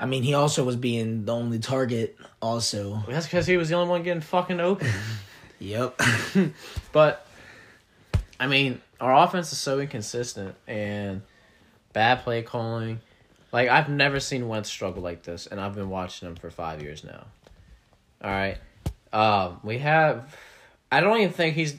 I 0.01 0.07
mean, 0.07 0.23
he 0.23 0.33
also 0.33 0.63
was 0.63 0.75
being 0.75 1.25
the 1.25 1.33
only 1.33 1.59
target. 1.59 2.17
Also, 2.41 3.03
That's 3.07 3.27
because 3.27 3.45
he 3.45 3.55
was 3.55 3.69
the 3.69 3.75
only 3.75 3.91
one 3.91 4.01
getting 4.01 4.21
fucking 4.21 4.59
open. 4.59 4.89
yep. 5.59 6.01
But 6.91 7.27
I 8.39 8.47
mean, 8.47 8.81
our 8.99 9.15
offense 9.23 9.51
is 9.51 9.59
so 9.59 9.79
inconsistent 9.79 10.55
and 10.67 11.21
bad 11.93 12.23
play 12.23 12.41
calling. 12.41 12.99
Like 13.51 13.69
I've 13.69 13.89
never 13.89 14.19
seen 14.19 14.47
Wentz 14.47 14.69
struggle 14.69 15.03
like 15.03 15.21
this, 15.21 15.45
and 15.45 15.61
I've 15.61 15.75
been 15.75 15.89
watching 15.89 16.27
him 16.27 16.35
for 16.35 16.49
five 16.49 16.81
years 16.81 17.03
now. 17.03 17.27
All 18.23 18.31
right, 18.31 18.57
um, 19.13 19.59
we 19.63 19.77
have. 19.79 20.35
I 20.91 21.01
don't 21.01 21.17
even 21.19 21.31
think 21.31 21.55
he's 21.55 21.77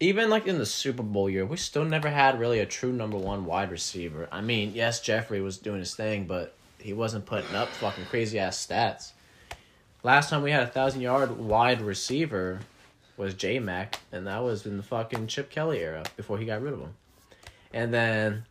even 0.00 0.30
like 0.30 0.46
in 0.46 0.58
the 0.58 0.66
Super 0.66 1.02
Bowl 1.02 1.28
year. 1.28 1.44
We 1.44 1.58
still 1.58 1.84
never 1.84 2.08
had 2.08 2.40
really 2.40 2.60
a 2.60 2.66
true 2.66 2.92
number 2.92 3.18
one 3.18 3.44
wide 3.44 3.70
receiver. 3.70 4.28
I 4.32 4.40
mean, 4.40 4.72
yes, 4.74 5.00
Jeffery 5.00 5.42
was 5.42 5.58
doing 5.58 5.80
his 5.80 5.94
thing, 5.94 6.26
but 6.26 6.54
he 6.80 6.92
wasn't 6.92 7.26
putting 7.26 7.54
up 7.54 7.68
fucking 7.68 8.06
crazy 8.06 8.38
ass 8.38 8.66
stats. 8.66 9.12
Last 10.02 10.30
time 10.30 10.42
we 10.42 10.50
had 10.50 10.62
a 10.62 10.68
thousand 10.68 11.00
yard 11.00 11.38
wide 11.38 11.80
receiver 11.80 12.60
was 13.16 13.34
J 13.34 13.58
Mac, 13.58 13.98
and 14.12 14.26
that 14.26 14.42
was 14.42 14.64
in 14.64 14.76
the 14.76 14.82
fucking 14.82 15.26
Chip 15.26 15.50
Kelly 15.50 15.80
era 15.80 16.04
before 16.16 16.38
he 16.38 16.46
got 16.46 16.62
rid 16.62 16.72
of 16.72 16.80
him. 16.80 16.94
And 17.72 17.92
then 17.92 18.44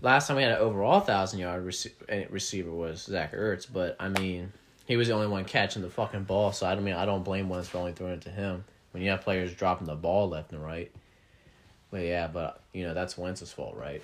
last 0.00 0.28
time 0.28 0.36
we 0.36 0.42
had 0.42 0.52
an 0.52 0.58
overall 0.58 1.00
thousand 1.00 1.40
yard 1.40 1.66
rece- 1.66 1.92
eh, 2.08 2.26
receiver 2.30 2.70
was 2.70 3.02
Zach 3.02 3.34
Ertz, 3.34 3.66
but 3.70 3.96
I 3.98 4.08
mean 4.08 4.52
he 4.86 4.96
was 4.96 5.08
the 5.08 5.14
only 5.14 5.26
one 5.26 5.44
catching 5.44 5.82
the 5.82 5.90
fucking 5.90 6.24
ball, 6.24 6.52
so 6.52 6.66
I 6.66 6.74
don't 6.74 6.84
mean 6.84 6.94
I 6.94 7.04
don't 7.04 7.24
blame 7.24 7.48
Wentz 7.48 7.68
for 7.68 7.78
only 7.78 7.92
throwing 7.92 8.14
it 8.14 8.20
to 8.22 8.30
him 8.30 8.64
when 8.92 9.02
you 9.02 9.10
have 9.10 9.22
players 9.22 9.52
dropping 9.54 9.86
the 9.86 9.96
ball 9.96 10.28
left 10.28 10.52
and 10.52 10.62
right. 10.62 10.92
But 11.90 12.02
yeah, 12.02 12.28
but 12.28 12.60
you 12.72 12.84
know 12.84 12.94
that's 12.94 13.18
Wentz's 13.18 13.52
fault, 13.52 13.76
right? 13.76 14.02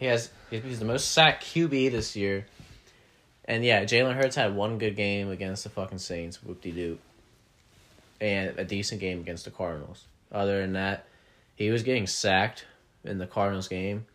He 0.00 0.06
has 0.06 0.30
he's 0.50 0.78
the 0.78 0.86
most 0.86 1.12
sacked 1.12 1.44
QB 1.44 1.90
this 1.90 2.16
year. 2.16 2.46
And 3.44 3.62
yeah, 3.64 3.84
Jalen 3.84 4.14
Hurts 4.14 4.34
had 4.34 4.56
one 4.56 4.78
good 4.78 4.96
game 4.96 5.30
against 5.30 5.62
the 5.62 5.70
fucking 5.70 5.98
Saints, 5.98 6.42
whoop 6.42 6.62
de 6.62 6.72
doo. 6.72 6.98
And 8.18 8.58
a 8.58 8.64
decent 8.64 9.00
game 9.00 9.20
against 9.20 9.44
the 9.44 9.50
Cardinals. 9.50 10.06
Other 10.32 10.62
than 10.62 10.72
that, 10.72 11.04
he 11.54 11.70
was 11.70 11.82
getting 11.82 12.06
sacked 12.06 12.64
in 13.04 13.18
the 13.18 13.26
Cardinals 13.26 13.68
game. 13.68 14.06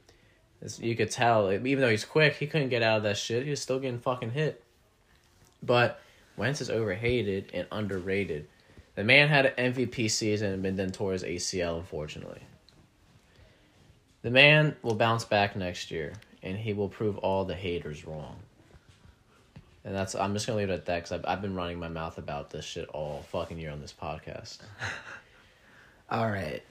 It's- 0.61 0.79
you 0.79 0.95
could 0.95 1.11
tell, 1.11 1.51
even 1.51 1.81
though 1.81 1.89
he's 1.89 2.05
quick, 2.05 2.37
he 2.37 2.47
couldn't 2.47 2.69
get 2.69 2.81
out 2.81 2.97
of 2.97 3.03
that 3.03 3.17
shit. 3.17 3.43
He 3.43 3.51
was 3.51 3.61
still 3.61 3.79
getting 3.79 3.99
fucking 3.99 4.31
hit. 4.31 4.63
But 5.61 5.99
Wentz 6.35 6.61
is 6.61 6.69
overhated 6.71 7.51
and 7.53 7.67
underrated. 7.71 8.47
The 8.95 9.03
man 9.03 9.27
had 9.27 9.45
an 9.45 9.73
MVP 9.73 10.09
season 10.09 10.65
and 10.65 10.79
then 10.79 10.91
tore 10.91 11.13
his 11.13 11.23
ACL, 11.23 11.77
unfortunately. 11.77 12.41
The 14.25 14.31
man 14.31 14.75
will 14.81 14.95
bounce 14.95 15.23
back 15.23 15.55
next 15.55 15.91
year, 15.91 16.13
and 16.41 16.57
he 16.57 16.73
will 16.73 16.89
prove 16.89 17.19
all 17.19 17.45
the 17.45 17.53
haters 17.53 18.07
wrong. 18.07 18.37
And 19.83 19.93
that's 19.93 20.15
I'm 20.15 20.33
just 20.33 20.47
gonna 20.47 20.57
leave 20.57 20.71
it 20.71 20.73
at 20.73 20.85
that 20.87 20.95
because 20.95 21.11
I've, 21.11 21.25
I've 21.27 21.43
been 21.43 21.53
running 21.53 21.77
my 21.77 21.89
mouth 21.89 22.17
about 22.17 22.49
this 22.49 22.65
shit 22.65 22.89
all 22.89 23.23
fucking 23.31 23.59
year 23.59 23.69
on 23.69 23.81
this 23.81 23.93
podcast. 23.93 24.61
All 26.09 26.27
right. 26.27 26.63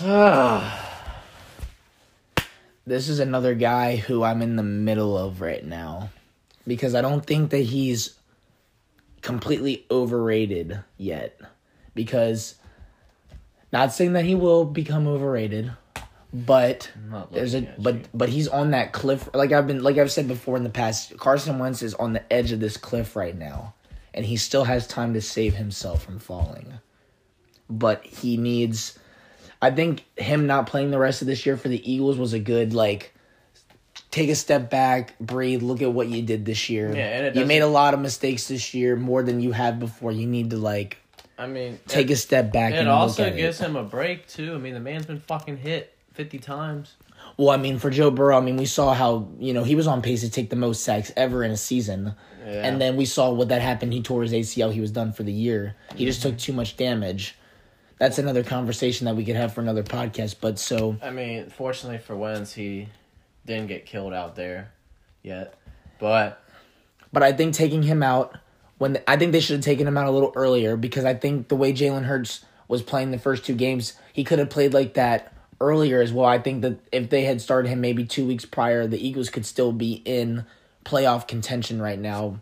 this 2.86 3.10
is 3.10 3.18
another 3.18 3.54
guy 3.54 3.96
who 3.96 4.22
I'm 4.22 4.40
in 4.40 4.56
the 4.56 4.62
middle 4.62 5.18
of 5.18 5.42
right 5.42 5.62
now 5.62 6.08
because 6.66 6.94
I 6.94 7.02
don't 7.02 7.26
think 7.26 7.50
that 7.50 7.64
he's 7.64 8.14
completely 9.20 9.84
overrated 9.90 10.84
yet. 10.96 11.38
Because 11.94 12.54
not 13.74 13.92
saying 13.92 14.14
that 14.14 14.24
he 14.24 14.34
will 14.34 14.64
become 14.64 15.06
overrated, 15.06 15.70
but 16.32 16.90
there's 17.30 17.54
a 17.54 17.62
but 17.78 17.94
you. 17.94 18.02
but 18.12 18.28
he's 18.28 18.48
on 18.48 18.72
that 18.72 18.92
cliff 18.92 19.28
like 19.32 19.52
I've 19.52 19.66
been 19.66 19.82
like 19.82 19.96
I've 19.96 20.12
said 20.12 20.28
before 20.28 20.56
in 20.56 20.62
the 20.62 20.70
past 20.70 21.16
Carson 21.16 21.58
Wentz 21.58 21.82
is 21.82 21.94
on 21.94 22.12
the 22.12 22.32
edge 22.32 22.52
of 22.52 22.60
this 22.60 22.76
cliff 22.76 23.16
right 23.16 23.36
now 23.36 23.74
and 24.12 24.26
he 24.26 24.36
still 24.36 24.64
has 24.64 24.86
time 24.86 25.14
to 25.14 25.22
save 25.22 25.54
himself 25.54 26.04
from 26.04 26.18
falling 26.18 26.74
but 27.70 28.04
he 28.04 28.36
needs 28.36 28.98
I 29.62 29.70
think 29.70 30.04
him 30.16 30.46
not 30.46 30.66
playing 30.66 30.90
the 30.90 30.98
rest 30.98 31.22
of 31.22 31.26
this 31.28 31.46
year 31.46 31.56
for 31.56 31.68
the 31.68 31.90
Eagles 31.90 32.18
was 32.18 32.34
a 32.34 32.38
good 32.38 32.74
like 32.74 33.14
take 34.10 34.30
a 34.30 34.34
step 34.34 34.70
back, 34.70 35.18
breathe, 35.18 35.62
look 35.62 35.82
at 35.82 35.92
what 35.92 36.08
you 36.08 36.22
did 36.22 36.44
this 36.44 36.70
year. 36.70 36.94
Yeah, 36.94 37.08
and 37.08 37.26
it 37.26 37.36
you 37.36 37.44
made 37.44 37.62
a 37.62 37.66
lot 37.66 37.94
of 37.94 38.00
mistakes 38.00 38.48
this 38.48 38.72
year, 38.72 38.96
more 38.96 39.22
than 39.22 39.40
you 39.40 39.52
have 39.52 39.78
before. 39.78 40.12
You 40.12 40.26
need 40.26 40.50
to 40.50 40.56
like 40.56 40.98
I 41.36 41.46
mean, 41.46 41.78
take 41.86 42.10
it, 42.10 42.14
a 42.14 42.16
step 42.16 42.52
back 42.52 42.72
it 42.72 42.78
and 42.78 42.88
also 42.88 43.30
gives 43.34 43.60
it. 43.60 43.64
him 43.64 43.76
a 43.76 43.82
break 43.82 44.26
too. 44.28 44.54
I 44.54 44.58
mean, 44.58 44.74
the 44.74 44.80
man's 44.80 45.06
been 45.06 45.20
fucking 45.20 45.58
hit 45.58 45.94
fifty 46.18 46.38
times. 46.40 46.96
Well, 47.36 47.50
I 47.50 47.56
mean, 47.56 47.78
for 47.78 47.90
Joe 47.90 48.10
Burrow, 48.10 48.36
I 48.36 48.40
mean, 48.40 48.56
we 48.56 48.66
saw 48.66 48.92
how 48.92 49.28
you 49.38 49.54
know 49.54 49.62
he 49.62 49.76
was 49.76 49.86
on 49.86 50.02
pace 50.02 50.20
to 50.22 50.30
take 50.30 50.50
the 50.50 50.56
most 50.56 50.82
sacks 50.82 51.12
ever 51.16 51.44
in 51.44 51.52
a 51.52 51.56
season, 51.56 52.14
Yeah. 52.44 52.66
and 52.66 52.80
then 52.80 52.96
we 52.96 53.04
saw 53.06 53.30
what 53.30 53.48
that 53.48 53.62
happened. 53.62 53.92
He 53.92 54.02
tore 54.02 54.22
his 54.22 54.32
ACL. 54.32 54.72
He 54.72 54.80
was 54.80 54.90
done 54.90 55.12
for 55.12 55.22
the 55.22 55.32
year. 55.32 55.76
He 55.94 56.04
just 56.04 56.20
Mm-hmm. 56.20 56.30
took 56.30 56.38
too 56.38 56.52
much 56.52 56.76
damage. 56.76 57.36
That's 57.98 58.18
another 58.18 58.42
conversation 58.44 59.04
that 59.06 59.14
we 59.16 59.24
could 59.24 59.36
have 59.36 59.54
for 59.54 59.60
another 59.60 59.82
podcast. 59.84 60.36
But 60.40 60.58
so 60.58 60.96
I 61.02 61.10
mean, 61.10 61.50
fortunately 61.50 61.98
for 61.98 62.16
Wentz, 62.16 62.52
he 62.52 62.88
didn't 63.46 63.68
get 63.68 63.86
killed 63.86 64.12
out 64.12 64.34
there 64.34 64.72
yet. 65.22 65.54
But 66.00 66.42
But 67.12 67.22
I 67.22 67.32
think 67.32 67.54
taking 67.54 67.82
him 67.84 68.02
out 68.02 68.36
when 68.78 68.98
I 69.06 69.16
think 69.16 69.30
they 69.32 69.40
should 69.40 69.56
have 69.56 69.64
taken 69.64 69.86
him 69.86 69.96
out 69.96 70.06
a 70.06 70.10
little 70.12 70.32
earlier 70.36 70.76
because 70.76 71.04
I 71.04 71.14
think 71.14 71.48
the 71.48 71.56
way 71.56 71.72
Jalen 71.72 72.04
Hurts 72.04 72.44
was 72.68 72.82
playing 72.82 73.10
the 73.12 73.18
first 73.18 73.44
two 73.44 73.54
games, 73.54 73.94
he 74.12 74.22
could 74.24 74.38
have 74.40 74.50
played 74.50 74.74
like 74.74 74.94
that 74.94 75.32
earlier 75.60 76.00
as 76.00 76.12
well. 76.12 76.26
I 76.26 76.38
think 76.38 76.62
that 76.62 76.78
if 76.92 77.10
they 77.10 77.24
had 77.24 77.40
started 77.40 77.68
him 77.68 77.80
maybe 77.80 78.04
two 78.04 78.26
weeks 78.26 78.44
prior, 78.44 78.86
the 78.86 79.04
Eagles 79.04 79.30
could 79.30 79.46
still 79.46 79.72
be 79.72 80.02
in 80.04 80.44
playoff 80.84 81.26
contention 81.26 81.82
right 81.82 81.98
now. 81.98 82.40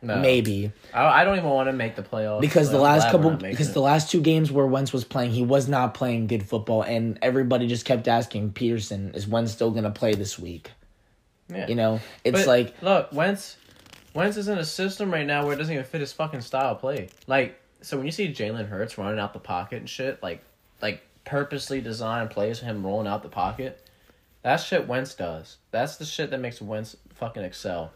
no, 0.00 0.16
Maybe 0.16 0.72
I, 0.92 1.22
I 1.22 1.24
don't 1.24 1.36
even 1.36 1.50
want 1.50 1.68
to 1.68 1.72
make 1.72 1.96
the 1.96 2.02
playoffs 2.02 2.40
because 2.40 2.70
the 2.70 2.78
last 2.78 3.10
couple 3.10 3.30
because 3.30 3.70
it. 3.70 3.74
the 3.74 3.80
last 3.80 4.10
two 4.10 4.20
games 4.20 4.50
where 4.52 4.66
Wentz 4.66 4.92
was 4.92 5.04
playing, 5.04 5.32
he 5.32 5.42
was 5.42 5.68
not 5.68 5.94
playing 5.94 6.26
good 6.26 6.46
football, 6.46 6.82
and 6.82 7.18
everybody 7.22 7.66
just 7.66 7.84
kept 7.84 8.08
asking 8.08 8.52
Pederson, 8.52 9.14
"Is 9.14 9.26
Wentz 9.26 9.52
still 9.52 9.70
going 9.70 9.84
to 9.84 9.90
play 9.90 10.14
this 10.14 10.38
week?" 10.38 10.70
yeah. 11.48 11.66
You 11.68 11.74
know, 11.74 12.00
it's 12.24 12.40
But, 12.40 12.46
like 12.46 12.82
look, 12.82 13.12
Wentz, 13.12 13.56
Wentz 14.14 14.36
is 14.36 14.48
in 14.48 14.58
a 14.58 14.64
system 14.64 15.12
right 15.12 15.26
now 15.26 15.44
where 15.44 15.54
it 15.54 15.56
doesn't 15.56 15.72
even 15.72 15.84
fit 15.84 16.00
his 16.00 16.12
fucking 16.12 16.40
style 16.40 16.72
of 16.72 16.80
play. 16.80 17.08
Like, 17.26 17.60
so 17.80 17.96
when 17.96 18.06
you 18.06 18.12
see 18.12 18.32
Jalen 18.32 18.68
Hurts 18.68 18.96
running 18.96 19.18
out 19.18 19.32
the 19.32 19.40
pocket 19.40 19.78
and 19.78 19.88
shit, 19.88 20.22
like, 20.22 20.42
like 20.80 21.02
purposely 21.24 21.80
designed 21.80 22.30
plays 22.30 22.60
for 22.60 22.66
him 22.66 22.84
rolling 22.84 23.06
out 23.06 23.22
the 23.22 23.28
pocket, 23.28 23.86
that's 24.42 24.64
shit 24.64 24.86
Wentz 24.86 25.14
does. 25.14 25.56
That's 25.70 25.96
the 25.96 26.04
shit 26.04 26.30
that 26.30 26.40
makes 26.40 26.60
Wentz 26.60 26.96
fucking 27.14 27.42
excel. 27.42 27.92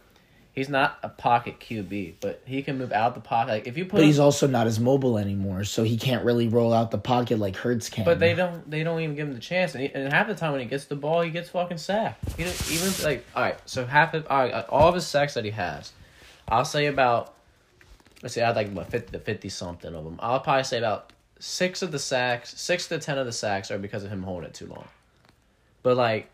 He's 0.58 0.68
not 0.68 0.98
a 1.04 1.08
pocket 1.08 1.60
QB, 1.60 2.14
but 2.20 2.42
he 2.44 2.62
can 2.62 2.78
move 2.78 2.90
out 2.90 3.14
the 3.14 3.20
pocket. 3.20 3.52
Like, 3.52 3.66
if 3.68 3.78
you 3.78 3.84
put, 3.84 3.98
But 3.98 4.04
he's 4.04 4.18
also 4.18 4.48
not 4.48 4.66
as 4.66 4.80
mobile 4.80 5.16
anymore, 5.16 5.62
so 5.62 5.84
he 5.84 5.96
can't 5.96 6.24
really 6.24 6.48
roll 6.48 6.72
out 6.72 6.90
the 6.90 6.98
pocket 6.98 7.38
like 7.38 7.54
Hurts 7.54 7.88
can. 7.88 8.04
But 8.04 8.18
they 8.18 8.34
don't. 8.34 8.68
They 8.68 8.82
don't 8.82 9.00
even 9.00 9.14
give 9.14 9.28
him 9.28 9.34
the 9.34 9.40
chance. 9.40 9.74
And, 9.74 9.84
he, 9.84 9.94
and 9.94 10.12
half 10.12 10.26
the 10.26 10.34
time 10.34 10.50
when 10.50 10.60
he 10.60 10.66
gets 10.66 10.86
the 10.86 10.96
ball, 10.96 11.20
he 11.20 11.30
gets 11.30 11.50
fucking 11.50 11.78
sacked. 11.78 12.36
He 12.36 12.42
even 12.42 12.92
like 13.04 13.24
all 13.36 13.42
right. 13.42 13.58
So 13.66 13.86
half 13.86 14.14
of 14.14 14.26
all, 14.28 14.38
right, 14.38 14.52
uh, 14.52 14.64
all 14.68 14.88
of 14.88 14.96
his 14.96 15.06
sacks 15.06 15.34
that 15.34 15.44
he 15.44 15.52
has, 15.52 15.92
I'll 16.48 16.64
say 16.64 16.86
about. 16.86 17.34
Let's 18.20 18.34
say 18.34 18.42
I 18.42 18.48
had 18.48 18.56
like 18.56 18.72
what 18.72 18.90
fifty 18.90 19.12
to 19.12 19.20
fifty 19.20 19.50
something 19.50 19.94
of 19.94 20.02
them. 20.02 20.18
I'll 20.18 20.40
probably 20.40 20.64
say 20.64 20.78
about 20.78 21.12
six 21.38 21.82
of 21.82 21.92
the 21.92 21.98
sacks, 21.98 22.58
six 22.60 22.88
to 22.88 22.98
ten 22.98 23.18
of 23.18 23.26
the 23.26 23.32
sacks 23.32 23.70
are 23.70 23.78
because 23.78 24.04
of 24.04 24.10
him 24.10 24.22
holding 24.22 24.48
it 24.48 24.54
too 24.54 24.66
long. 24.66 24.86
But 25.82 25.96
like, 25.96 26.30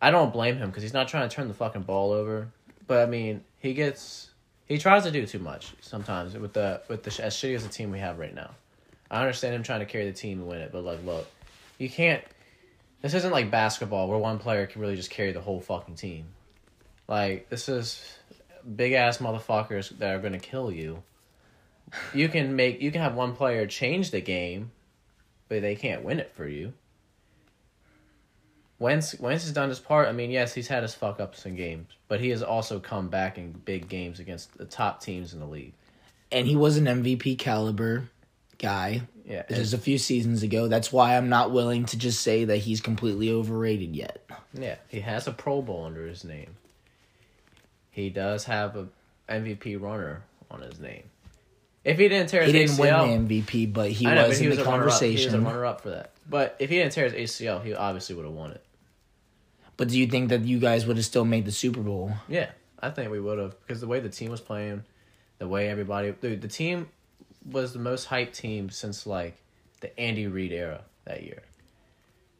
I 0.00 0.10
don't 0.10 0.32
blame 0.32 0.56
him 0.56 0.70
because 0.70 0.82
he's 0.82 0.94
not 0.94 1.08
trying 1.08 1.28
to 1.28 1.34
turn 1.34 1.48
the 1.48 1.54
fucking 1.54 1.82
ball 1.82 2.12
over. 2.12 2.48
But 2.86 3.02
I 3.02 3.06
mean, 3.06 3.42
he 3.58 3.74
gets 3.74 4.30
he 4.66 4.78
tries 4.78 5.04
to 5.04 5.10
do 5.10 5.26
too 5.26 5.38
much 5.38 5.74
sometimes 5.80 6.34
with 6.34 6.52
the 6.52 6.82
with 6.88 7.02
the 7.02 7.22
as 7.22 7.34
shitty 7.34 7.54
as 7.54 7.62
the 7.62 7.72
team 7.72 7.90
we 7.90 7.98
have 7.98 8.18
right 8.18 8.34
now. 8.34 8.50
I 9.10 9.20
understand 9.20 9.54
him 9.54 9.62
trying 9.62 9.80
to 9.80 9.86
carry 9.86 10.04
the 10.06 10.12
team 10.12 10.40
and 10.40 10.48
win 10.48 10.60
it, 10.60 10.72
but 10.72 10.84
like, 10.84 11.04
look, 11.04 11.26
you 11.78 11.88
can't. 11.88 12.22
This 13.02 13.14
isn't 13.14 13.30
like 13.30 13.50
basketball 13.50 14.08
where 14.08 14.18
one 14.18 14.38
player 14.38 14.66
can 14.66 14.80
really 14.80 14.96
just 14.96 15.10
carry 15.10 15.32
the 15.32 15.40
whole 15.40 15.60
fucking 15.60 15.94
team. 15.94 16.26
Like 17.08 17.48
this 17.48 17.68
is 17.68 18.18
big 18.74 18.92
ass 18.92 19.18
motherfuckers 19.18 19.96
that 19.98 20.14
are 20.14 20.18
gonna 20.18 20.38
kill 20.38 20.72
you. 20.72 21.02
You 22.14 22.28
can 22.28 22.56
make 22.56 22.80
you 22.80 22.90
can 22.90 23.00
have 23.00 23.14
one 23.14 23.34
player 23.34 23.66
change 23.66 24.10
the 24.10 24.20
game, 24.20 24.70
but 25.48 25.62
they 25.62 25.76
can't 25.76 26.02
win 26.02 26.20
it 26.20 26.32
for 26.32 26.46
you. 26.46 26.72
Wentz 28.78 29.18
Wentz 29.18 29.44
has 29.44 29.52
done 29.52 29.68
his 29.68 29.80
part. 29.80 30.08
I 30.08 30.12
mean, 30.12 30.30
yes, 30.30 30.54
he's 30.54 30.68
had 30.68 30.82
his 30.82 30.94
fuck 30.94 31.20
ups 31.20 31.46
in 31.46 31.56
games, 31.56 31.88
but 32.08 32.20
he 32.20 32.28
has 32.30 32.42
also 32.42 32.78
come 32.78 33.08
back 33.08 33.38
in 33.38 33.52
big 33.52 33.88
games 33.88 34.20
against 34.20 34.56
the 34.58 34.66
top 34.66 35.00
teams 35.00 35.32
in 35.32 35.40
the 35.40 35.46
league. 35.46 35.72
And 36.30 36.46
he 36.46 36.56
was 36.56 36.76
an 36.76 36.84
MVP 36.84 37.38
caliber 37.38 38.08
guy 38.58 39.02
Yeah, 39.24 39.44
just 39.48 39.72
a 39.72 39.78
few 39.78 39.98
seasons 39.98 40.42
ago. 40.42 40.68
That's 40.68 40.92
why 40.92 41.16
I'm 41.16 41.28
not 41.28 41.52
willing 41.52 41.86
to 41.86 41.98
just 41.98 42.20
say 42.20 42.44
that 42.44 42.58
he's 42.58 42.80
completely 42.80 43.30
overrated 43.30 43.94
yet. 43.94 44.28
yeah, 44.52 44.76
he 44.88 45.00
has 45.00 45.26
a 45.26 45.32
Pro 45.32 45.62
Bowl 45.62 45.84
under 45.84 46.06
his 46.06 46.24
name. 46.24 46.56
He 47.90 48.10
does 48.10 48.44
have 48.44 48.76
a 48.76 48.88
MVP 49.28 49.80
runner 49.80 50.22
on 50.50 50.60
his 50.60 50.78
name. 50.78 51.04
If 51.86 51.98
he 51.98 52.08
didn't 52.08 52.30
tear 52.30 52.42
his 52.42 52.52
ACL, 52.52 52.52
He 52.52 52.58
didn't 52.66 52.78
ACL, 52.78 53.08
win 53.08 53.28
the 53.28 53.42
MVP, 53.42 53.72
but 53.72 53.90
he 53.92 54.06
know, 54.06 54.26
was 54.26 54.28
but 54.30 54.36
he 54.38 54.44
in 54.44 54.50
was 54.50 54.58
the 54.58 54.64
conversation. 54.64 55.16
He 55.18 55.24
was 55.24 55.34
a 55.34 55.40
runner-up 55.40 55.82
for 55.82 55.90
that. 55.90 56.10
But 56.28 56.56
if 56.58 56.68
he 56.68 56.78
didn't 56.78 56.92
tear 56.92 57.08
his 57.08 57.30
ACL, 57.30 57.62
he 57.62 57.74
obviously 57.74 58.16
would 58.16 58.24
have 58.24 58.34
won 58.34 58.50
it. 58.50 58.64
But 59.76 59.88
do 59.88 59.98
you 59.98 60.08
think 60.08 60.30
that 60.30 60.44
you 60.44 60.58
guys 60.58 60.84
would 60.84 60.96
have 60.96 61.06
still 61.06 61.24
made 61.24 61.44
the 61.44 61.52
Super 61.52 61.80
Bowl? 61.80 62.12
Yeah, 62.28 62.50
I 62.80 62.90
think 62.90 63.12
we 63.12 63.20
would 63.20 63.38
have 63.38 63.60
because 63.60 63.80
the 63.80 63.86
way 63.86 64.00
the 64.00 64.08
team 64.08 64.32
was 64.32 64.40
playing, 64.40 64.82
the 65.38 65.46
way 65.46 65.68
everybody, 65.68 66.10
dude, 66.10 66.42
the 66.42 66.48
team 66.48 66.88
was 67.48 67.72
the 67.72 67.78
most 67.78 68.08
hyped 68.08 68.32
team 68.32 68.68
since 68.68 69.06
like 69.06 69.36
the 69.80 69.96
Andy 70.00 70.26
Reid 70.26 70.50
era 70.50 70.82
that 71.04 71.22
year. 71.22 71.42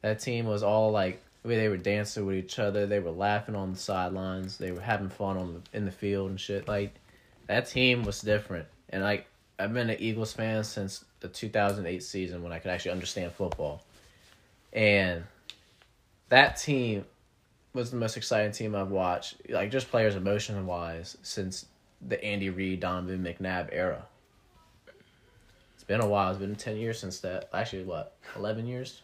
That 0.02 0.18
team 0.18 0.46
was 0.46 0.64
all 0.64 0.90
like 0.90 1.22
they 1.44 1.68
were 1.68 1.76
dancing 1.76 2.26
with 2.26 2.36
each 2.36 2.58
other, 2.58 2.86
they 2.86 2.98
were 2.98 3.12
laughing 3.12 3.54
on 3.54 3.72
the 3.72 3.78
sidelines, 3.78 4.56
they 4.58 4.72
were 4.72 4.80
having 4.80 5.08
fun 5.08 5.36
on 5.36 5.54
the, 5.54 5.78
in 5.78 5.84
the 5.84 5.92
field 5.92 6.30
and 6.30 6.40
shit. 6.40 6.66
Like 6.66 6.94
that 7.46 7.68
team 7.68 8.02
was 8.02 8.20
different, 8.20 8.66
and 8.90 9.04
like 9.04 9.26
I've 9.58 9.72
been 9.72 9.90
an 9.90 9.96
Eagles 9.98 10.32
fan 10.32 10.64
since 10.64 11.04
the 11.20 11.28
2008 11.28 12.02
season 12.02 12.42
when 12.42 12.52
I 12.52 12.58
could 12.58 12.70
actually 12.70 12.92
understand 12.92 13.32
football, 13.32 13.82
and 14.72 15.24
that 16.28 16.56
team 16.56 17.04
was 17.72 17.90
the 17.90 17.96
most 17.96 18.16
exciting 18.16 18.52
team 18.52 18.74
I've 18.74 18.90
watched, 18.90 19.36
like 19.48 19.70
just 19.70 19.90
players 19.90 20.14
emotion 20.14 20.66
wise, 20.66 21.16
since 21.22 21.66
the 22.06 22.22
Andy 22.22 22.50
Reid, 22.50 22.80
Donovan 22.80 23.22
McNabb 23.24 23.68
era. 23.72 24.04
It's 25.74 25.84
been 25.84 26.00
a 26.00 26.08
while. 26.08 26.30
It's 26.30 26.38
been 26.38 26.56
ten 26.56 26.76
years 26.76 26.98
since 26.98 27.20
that. 27.20 27.48
Actually, 27.52 27.84
what 27.84 28.16
eleven 28.36 28.66
years? 28.66 29.02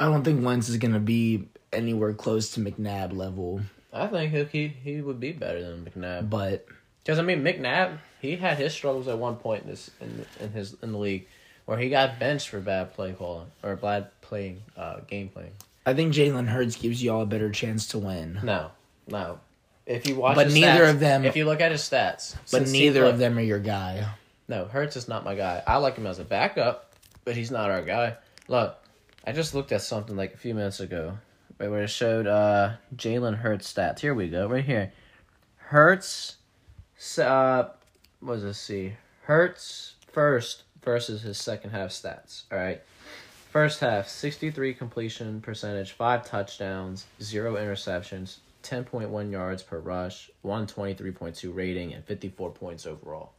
I 0.00 0.06
don't 0.06 0.24
think 0.24 0.44
Wentz 0.44 0.68
is 0.68 0.78
gonna 0.78 1.00
be 1.00 1.48
anywhere 1.72 2.12
close 2.12 2.52
to 2.52 2.60
McNabb 2.60 3.16
level, 3.16 3.60
I 3.92 4.06
think 4.06 4.50
he, 4.50 4.68
he 4.68 5.00
would 5.02 5.20
be 5.20 5.32
better 5.32 5.62
than 5.62 5.84
McNabb. 5.84 6.30
but 6.30 6.66
Because 7.04 7.18
I 7.18 7.22
mean, 7.22 7.42
McNabb 7.42 7.98
he 8.20 8.36
had 8.36 8.58
his 8.58 8.72
struggles 8.72 9.08
at 9.08 9.18
one 9.18 9.36
point 9.36 9.64
in 9.64 9.70
this 9.70 9.90
in, 10.00 10.24
in 10.40 10.52
his 10.52 10.76
in 10.82 10.92
the 10.92 10.98
league, 10.98 11.26
where 11.66 11.78
he 11.78 11.90
got 11.90 12.18
benched 12.18 12.48
for 12.48 12.60
bad 12.60 12.94
play 12.94 13.12
calling 13.12 13.46
or 13.62 13.74
bad 13.76 14.08
playing, 14.20 14.62
uh, 14.76 15.00
game 15.08 15.28
playing. 15.28 15.52
I 15.84 15.94
think 15.94 16.14
Jalen 16.14 16.46
Hurts 16.46 16.76
gives 16.76 17.02
y'all 17.02 17.22
a 17.22 17.26
better 17.26 17.50
chance 17.50 17.88
to 17.88 17.98
win. 17.98 18.38
No, 18.44 18.70
no. 19.08 19.40
If 19.84 20.06
you 20.06 20.14
watch, 20.14 20.36
But 20.36 20.46
his 20.46 20.54
neither 20.54 20.84
stats- 20.84 20.90
of 20.90 21.00
them- 21.00 21.24
If 21.24 21.34
you 21.34 21.44
look 21.44 21.60
at 21.60 21.72
his 21.72 21.80
stats, 21.80 22.36
But 22.52 22.68
neither 22.68 23.02
he- 23.02 23.10
of 23.10 23.18
them 23.18 23.36
are 23.36 23.42
your 23.42 23.58
guy. 23.58 24.06
No, 24.46 24.66
Hurts 24.66 24.96
is 24.96 25.08
not 25.08 25.24
my 25.24 25.34
guy. 25.34 25.60
I 25.66 25.78
like 25.78 25.96
him 25.96 26.06
as 26.06 26.20
a 26.20 26.24
backup, 26.24 26.92
but 27.24 27.34
he's 27.34 27.50
not 27.50 27.68
our 27.70 27.82
guy. 27.82 28.16
Look, 28.46 28.76
I 29.26 29.32
just 29.32 29.54
looked 29.56 29.72
at 29.72 29.82
something 29.82 30.14
like 30.16 30.34
a 30.34 30.36
few 30.36 30.54
minutes 30.54 30.78
ago 30.78 31.18
right, 31.58 31.68
where 31.68 31.82
it 31.82 31.90
showed 31.90 32.28
uh, 32.28 32.74
Jalen 32.94 33.38
Hurts 33.38 33.72
stats. 33.72 33.98
Here 33.98 34.14
we 34.14 34.28
go, 34.28 34.46
right 34.48 34.64
here. 34.64 34.92
Hurts, 35.56 36.36
uh, 37.18 37.70
what 38.20 38.34
does 38.34 38.42
this 38.42 38.58
see? 38.58 38.92
Hurts 39.22 39.94
first 40.12 40.64
versus 40.82 41.22
his 41.22 41.38
second 41.38 41.70
half 41.70 41.90
stats. 41.90 42.44
All 42.52 42.58
right. 42.58 42.80
First 43.50 43.80
half, 43.80 44.08
63 44.08 44.72
completion 44.72 45.40
percentage, 45.40 45.92
5 45.92 46.24
touchdowns, 46.24 47.06
0 47.20 47.56
interceptions, 47.56 48.38
10.1 48.62 49.30
yards 49.30 49.62
per 49.62 49.78
rush, 49.78 50.30
123.2 50.44 51.54
rating, 51.54 51.92
and 51.92 52.04
54 52.04 52.50
points 52.52 52.86
overall. 52.86 53.32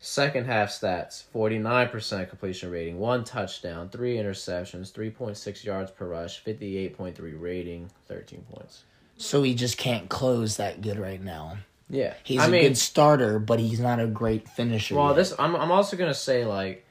Second 0.00 0.46
half 0.46 0.70
stats 0.70 1.24
49% 1.34 2.28
completion 2.28 2.70
rating, 2.70 2.98
1 2.98 3.24
touchdown, 3.24 3.88
3 3.88 4.16
interceptions, 4.16 4.92
3.6 4.92 5.64
yards 5.64 5.90
per 5.90 6.06
rush, 6.06 6.42
58.3 6.44 7.40
rating, 7.40 7.90
13 8.08 8.44
points. 8.50 8.84
So 9.16 9.42
he 9.42 9.54
just 9.54 9.76
can't 9.78 10.08
close 10.08 10.56
that 10.56 10.80
good 10.80 10.98
right 10.98 11.22
now. 11.22 11.58
Yeah. 11.90 12.14
He's 12.22 12.40
I 12.40 12.46
a 12.46 12.48
mean, 12.48 12.62
good 12.62 12.78
starter, 12.78 13.38
but 13.38 13.58
he's 13.58 13.80
not 13.80 14.00
a 14.00 14.06
great 14.06 14.48
finisher. 14.48 14.94
Well, 14.94 15.08
yet. 15.08 15.16
this 15.16 15.34
I'm 15.38 15.54
I'm 15.56 15.72
also 15.72 15.96
gonna 15.96 16.14
say 16.14 16.44
like 16.44 16.86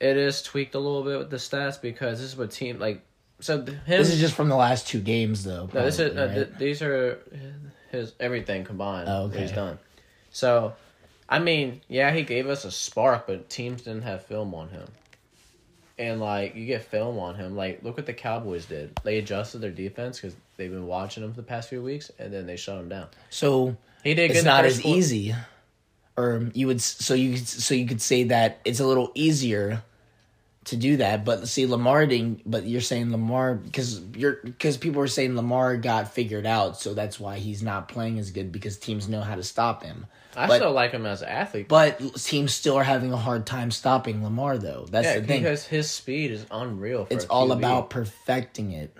it 0.00 0.16
is 0.16 0.42
tweaked 0.42 0.74
a 0.74 0.78
little 0.78 1.04
bit 1.04 1.18
with 1.18 1.30
the 1.30 1.36
stats 1.36 1.80
because 1.80 2.18
this 2.18 2.32
is 2.32 2.36
what 2.36 2.50
team 2.50 2.78
like 2.78 3.02
so 3.40 3.62
him. 3.62 3.78
this 3.86 4.10
is 4.10 4.20
just 4.20 4.34
from 4.34 4.48
the 4.48 4.56
last 4.56 4.86
two 4.88 5.00
games, 5.00 5.44
though. 5.44 5.68
no, 5.72 5.84
this 5.84 5.98
is 5.98 6.12
probably, 6.12 6.22
uh, 6.22 6.26
right? 6.26 6.34
th- 6.34 6.58
these 6.58 6.82
are 6.82 7.20
his 7.90 8.12
everything 8.20 8.64
combined. 8.64 9.08
Oh, 9.08 9.26
what 9.28 9.36
he's 9.36 9.52
done. 9.52 9.78
So, 10.30 10.74
I 11.28 11.38
mean, 11.38 11.80
yeah, 11.88 12.12
he 12.12 12.22
gave 12.22 12.48
us 12.48 12.64
a 12.64 12.70
spark, 12.70 13.26
but 13.26 13.48
teams 13.50 13.82
didn't 13.82 14.02
have 14.02 14.24
film 14.26 14.54
on 14.54 14.68
him. 14.68 14.86
And 15.98 16.20
like 16.20 16.54
you 16.54 16.64
get 16.66 16.82
film 16.84 17.18
on 17.18 17.34
him, 17.34 17.56
like 17.56 17.82
look 17.82 17.96
what 17.96 18.06
the 18.06 18.14
Cowboys 18.14 18.64
did. 18.64 18.98
They 19.04 19.18
adjusted 19.18 19.58
their 19.58 19.70
defense 19.70 20.18
because 20.18 20.36
they've 20.60 20.70
been 20.70 20.86
watching 20.86 21.24
him 21.24 21.30
for 21.32 21.36
the 21.38 21.46
past 21.46 21.68
few 21.68 21.82
weeks, 21.82 22.12
and 22.18 22.32
then 22.32 22.46
they 22.46 22.56
shut 22.56 22.78
him 22.78 22.88
down. 22.88 23.08
so 23.30 23.76
He 24.04 24.14
did. 24.14 24.30
it's 24.30 24.44
not 24.44 24.64
as 24.64 24.84
easy. 24.84 25.34
Or 26.16 26.50
you 26.54 26.66
would 26.66 26.80
so 26.82 27.14
you 27.14 27.36
so 27.38 27.74
you 27.74 27.86
could 27.86 28.02
say 28.02 28.24
that 28.24 28.60
it's 28.64 28.78
a 28.80 28.86
little 28.86 29.10
easier 29.14 29.82
to 30.64 30.76
do 30.76 30.98
that, 30.98 31.24
but 31.24 31.48
see 31.48 31.64
Lamar 31.66 32.04
didn't. 32.06 32.42
But 32.48 32.66
you're 32.66 32.82
saying 32.82 33.10
Lamar 33.10 33.54
because 33.54 34.00
you're 34.14 34.38
because 34.44 34.76
people 34.76 35.00
are 35.00 35.06
saying 35.06 35.34
Lamar 35.34 35.76
got 35.78 36.12
figured 36.12 36.44
out, 36.46 36.78
so 36.78 36.92
that's 36.92 37.18
why 37.18 37.38
he's 37.38 37.62
not 37.62 37.88
playing 37.88 38.18
as 38.18 38.30
good 38.32 38.52
because 38.52 38.76
teams 38.76 39.08
know 39.08 39.22
how 39.22 39.34
to 39.34 39.42
stop 39.42 39.82
him. 39.82 40.06
I 40.36 40.46
But- 40.46 40.56
still 40.56 40.72
like 40.72 40.92
him 40.92 41.06
as 41.06 41.22
an 41.22 41.28
athlete. 41.28 41.68
But 41.68 41.98
teams 42.16 42.52
still 42.52 42.76
are 42.76 42.84
having 42.84 43.12
a 43.12 43.16
hard 43.16 43.46
time 43.46 43.70
stopping 43.70 44.22
Lamar, 44.22 44.58
though. 44.58 44.86
That's 44.90 45.06
yeah, 45.06 45.18
the 45.20 45.26
thing. 45.26 45.42
because 45.42 45.64
his 45.66 45.90
speed 45.90 46.30
is 46.32 46.44
unreal. 46.52 47.06
For 47.06 47.14
It's 47.14 47.24
all 47.24 47.48
QB. 47.48 47.58
about 47.58 47.90
perfecting 47.90 48.72
it. 48.72 48.94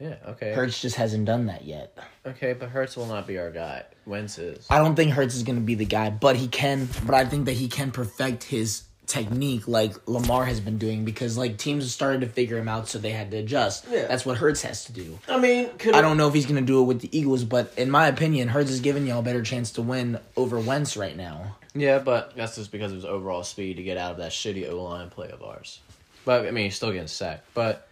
Yeah. 0.00 0.16
Okay. 0.26 0.52
Hurts 0.52 0.80
just 0.80 0.96
hasn't 0.96 1.24
done 1.24 1.46
that 1.46 1.64
yet. 1.64 1.96
Okay, 2.26 2.52
but 2.52 2.68
Hurts 2.68 2.96
will 2.96 3.06
not 3.06 3.26
be 3.26 3.38
our 3.38 3.50
guy. 3.50 3.84
Wentz 4.06 4.38
is. 4.38 4.66
I 4.68 4.78
don't 4.78 4.96
think 4.96 5.12
Hurts 5.12 5.34
is 5.34 5.44
going 5.44 5.56
to 5.56 5.64
be 5.64 5.74
the 5.76 5.84
guy, 5.84 6.10
but 6.10 6.36
he 6.36 6.48
can. 6.48 6.88
But 7.06 7.14
I 7.14 7.24
think 7.24 7.46
that 7.46 7.52
he 7.52 7.68
can 7.68 7.90
perfect 7.90 8.44
his 8.44 8.84
technique 9.06 9.68
like 9.68 9.94
Lamar 10.08 10.46
has 10.46 10.60
been 10.60 10.78
doing 10.78 11.04
because 11.04 11.36
like 11.36 11.58
teams 11.58 11.84
have 11.84 11.90
started 11.90 12.22
to 12.22 12.26
figure 12.26 12.58
him 12.58 12.68
out, 12.68 12.88
so 12.88 12.98
they 12.98 13.10
had 13.10 13.30
to 13.30 13.38
adjust. 13.38 13.86
Yeah. 13.90 14.06
That's 14.06 14.26
what 14.26 14.38
Hurts 14.38 14.62
has 14.62 14.84
to 14.86 14.92
do. 14.92 15.18
I 15.28 15.38
mean, 15.38 15.70
could 15.78 15.94
I 15.94 16.00
don't 16.00 16.16
know 16.16 16.28
if 16.28 16.34
he's 16.34 16.46
going 16.46 16.56
to 16.56 16.66
do 16.66 16.80
it 16.80 16.84
with 16.84 17.00
the 17.00 17.16
Eagles, 17.16 17.44
but 17.44 17.72
in 17.76 17.90
my 17.90 18.08
opinion, 18.08 18.48
Hurts 18.48 18.70
is 18.70 18.80
giving 18.80 19.06
y'all 19.06 19.20
a 19.20 19.22
better 19.22 19.42
chance 19.42 19.72
to 19.72 19.82
win 19.82 20.18
over 20.36 20.58
Wentz 20.58 20.96
right 20.96 21.16
now. 21.16 21.56
Yeah, 21.74 21.98
but 21.98 22.36
that's 22.36 22.56
just 22.56 22.72
because 22.72 22.92
of 22.92 22.96
his 22.96 23.04
overall 23.04 23.42
speed 23.42 23.76
to 23.76 23.82
get 23.82 23.96
out 23.96 24.12
of 24.12 24.16
that 24.18 24.32
shitty 24.32 24.70
O 24.70 24.82
line 24.82 25.10
play 25.10 25.30
of 25.30 25.42
ours. 25.42 25.80
But 26.24 26.46
I 26.46 26.50
mean, 26.50 26.64
he's 26.64 26.76
still 26.76 26.92
getting 26.92 27.08
sacked. 27.08 27.44
But 27.52 27.86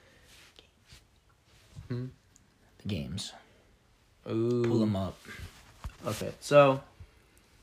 The 2.82 2.88
games, 2.88 3.32
ooh, 4.30 4.62
pull 4.64 4.78
them 4.80 4.96
up. 4.96 5.16
okay. 6.06 6.32
So 6.40 6.80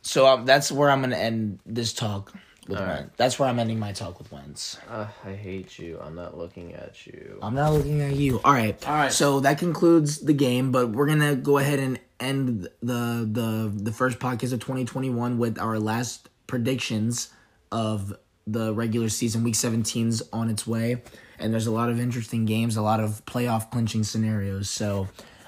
So 0.01 0.25
um, 0.27 0.45
that's 0.45 0.71
where 0.71 0.89
I'm 0.89 0.99
going 1.01 1.11
to 1.11 1.17
end 1.17 1.59
this 1.65 1.93
talk 1.93 2.33
with 2.67 2.79
right. 2.79 3.05
That's 3.17 3.37
where 3.39 3.49
I'm 3.49 3.59
ending 3.59 3.79
my 3.79 3.91
talk 3.91 4.19
with 4.19 4.31
Wentz. 4.31 4.77
uh, 4.89 5.07
I 5.25 5.33
hate 5.33 5.77
you. 5.79 5.99
I'm 6.01 6.15
not 6.15 6.37
looking 6.37 6.73
at 6.73 7.05
you. 7.07 7.39
I'm 7.41 7.55
not 7.55 7.73
looking 7.73 7.99
at 8.01 8.15
you. 8.15 8.39
All 8.45 8.53
right. 8.53 8.77
All 8.87 8.93
right. 8.93 9.11
So 9.11 9.39
that 9.41 9.57
concludes 9.57 10.19
the 10.19 10.33
game, 10.33 10.71
but 10.71 10.91
we're 10.91 11.07
gonna 11.07 11.35
go 11.35 11.57
ahead 11.57 11.79
and 11.79 11.99
end 12.19 12.69
the 12.81 13.27
the 13.29 13.71
the 13.75 13.91
first 13.91 14.19
podcast 14.19 14.53
of 14.53 14.59
2021 14.61 15.37
with 15.37 15.57
our 15.59 15.79
last 15.79 16.29
predictions 16.47 17.29
of 17.71 18.13
the 18.47 18.73
regular 18.73 19.09
season. 19.09 19.43
Week 19.43 19.55
17's 19.55 20.21
on 20.31 20.49
its 20.49 20.65
way, 20.67 21.01
and 21.39 21.53
there's 21.53 21.67
a 21.67 21.71
lot 21.71 21.89
of 21.89 21.99
interesting 21.99 22.45
games, 22.45 22.77
a 22.77 22.81
lot 22.81 22.99
of 22.99 23.23
playoff 23.25 23.69
clinching 23.71 24.03
scenarios. 24.03 24.69
So. 24.69 25.07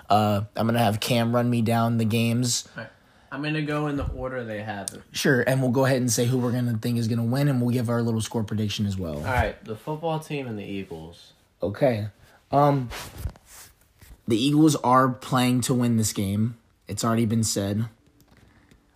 Uh, 0.10 0.44
I'm 0.58 0.66
gonna 0.66 0.78
have 0.78 1.00
Cam 1.00 1.34
run 1.34 1.50
me 1.50 1.62
down 1.62 1.98
the 1.98 2.04
games, 2.04 2.68
I'm 3.32 3.42
gonna 3.42 3.62
go 3.62 3.88
in 3.88 3.96
the 3.96 4.06
order 4.10 4.44
they 4.44 4.62
have 4.62 4.89
it. 4.94 5.02
sure, 5.14 5.39
and 5.39 5.62
we'll 5.62 5.72
go 5.72 5.86
ahead 5.86 6.02
and 6.02 6.12
say 6.12 6.26
who 6.26 6.38
we're 6.38 6.52
gonna 6.52 6.78
think 6.82 6.98
is 6.98 7.08
gonna 7.08 7.24
win, 7.24 7.48
and 7.48 7.62
we'll 7.62 7.70
give 7.70 7.89
our 7.89 8.02
little 8.02 8.20
score 8.20 8.44
prediction 8.44 8.86
as 8.86 8.98
well. 8.98 9.16
All 9.16 9.24
right, 9.24 9.64
the 9.64 9.78
football 9.78 10.20
team 10.20 10.48
and 10.48 10.60
the 10.60 10.66
Eagles. 10.66 11.32
Okay. 11.64 12.08
Um 12.52 12.89
the 14.28 14.36
Eagles 14.36 14.76
are 14.78 15.08
playing 15.08 15.62
to 15.62 15.74
win 15.74 15.96
this 15.96 16.12
game. 16.12 16.58
It's 16.89 17.06
already 17.06 17.26
been 17.26 17.46
said. 17.46 17.86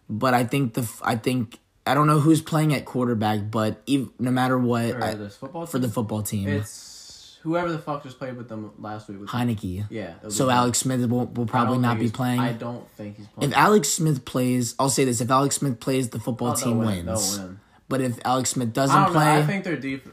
But 0.10 0.34
I 0.34 0.44
think 0.44 0.74
the 0.74 0.86
I 1.02 1.16
think 1.16 1.60
I 1.88 1.94
don't 1.94 2.08
know 2.08 2.20
who's 2.20 2.42
playing 2.42 2.74
at 2.74 2.84
quarterback, 2.84 3.50
but 3.50 3.82
ev- 3.88 4.10
no 4.20 4.32
matter 4.32 4.58
what 4.58 4.92
Or 4.92 5.02
I, 5.04 5.16
for 5.66 5.80
the 5.80 5.88
football 5.88 6.24
team, 6.24 6.50
It's 6.50 6.72
whoever 7.46 7.72
the 7.72 7.80
fuck 7.80 8.04
just 8.04 8.18
played 8.18 8.36
with 8.36 8.50
them 8.50 8.72
last 8.80 9.08
week. 9.08 9.22
With 9.22 9.30
Heinicke. 9.30 9.86
Yeah. 9.90 10.16
So 10.28 10.48
be- 10.48 10.52
Alex 10.52 10.80
Smith 10.80 11.00
will, 11.10 11.28
will 11.28 11.46
probably 11.46 11.82
don't 11.82 11.98
be 12.00 12.10
playing. 12.10 12.42
I 12.42 12.52
don't 12.52 12.90
think 12.92 13.16
he's 13.18 13.28
playing. 13.28 13.52
if 13.52 13.58
Alex 13.58 13.88
Smith 13.88 14.26
plays, 14.26 14.76
I'll 14.78 14.90
say 14.90 15.06
this: 15.06 15.22
if 15.22 15.32
Alex 15.32 15.56
Smith 15.56 15.80
plays, 15.80 16.10
the 16.10 16.20
football 16.20 16.50
Oh, 16.50 16.56
they'll 16.56 16.66
team 16.66 16.78
win, 16.80 17.06
wins. 17.06 17.38
They'll 17.38 17.46
win. 17.48 17.60
But 17.88 18.02
if 18.02 18.20
Alex 18.26 18.50
Smith 18.50 18.74
doesn't 18.74 18.96
don't 18.96 19.14
know. 19.14 19.20
play, 19.20 19.38
I 19.38 19.44
think 19.44 19.64
they're 19.64 19.78
deep. 19.78 20.06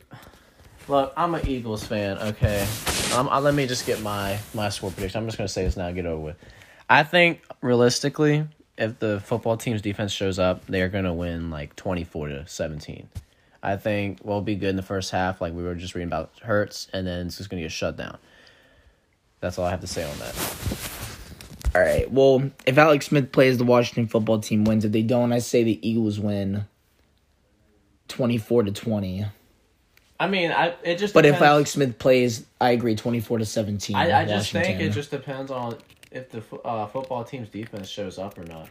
Look, 0.88 1.12
I'm 1.16 1.34
an 1.34 1.46
Eagles 1.48 1.84
fan. 1.84 2.18
Okay, 2.18 2.66
Um, 3.16 3.28
uh, 3.28 3.40
let 3.40 3.54
me 3.54 3.66
just 3.66 3.86
get 3.86 4.00
my 4.02 4.38
my 4.54 4.68
score 4.68 4.90
prediction. 4.90 5.20
I'm 5.20 5.26
just 5.26 5.38
gonna 5.38 5.48
say 5.48 5.64
this 5.64 5.76
now. 5.76 5.90
Get 5.90 6.06
over 6.06 6.20
with. 6.20 6.36
I 6.90 7.02
think 7.04 7.40
realistically, 7.62 8.46
if 8.76 8.98
the 8.98 9.20
football 9.20 9.56
team's 9.56 9.80
defense 9.80 10.12
shows 10.12 10.38
up, 10.38 10.66
they're 10.66 10.88
gonna 10.88 11.14
win 11.14 11.50
like 11.50 11.76
twenty 11.76 12.04
four 12.04 12.28
to 12.28 12.46
seventeen. 12.46 13.08
I 13.62 13.76
think 13.76 14.18
we'll 14.24 14.40
be 14.40 14.56
good 14.56 14.70
in 14.70 14.76
the 14.76 14.82
first 14.82 15.10
half, 15.10 15.40
like 15.40 15.52
we 15.52 15.62
were 15.62 15.74
just 15.74 15.94
reading 15.94 16.08
about 16.08 16.32
Hurts, 16.42 16.88
and 16.92 17.06
then 17.06 17.26
it's 17.26 17.38
just 17.38 17.48
gonna 17.48 17.62
get 17.62 17.72
shut 17.72 17.96
down. 17.96 18.18
That's 19.40 19.58
all 19.58 19.64
I 19.64 19.70
have 19.70 19.80
to 19.80 19.86
say 19.86 20.04
on 20.04 20.18
that. 20.18 20.82
All 21.74 21.80
right. 21.80 22.10
Well, 22.10 22.50
if 22.66 22.76
Alex 22.76 23.06
Smith 23.06 23.32
plays, 23.32 23.58
the 23.58 23.64
Washington 23.64 24.06
football 24.06 24.40
team 24.40 24.64
wins. 24.64 24.84
If 24.84 24.92
they 24.92 25.02
don't, 25.02 25.32
I 25.32 25.38
say 25.38 25.62
the 25.62 25.88
Eagles 25.88 26.20
win. 26.20 26.66
Twenty-four 28.08 28.64
to 28.64 28.72
twenty. 28.72 29.24
I 30.20 30.28
mean, 30.28 30.52
I 30.52 30.74
it 30.82 30.98
just. 30.98 31.14
But 31.14 31.24
if 31.24 31.40
Alex 31.40 31.70
Smith 31.70 31.98
plays, 31.98 32.44
I 32.60 32.72
agree. 32.72 32.94
Twenty-four 32.94 33.38
to 33.38 33.46
seventeen. 33.46 33.96
I, 33.96 34.22
I 34.22 34.24
just 34.26 34.52
think 34.52 34.80
it 34.80 34.90
just 34.90 35.10
depends 35.10 35.50
on 35.50 35.78
if 36.10 36.30
the 36.30 36.42
uh, 36.64 36.86
football 36.88 37.24
team's 37.24 37.48
defense 37.48 37.88
shows 37.88 38.18
up 38.18 38.36
or 38.38 38.44
not. 38.44 38.68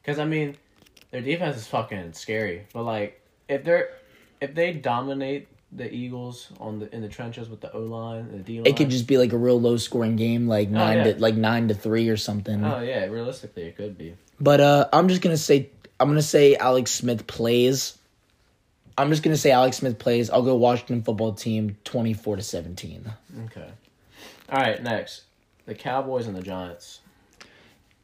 Because 0.00 0.18
I 0.18 0.24
mean, 0.24 0.56
their 1.10 1.20
defense 1.20 1.56
is 1.56 1.66
fucking 1.66 2.14
scary. 2.14 2.66
But 2.72 2.84
like, 2.84 3.20
if 3.48 3.64
they're 3.64 3.90
if 4.44 4.54
they 4.54 4.72
dominate 4.72 5.48
the 5.72 5.92
Eagles 5.92 6.50
on 6.60 6.78
the 6.78 6.94
in 6.94 7.02
the 7.02 7.08
trenches 7.08 7.48
with 7.48 7.60
the 7.60 7.72
O 7.72 7.80
line 7.80 8.20
and 8.20 8.34
the 8.34 8.38
D 8.38 8.58
line, 8.58 8.66
It 8.66 8.76
could 8.76 8.90
just 8.90 9.06
be 9.06 9.18
like 9.18 9.32
a 9.32 9.38
real 9.38 9.60
low-scoring 9.60 10.16
game, 10.16 10.46
like 10.46 10.70
nine 10.70 10.98
yeah. 10.98 11.12
to 11.14 11.20
like 11.20 11.34
nine 11.34 11.68
to 11.68 11.74
three 11.74 12.08
or 12.08 12.16
something. 12.16 12.64
Oh 12.64 12.80
yeah, 12.80 13.04
realistically, 13.06 13.64
it 13.64 13.76
could 13.76 13.98
be. 13.98 14.14
But 14.40 14.60
uh, 14.60 14.88
I'm 14.92 15.08
just 15.08 15.22
gonna 15.22 15.36
say 15.36 15.70
I'm 15.98 16.08
gonna 16.08 16.22
say 16.22 16.56
Alex 16.56 16.90
Smith 16.90 17.26
plays. 17.26 17.98
I'm 18.96 19.10
just 19.10 19.24
gonna 19.24 19.36
say 19.36 19.50
Alex 19.50 19.78
Smith 19.78 19.98
plays. 19.98 20.30
I'll 20.30 20.42
go 20.42 20.54
Washington 20.54 21.02
football 21.02 21.32
team 21.32 21.76
twenty 21.84 22.14
four 22.14 22.36
to 22.36 22.42
seventeen. 22.42 23.10
Okay. 23.46 23.68
All 24.50 24.60
right, 24.60 24.80
next 24.82 25.22
the 25.66 25.74
Cowboys 25.74 26.26
and 26.26 26.36
the 26.36 26.42
Giants. 26.42 27.00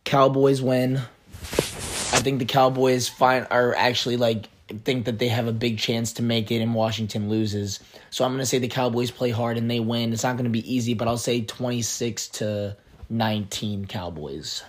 Cowboys 0.05 0.63
win. 0.63 0.97
I 0.97 2.23
think 2.23 2.39
the 2.39 2.45
Cowboys 2.45 3.09
find 3.09 3.47
are 3.51 3.75
actually 3.75 4.17
like 4.17 4.49
think 4.79 5.07
that 5.07 5.19
they 5.19 5.29
have 5.29 5.47
a 5.47 5.53
big 5.53 5.79
chance 5.79 6.15
to 6.15 6.23
make 6.23 6.51
it 6.51 6.61
and 6.61 6.75
Washington 6.75 7.29
loses. 7.29 7.81
So 8.11 8.25
I'm 8.25 8.33
gonna 8.33 8.47
say 8.47 8.59
the 8.59 8.69
Cowboys 8.69 9.11
play 9.11 9.31
hard 9.31 9.57
and 9.57 9.71
they 9.71 9.81
win. 9.81 10.13
It's 10.13 10.25
not 10.25 10.37
gonna 10.37 10.49
be 10.49 10.73
easy, 10.73 10.95
but 10.95 11.09
I'll 11.09 11.17
say 11.17 11.43
twenty 11.43 11.83
six 11.83 12.29
to 12.29 12.77
nineteen 13.09 13.87
Cowboys. 13.87 14.63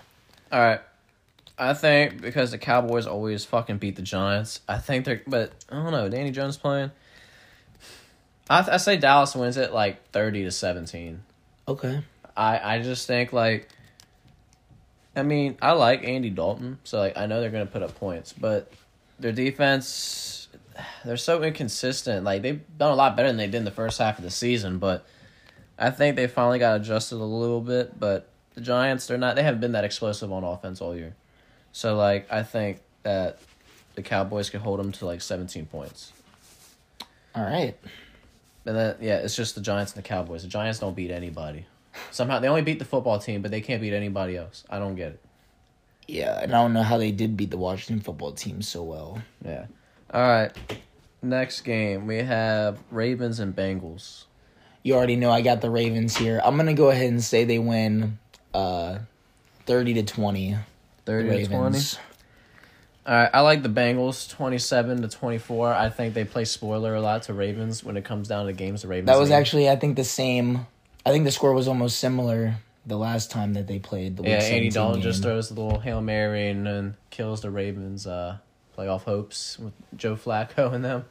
All 0.51 0.59
right. 0.59 0.81
I 1.57 1.73
think 1.73 2.21
because 2.21 2.51
the 2.51 2.57
Cowboys 2.57 3.05
always 3.05 3.45
fucking 3.45 3.77
beat 3.77 3.95
the 3.95 4.01
Giants. 4.01 4.61
I 4.67 4.77
think 4.77 5.05
they're, 5.05 5.21
but 5.27 5.51
I 5.69 5.75
don't 5.75 5.91
know. 5.91 6.09
Danny 6.09 6.31
Jones 6.31 6.57
playing. 6.57 6.91
I 8.49 8.67
I 8.71 8.77
say 8.77 8.97
Dallas 8.97 9.35
wins 9.35 9.57
it 9.57 9.71
like 9.71 10.09
thirty 10.11 10.43
to 10.43 10.51
seventeen. 10.51 11.23
Okay. 11.67 12.01
I 12.35 12.75
I 12.75 12.81
just 12.81 13.07
think 13.07 13.31
like. 13.33 13.69
I 15.13 15.23
mean, 15.23 15.57
I 15.61 15.73
like 15.73 16.05
Andy 16.05 16.29
Dalton, 16.29 16.79
so 16.85 16.99
like 16.99 17.17
I 17.17 17.25
know 17.25 17.41
they're 17.41 17.49
gonna 17.49 17.65
put 17.65 17.83
up 17.83 17.95
points, 17.95 18.31
but 18.31 18.71
their 19.21 19.31
defense, 19.31 20.47
they're 21.05 21.17
so 21.17 21.43
inconsistent. 21.43 22.23
Like 22.23 22.41
they've 22.41 22.61
done 22.77 22.91
a 22.91 22.95
lot 22.95 23.15
better 23.15 23.29
than 23.29 23.37
they 23.37 23.47
did 23.47 23.57
in 23.57 23.65
the 23.65 23.71
first 23.71 23.99
half 23.99 24.17
of 24.17 24.23
the 24.23 24.31
season, 24.31 24.79
but 24.79 25.05
I 25.77 25.89
think 25.89 26.15
they 26.15 26.27
finally 26.27 26.59
got 26.59 26.79
adjusted 26.79 27.15
a 27.15 27.23
little 27.23 27.61
bit. 27.61 27.99
But 27.99 28.27
the 28.53 28.61
Giants, 28.61 29.07
they're 29.07 29.17
not. 29.17 29.35
They 29.35 29.43
haven't 29.43 29.61
been 29.61 29.71
that 29.73 29.83
explosive 29.83 30.31
on 30.31 30.43
offense 30.43 30.81
all 30.81 30.95
year. 30.95 31.15
So 31.71 31.95
like 31.95 32.31
I 32.31 32.43
think 32.43 32.81
that 33.03 33.39
the 33.95 34.01
Cowboys 34.01 34.49
could 34.49 34.61
hold 34.61 34.79
them 34.79 34.91
to 34.93 35.05
like 35.05 35.21
seventeen 35.21 35.65
points. 35.65 36.11
All 37.33 37.43
right. 37.43 37.77
And 38.65 38.75
then 38.75 38.95
yeah, 39.01 39.17
it's 39.17 39.35
just 39.35 39.55
the 39.55 39.61
Giants 39.61 39.93
and 39.93 40.03
the 40.03 40.07
Cowboys. 40.07 40.43
The 40.43 40.49
Giants 40.49 40.79
don't 40.79 40.95
beat 40.95 41.11
anybody. 41.11 41.65
Somehow 42.11 42.39
they 42.39 42.47
only 42.47 42.61
beat 42.61 42.79
the 42.79 42.85
football 42.85 43.19
team, 43.19 43.41
but 43.41 43.51
they 43.51 43.61
can't 43.61 43.81
beat 43.81 43.93
anybody 43.93 44.37
else. 44.37 44.63
I 44.69 44.79
don't 44.79 44.95
get 44.95 45.13
it. 45.13 45.19
Yeah, 46.11 46.41
and 46.41 46.53
I 46.53 46.61
don't 46.61 46.73
know 46.73 46.83
how 46.83 46.97
they 46.97 47.11
did 47.11 47.37
beat 47.37 47.51
the 47.51 47.57
Washington 47.57 48.01
football 48.01 48.33
team 48.33 48.61
so 48.61 48.83
well. 48.83 49.21
Yeah. 49.45 49.67
All 50.13 50.21
right. 50.21 50.51
Next 51.21 51.61
game 51.61 52.05
we 52.05 52.17
have 52.17 52.79
Ravens 52.91 53.39
and 53.39 53.55
Bengals. 53.55 54.25
You 54.83 54.95
already 54.95 55.15
know 55.15 55.31
I 55.31 55.39
got 55.39 55.61
the 55.61 55.69
Ravens 55.69 56.17
here. 56.17 56.41
I'm 56.43 56.57
gonna 56.57 56.73
go 56.73 56.89
ahead 56.89 57.07
and 57.07 57.23
say 57.23 57.45
they 57.45 57.59
win 57.59 58.19
uh 58.53 58.99
thirty 59.65 59.93
to 59.93 60.03
twenty. 60.03 60.57
Thirty 61.05 61.29
to 61.29 61.47
twenty. 61.47 61.79
All 63.05 63.15
right. 63.15 63.29
I 63.33 63.39
like 63.39 63.63
the 63.63 63.69
Bengals 63.69 64.29
twenty-seven 64.29 65.01
to 65.03 65.07
twenty-four. 65.07 65.73
I 65.73 65.87
think 65.89 66.13
they 66.13 66.25
play 66.25 66.43
spoiler 66.43 66.93
a 66.93 67.01
lot 67.01 67.23
to 67.23 67.33
Ravens 67.33 67.85
when 67.85 67.95
it 67.95 68.03
comes 68.03 68.27
down 68.27 68.47
to 68.47 68.53
games. 68.53 68.81
The 68.81 68.89
Ravens. 68.89 69.07
That 69.07 69.17
was 69.17 69.31
actually 69.31 69.69
I 69.69 69.77
think 69.77 69.95
the 69.95 70.03
same 70.03 70.67
I 71.05 71.11
think 71.11 71.23
the 71.23 71.31
score 71.31 71.53
was 71.53 71.69
almost 71.69 71.99
similar 71.99 72.55
the 72.85 72.97
last 72.97 73.31
time 73.31 73.53
that 73.53 73.67
they 73.67 73.79
played 73.79 74.17
the 74.17 74.23
yeah, 74.23 74.37
Andy 74.37 74.69
Dalton 74.69 75.01
game. 75.01 75.03
just 75.03 75.21
throws 75.21 75.49
the 75.49 75.61
little 75.61 75.79
hail 75.79 76.01
mary 76.01 76.49
and, 76.49 76.65
then 76.65 76.95
kills 77.09 77.41
the 77.41 77.51
Ravens' 77.51 78.07
uh, 78.07 78.37
playoff 78.77 79.03
hopes 79.03 79.59
with 79.59 79.73
Joe 79.95 80.15
Flacco 80.15 80.73
and 80.73 80.83
them. 80.83 81.05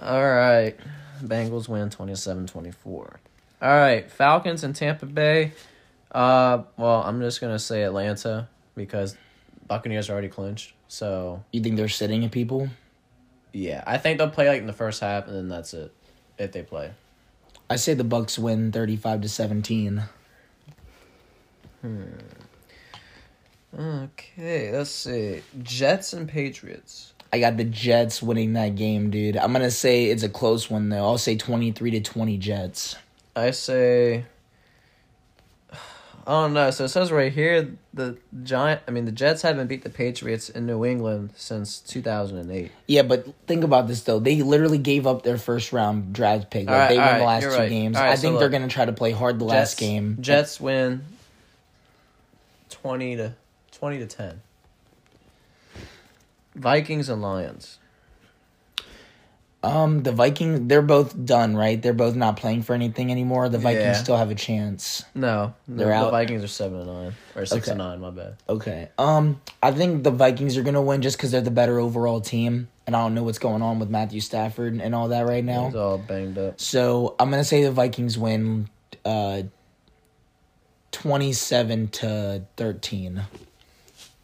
All 0.00 0.24
right, 0.24 0.76
Bengals 1.20 1.68
win 1.68 1.90
27-24. 1.90 2.76
All 2.86 3.16
right, 3.60 4.10
Falcons 4.10 4.62
and 4.62 4.74
Tampa 4.74 5.06
Bay. 5.06 5.52
Uh, 6.12 6.62
well, 6.76 7.02
I'm 7.02 7.20
just 7.20 7.40
gonna 7.40 7.58
say 7.58 7.82
Atlanta 7.82 8.48
because 8.74 9.16
Buccaneers 9.66 10.08
are 10.08 10.12
already 10.12 10.28
clinched. 10.28 10.72
So 10.86 11.44
you 11.52 11.60
think 11.60 11.76
they're 11.76 11.88
sitting 11.88 12.24
at 12.24 12.30
people? 12.30 12.68
Yeah, 13.52 13.82
I 13.86 13.98
think 13.98 14.18
they'll 14.18 14.30
play 14.30 14.48
like 14.48 14.60
in 14.60 14.66
the 14.66 14.72
first 14.72 15.00
half, 15.00 15.26
and 15.26 15.36
then 15.36 15.48
that's 15.48 15.74
it 15.74 15.92
if 16.38 16.52
they 16.52 16.62
play. 16.62 16.92
I 17.68 17.76
say 17.76 17.94
the 17.94 18.04
Bucks 18.04 18.38
win 18.38 18.72
35 18.72 19.22
to 19.22 19.28
17. 19.28 20.02
Hmm. 21.82 22.04
Okay, 23.78 24.72
let's 24.72 24.90
see. 24.90 25.42
Jets 25.62 26.12
and 26.12 26.28
Patriots. 26.28 27.12
I 27.32 27.40
got 27.40 27.56
the 27.56 27.64
Jets 27.64 28.22
winning 28.22 28.54
that 28.54 28.74
game, 28.74 29.10
dude. 29.10 29.36
I'm 29.36 29.52
gonna 29.52 29.70
say 29.70 30.06
it's 30.06 30.22
a 30.22 30.28
close 30.28 30.70
one 30.70 30.88
though. 30.88 31.04
I'll 31.04 31.18
say 31.18 31.36
23 31.36 31.90
to 31.92 32.00
20 32.00 32.38
Jets. 32.38 32.96
I 33.36 33.50
say 33.50 34.24
I 36.26 36.30
don't 36.30 36.54
know. 36.54 36.70
So 36.70 36.84
it 36.84 36.88
says 36.88 37.12
right 37.12 37.30
here 37.30 37.76
the 37.92 38.16
giant. 38.42 38.80
I 38.88 38.90
mean, 38.90 39.04
the 39.04 39.12
Jets 39.12 39.42
haven't 39.42 39.66
beat 39.66 39.82
the 39.82 39.90
Patriots 39.90 40.48
in 40.48 40.64
New 40.64 40.86
England 40.86 41.30
since 41.36 41.78
two 41.80 42.00
thousand 42.00 42.38
and 42.38 42.50
eight. 42.50 42.72
Yeah, 42.86 43.02
but 43.02 43.26
think 43.46 43.62
about 43.62 43.88
this 43.88 44.02
though. 44.02 44.18
They 44.18 44.40
literally 44.40 44.78
gave 44.78 45.06
up 45.06 45.22
their 45.22 45.38
first 45.38 45.74
round 45.74 46.14
draft 46.14 46.50
pick. 46.50 46.66
Like, 46.66 46.74
right, 46.74 46.88
they 46.88 46.96
won 46.96 47.06
right, 47.06 47.18
the 47.18 47.24
last 47.24 47.42
two 47.42 47.50
right. 47.50 47.68
games. 47.68 47.96
I 47.98 48.16
think 48.16 48.38
they're 48.38 48.48
gonna 48.48 48.68
try 48.68 48.86
to 48.86 48.92
play 48.92 49.10
hard 49.10 49.38
the 49.38 49.44
Jets, 49.44 49.54
last 49.54 49.78
game. 49.78 50.16
Jets 50.20 50.58
win. 50.58 51.02
Twenty 52.82 53.16
to 53.16 53.34
twenty 53.72 53.98
to 53.98 54.06
ten. 54.06 54.40
Vikings 56.54 57.08
and 57.08 57.22
Lions. 57.22 57.78
Um, 59.62 60.04
the 60.04 60.12
Vikings, 60.12 60.68
they're 60.68 60.82
both 60.82 61.24
done, 61.24 61.56
right? 61.56 61.80
They're 61.82 61.92
both 61.92 62.14
not 62.14 62.36
playing 62.36 62.62
for 62.62 62.74
anything 62.74 63.10
anymore. 63.10 63.48
The 63.48 63.58
Vikings 63.58 63.84
Yeah. 63.84 63.92
still 63.94 64.16
have 64.16 64.30
a 64.30 64.34
chance. 64.36 65.04
No, 65.16 65.54
They're 65.66 65.88
the, 65.88 65.92
out? 65.92 66.04
The 66.06 66.10
Vikings 66.12 66.44
are 66.44 66.48
seven 66.48 66.78
and 66.80 66.86
nine 66.86 67.12
or 67.34 67.44
six 67.44 67.66
and 67.66 67.78
nine. 67.78 68.00
My 68.00 68.10
bad. 68.10 68.36
Okay. 68.48 68.88
Um, 68.98 69.40
I 69.60 69.72
think 69.72 70.04
the 70.04 70.12
Vikings 70.12 70.56
are 70.56 70.62
gonna 70.62 70.80
win 70.82 71.02
just 71.02 71.16
because 71.16 71.32
they're 71.32 71.40
the 71.40 71.50
better 71.50 71.80
overall 71.80 72.20
team, 72.20 72.68
and 72.86 72.94
I 72.94 73.00
don't 73.02 73.14
know 73.14 73.24
what's 73.24 73.40
going 73.40 73.62
on 73.62 73.80
with 73.80 73.90
Matthew 73.90 74.20
Stafford 74.20 74.74
and 74.80 74.94
all 74.94 75.08
that 75.08 75.26
right 75.26 75.44
now. 75.44 75.66
He's 75.66 75.74
all 75.74 75.98
banged 75.98 76.38
up. 76.38 76.60
So 76.60 77.16
I'm 77.18 77.28
gonna 77.30 77.42
say 77.42 77.64
the 77.64 77.72
Vikings 77.72 78.16
win, 78.16 78.68
uh, 79.04 79.42
twenty-seven 80.92 81.88
to 81.88 82.42
thirteen. 82.56 83.22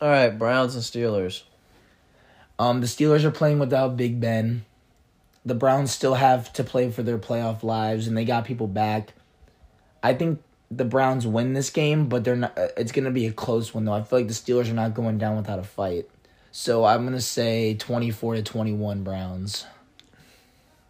All 0.01 0.09
right, 0.09 0.31
Browns 0.31 0.75
and 0.75 0.85
Steelers. 0.85 1.43
Um, 2.59 2.81
the 2.81 2.87
Steelers 2.87 3.25
are 3.25 3.31
playing 3.31 3.59
without 3.59 3.97
Big 3.97 4.21
Ben. 4.21 4.65
The 5.45 5.55
Browns 5.55 5.91
still 5.91 6.15
have 6.15 6.53
to 6.55 6.65
play 6.65 6.91
for 6.91 7.03
their 7.03 7.19
playoff 7.19 7.62
lives, 7.62 8.07
and 8.07 8.17
they 8.17 8.25
got 8.25 8.45
people 8.45 8.67
back. 8.67 9.12
I 10.03 10.15
think 10.15 10.43
the 10.71 10.85
Browns 10.85 11.27
win 11.27 11.53
this 11.53 11.71
game, 11.71 12.09
but 12.09 12.25
they're 12.25 12.37
not. 12.37 12.57
uh, 12.59 12.69
It's 12.77 12.93
gonna 12.93 13.11
be 13.11 13.27
a 13.27 13.33
close 13.33 13.75
one 13.75 13.85
though. 13.85 13.93
I 13.93 14.03
feel 14.03 14.21
like 14.21 14.29
the 14.29 14.35
Steelers 14.35 14.71
are 14.71 14.75
not 14.75 14.95
going 14.95 15.19
down 15.19 15.37
without 15.37 15.59
a 15.59 15.65
fight. 15.65 16.09
So 16.53 16.85
I'm 16.85 17.05
gonna 17.05 17.21
say 17.21 17.75
twenty-four 17.75 18.35
to 18.37 18.43
twenty-one 18.43 19.03
Browns. 19.03 19.67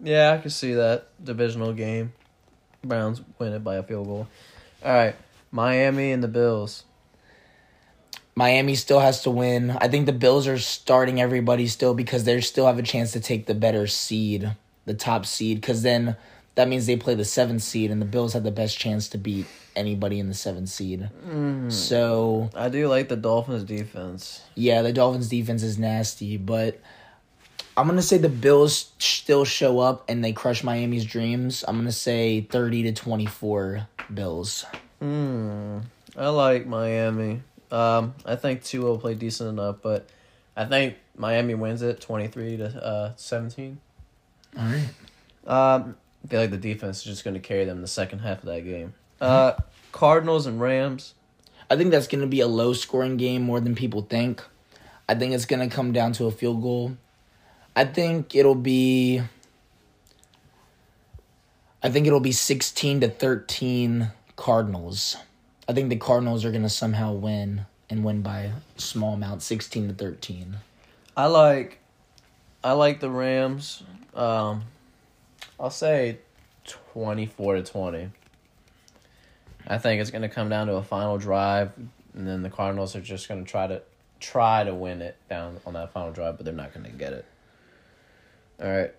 Yeah, 0.00 0.32
I 0.32 0.38
can 0.38 0.50
see 0.50 0.74
that 0.74 1.06
divisional 1.22 1.72
game. 1.72 2.12
Browns 2.82 3.22
win 3.38 3.52
it 3.54 3.64
by 3.64 3.76
a 3.76 3.82
field 3.82 4.06
goal. 4.06 4.28
All 4.84 4.92
right, 4.92 5.14
Miami 5.54 6.10
and 6.10 6.20
the 6.20 6.28
Bills. 6.28 6.82
Miami 8.34 8.74
still 8.74 8.98
has 8.98 9.22
to 9.22 9.30
win. 9.30 9.70
I 9.80 9.86
think 9.86 10.06
the 10.06 10.12
Bills 10.12 10.48
are 10.48 10.58
starting 10.58 11.20
everybody 11.20 11.68
still 11.68 11.94
because 11.94 12.24
they 12.24 12.40
still 12.40 12.66
have 12.66 12.80
a 12.80 12.82
chance 12.82 13.12
to 13.12 13.20
take 13.20 13.46
the 13.46 13.54
better 13.54 13.86
seed, 13.86 14.50
the 14.84 14.94
top 14.94 15.24
seed, 15.24 15.60
because 15.60 15.82
then 15.82 16.16
that 16.56 16.66
means 16.66 16.86
they 16.86 16.96
play 16.96 17.14
the 17.14 17.24
seventh 17.24 17.62
seed, 17.62 17.92
and 17.92 18.02
the 18.02 18.06
Bills 18.06 18.32
have 18.32 18.42
the 18.42 18.50
best 18.50 18.76
chance 18.76 19.08
to 19.10 19.18
beat 19.18 19.46
anybody 19.76 20.18
in 20.18 20.26
the 20.26 20.34
seventh 20.34 20.70
seed. 20.70 21.08
Hmm. 21.22 21.70
So 21.70 22.50
I 22.56 22.68
do 22.68 22.88
like 22.88 23.08
the 23.08 23.16
Dolphins 23.16 23.62
defense. 23.62 24.42
yeah, 24.56 24.82
the 24.82 24.92
Dolphins 24.92 25.28
defense 25.28 25.62
is 25.62 25.78
nasty, 25.78 26.36
but 26.36 26.80
I'm 27.76 27.86
gonna 27.86 28.02
say 28.02 28.18
the 28.18 28.28
Bills 28.28 28.90
still 28.98 29.44
show 29.44 29.78
up 29.78 30.04
and 30.08 30.24
they 30.24 30.32
crush 30.32 30.64
Miami's 30.64 31.04
dreams. 31.04 31.64
I'm 31.68 31.76
gonna 31.76 31.92
say 31.92 32.40
30 32.40 32.82
to 32.84 32.92
24 32.92 33.86
Bills. 34.12 34.64
Hmm. 35.00 35.78
I 36.16 36.28
like 36.28 36.66
Miami. 36.66 37.42
Um, 37.70 38.14
I 38.24 38.36
think 38.36 38.62
two 38.62 38.82
will 38.82 38.98
play 38.98 39.14
decent 39.14 39.48
enough, 39.48 39.76
but 39.82 40.08
I 40.56 40.64
think 40.64 40.96
Miami 41.16 41.54
wins 41.54 41.82
it 41.82 42.00
twenty 42.00 42.28
three 42.28 42.56
to 42.56 42.66
uh 42.66 43.12
seventeen. 43.16 43.78
All 44.56 44.64
right. 44.64 44.88
Um, 45.46 45.96
I 46.24 46.28
feel 46.28 46.40
like 46.40 46.50
the 46.50 46.56
defense 46.56 46.98
is 46.98 47.04
just 47.04 47.24
going 47.24 47.34
to 47.34 47.40
carry 47.40 47.64
them 47.64 47.82
the 47.82 47.88
second 47.88 48.20
half 48.20 48.38
of 48.38 48.46
that 48.46 48.60
game. 48.60 48.94
Uh, 49.20 49.52
Cardinals 49.92 50.46
and 50.46 50.60
Rams. 50.60 51.14
I 51.70 51.76
think 51.76 51.90
that's 51.90 52.06
gonna 52.06 52.26
be 52.26 52.40
a 52.40 52.46
low 52.46 52.72
scoring 52.72 53.16
game 53.16 53.42
more 53.42 53.60
than 53.60 53.74
people 53.74 54.02
think. 54.02 54.42
I 55.08 55.14
think 55.14 55.32
it's 55.32 55.46
gonna 55.46 55.68
come 55.68 55.92
down 55.92 56.12
to 56.14 56.26
a 56.26 56.30
field 56.30 56.62
goal. 56.62 56.96
I 57.74 57.84
think 57.84 58.34
it'll 58.34 58.54
be. 58.54 59.22
I 61.82 61.90
think 61.90 62.06
it'll 62.06 62.20
be 62.20 62.32
16 62.32 63.00
to 63.00 63.08
13 63.08 64.10
Cardinals. 64.36 65.16
I 65.68 65.72
think 65.72 65.88
the 65.88 65.96
Cardinals 65.96 66.44
are 66.44 66.52
gonna 66.52 66.68
somehow 66.68 67.12
win 67.12 67.66
and 67.90 68.04
win 68.04 68.22
by 68.22 68.52
small 68.76 69.14
amount, 69.14 69.42
16 69.42 69.88
to 69.88 69.94
13. 69.94 70.56
I 71.16 71.26
like, 71.26 71.78
I 72.62 72.72
like 72.72 73.00
the 73.00 73.10
Rams. 73.10 73.82
Um, 74.14 74.64
I'll 75.58 75.70
say 75.70 76.18
twenty 76.64 77.26
four 77.26 77.54
to 77.54 77.62
twenty. 77.62 78.10
I 79.66 79.78
think 79.78 80.00
it's 80.00 80.10
going 80.10 80.22
to 80.22 80.28
come 80.28 80.48
down 80.48 80.66
to 80.66 80.74
a 80.74 80.82
final 80.82 81.16
drive, 81.16 81.72
and 82.14 82.28
then 82.28 82.42
the 82.42 82.50
Cardinals 82.50 82.94
are 82.96 83.00
just 83.00 83.28
going 83.28 83.44
to 83.44 83.50
try 83.50 83.66
to 83.66 83.82
try 84.20 84.64
to 84.64 84.74
win 84.74 85.00
it 85.00 85.16
down 85.30 85.60
on 85.66 85.74
that 85.74 85.92
final 85.92 86.12
drive, 86.12 86.36
but 86.36 86.44
they're 86.44 86.54
not 86.54 86.74
going 86.74 86.84
to 86.84 86.92
get 86.92 87.12
it. 87.12 87.24
All 88.60 88.70
right, 88.70 88.92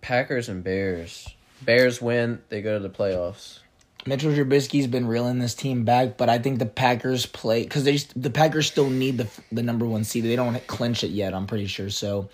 Packers 0.00 0.48
and 0.48 0.62
Bears. 0.62 1.28
Bears 1.62 2.02
win, 2.02 2.42
they 2.48 2.60
go 2.60 2.74
to 2.78 2.82
the 2.82 2.90
playoffs. 2.90 3.60
Mitchell 4.04 4.32
Trubisky's 4.32 4.86
been 4.86 5.06
reeling 5.06 5.38
this 5.38 5.54
team 5.54 5.84
back, 5.84 6.16
but 6.16 6.28
I 6.28 6.38
think 6.38 6.58
the 6.58 6.66
Packers 6.66 7.24
play 7.26 7.62
because 7.62 7.84
they 7.84 7.98
the 8.16 8.30
Packers 8.30 8.66
still 8.66 8.90
need 8.90 9.18
the 9.18 9.28
the 9.52 9.62
number 9.62 9.86
one 9.86 10.04
seed. 10.04 10.24
They 10.24 10.36
don't 10.36 10.66
clinch 10.66 11.04
it 11.04 11.10
yet. 11.10 11.34
I'm 11.34 11.46
pretty 11.46 11.66
sure. 11.66 11.88
So 11.90 12.28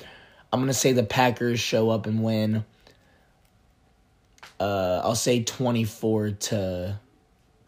I'm 0.52 0.60
gonna 0.60 0.72
say 0.72 0.92
the 0.92 1.02
Packers 1.02 1.60
show 1.60 1.90
up 1.90 2.06
and 2.06 2.22
win. 2.22 2.64
Uh, 4.60 5.00
I'll 5.04 5.14
say 5.14 5.44
24 5.44 6.30
to 6.30 6.98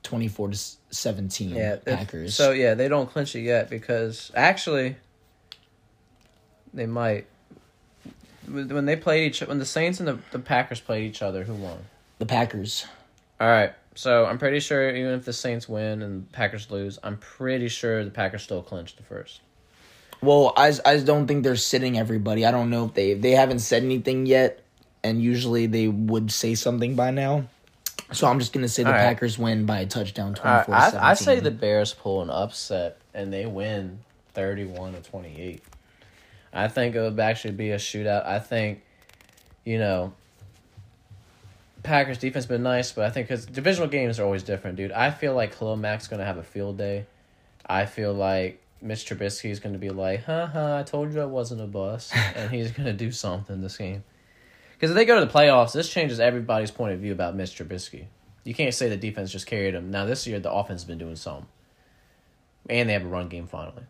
24 0.02 0.50
to 0.50 0.58
17 0.90 1.50
Yeah, 1.50 1.76
Packers. 1.76 2.34
So 2.34 2.50
yeah, 2.52 2.74
they 2.74 2.88
don't 2.88 3.08
clinch 3.08 3.36
it 3.36 3.42
yet 3.42 3.70
because 3.70 4.32
actually, 4.34 4.96
they 6.74 6.86
might. 6.86 7.26
When 8.48 8.68
when 8.74 8.86
they 8.86 8.96
played 8.96 9.26
each, 9.28 9.40
when 9.40 9.58
the 9.58 9.66
Saints 9.66 10.00
and 10.00 10.08
the, 10.08 10.18
the 10.32 10.38
Packers 10.38 10.80
played 10.80 11.04
each 11.04 11.22
other, 11.22 11.44
who 11.44 11.54
won? 11.54 11.78
the 12.18 12.26
Packers. 12.26 12.86
All 13.40 13.48
right, 13.48 13.72
so 13.94 14.24
I'm 14.24 14.38
pretty 14.38 14.60
sure 14.60 14.94
even 14.94 15.12
if 15.12 15.24
the 15.24 15.32
Saints 15.32 15.68
win 15.68 16.02
and 16.02 16.26
the 16.26 16.32
Packers 16.32 16.70
lose, 16.70 16.98
I'm 17.02 17.16
pretty 17.18 17.68
sure 17.68 18.04
the 18.04 18.10
Packers 18.10 18.42
still 18.42 18.62
clinch 18.62 18.96
the 18.96 19.02
first. 19.02 19.40
Well, 20.22 20.52
I, 20.56 20.72
I 20.84 20.98
don't 20.98 21.26
think 21.26 21.44
they're 21.44 21.56
sitting 21.56 21.98
everybody. 21.98 22.44
I 22.44 22.50
don't 22.50 22.70
know 22.70 22.86
if 22.86 22.94
they 22.94 23.14
they 23.14 23.32
haven't 23.32 23.60
said 23.60 23.82
anything 23.82 24.26
yet, 24.26 24.62
and 25.02 25.22
usually 25.22 25.66
they 25.66 25.88
would 25.88 26.30
say 26.30 26.54
something 26.54 26.94
by 26.94 27.10
now. 27.10 27.46
So 28.12 28.26
I'm 28.26 28.38
just 28.38 28.52
gonna 28.52 28.68
say 28.68 28.82
the 28.82 28.90
All 28.90 28.94
right. 28.94 29.02
Packers 29.02 29.38
win 29.38 29.66
by 29.66 29.80
a 29.80 29.86
touchdown, 29.86 30.34
24 30.34 30.74
to 30.74 30.80
17. 30.80 31.00
I, 31.00 31.10
I 31.10 31.14
say 31.14 31.40
the 31.40 31.50
Bears 31.50 31.94
pull 31.94 32.22
an 32.22 32.30
upset 32.30 32.98
and 33.14 33.32
they 33.32 33.46
win 33.46 34.00
31 34.34 34.94
to 34.94 35.02
28. 35.02 35.62
I 36.52 36.68
think 36.68 36.94
it 36.94 37.00
would 37.00 37.18
actually 37.20 37.54
be 37.54 37.70
a 37.70 37.76
shootout. 37.76 38.26
I 38.26 38.40
think, 38.40 38.82
you 39.64 39.78
know, 39.78 40.12
Packers 41.82 42.18
defense 42.18 42.46
been 42.46 42.62
nice, 42.62 42.92
but 42.92 43.04
I 43.04 43.10
think 43.10 43.28
because 43.28 43.46
divisional 43.46 43.88
games 43.88 44.18
are 44.18 44.24
always 44.24 44.42
different, 44.42 44.76
dude. 44.76 44.92
I 44.92 45.10
feel 45.10 45.34
like 45.34 45.56
Khalil 45.56 45.76
Mack's 45.76 46.08
gonna 46.08 46.24
have 46.24 46.36
a 46.36 46.42
field 46.42 46.76
day. 46.76 47.06
I 47.66 47.86
feel 47.86 48.12
like 48.12 48.60
Mitch 48.82 49.06
Trubisky 49.06 49.50
is 49.50 49.60
gonna 49.60 49.78
be 49.78 49.90
like, 49.90 50.24
"Ha 50.24 50.46
ha, 50.46 50.78
I 50.78 50.82
told 50.82 51.12
you 51.12 51.20
I 51.20 51.26
wasn't 51.26 51.60
a 51.60 51.66
bust," 51.66 52.14
and 52.36 52.50
he's 52.50 52.72
gonna 52.72 52.92
do 52.92 53.10
something 53.10 53.60
this 53.60 53.76
game. 53.76 54.04
Because 54.72 54.90
if 54.90 54.96
they 54.96 55.04
go 55.04 55.20
to 55.20 55.26
the 55.26 55.32
playoffs, 55.32 55.72
this 55.72 55.88
changes 55.88 56.20
everybody's 56.20 56.70
point 56.70 56.94
of 56.94 57.00
view 57.00 57.12
about 57.12 57.34
Mitch 57.34 57.56
Trubisky. 57.56 58.06
You 58.44 58.54
can't 58.54 58.74
say 58.74 58.88
the 58.88 58.96
defense 58.96 59.30
just 59.30 59.46
carried 59.46 59.74
him. 59.74 59.90
Now 59.90 60.06
this 60.06 60.26
year 60.26 60.40
the 60.40 60.50
offense 60.50 60.82
has 60.82 60.88
been 60.88 60.98
doing 60.98 61.16
some, 61.16 61.46
and 62.68 62.88
they 62.88 62.94
have 62.94 63.04
a 63.04 63.08
run 63.08 63.28
game 63.28 63.46
finally. 63.46 63.84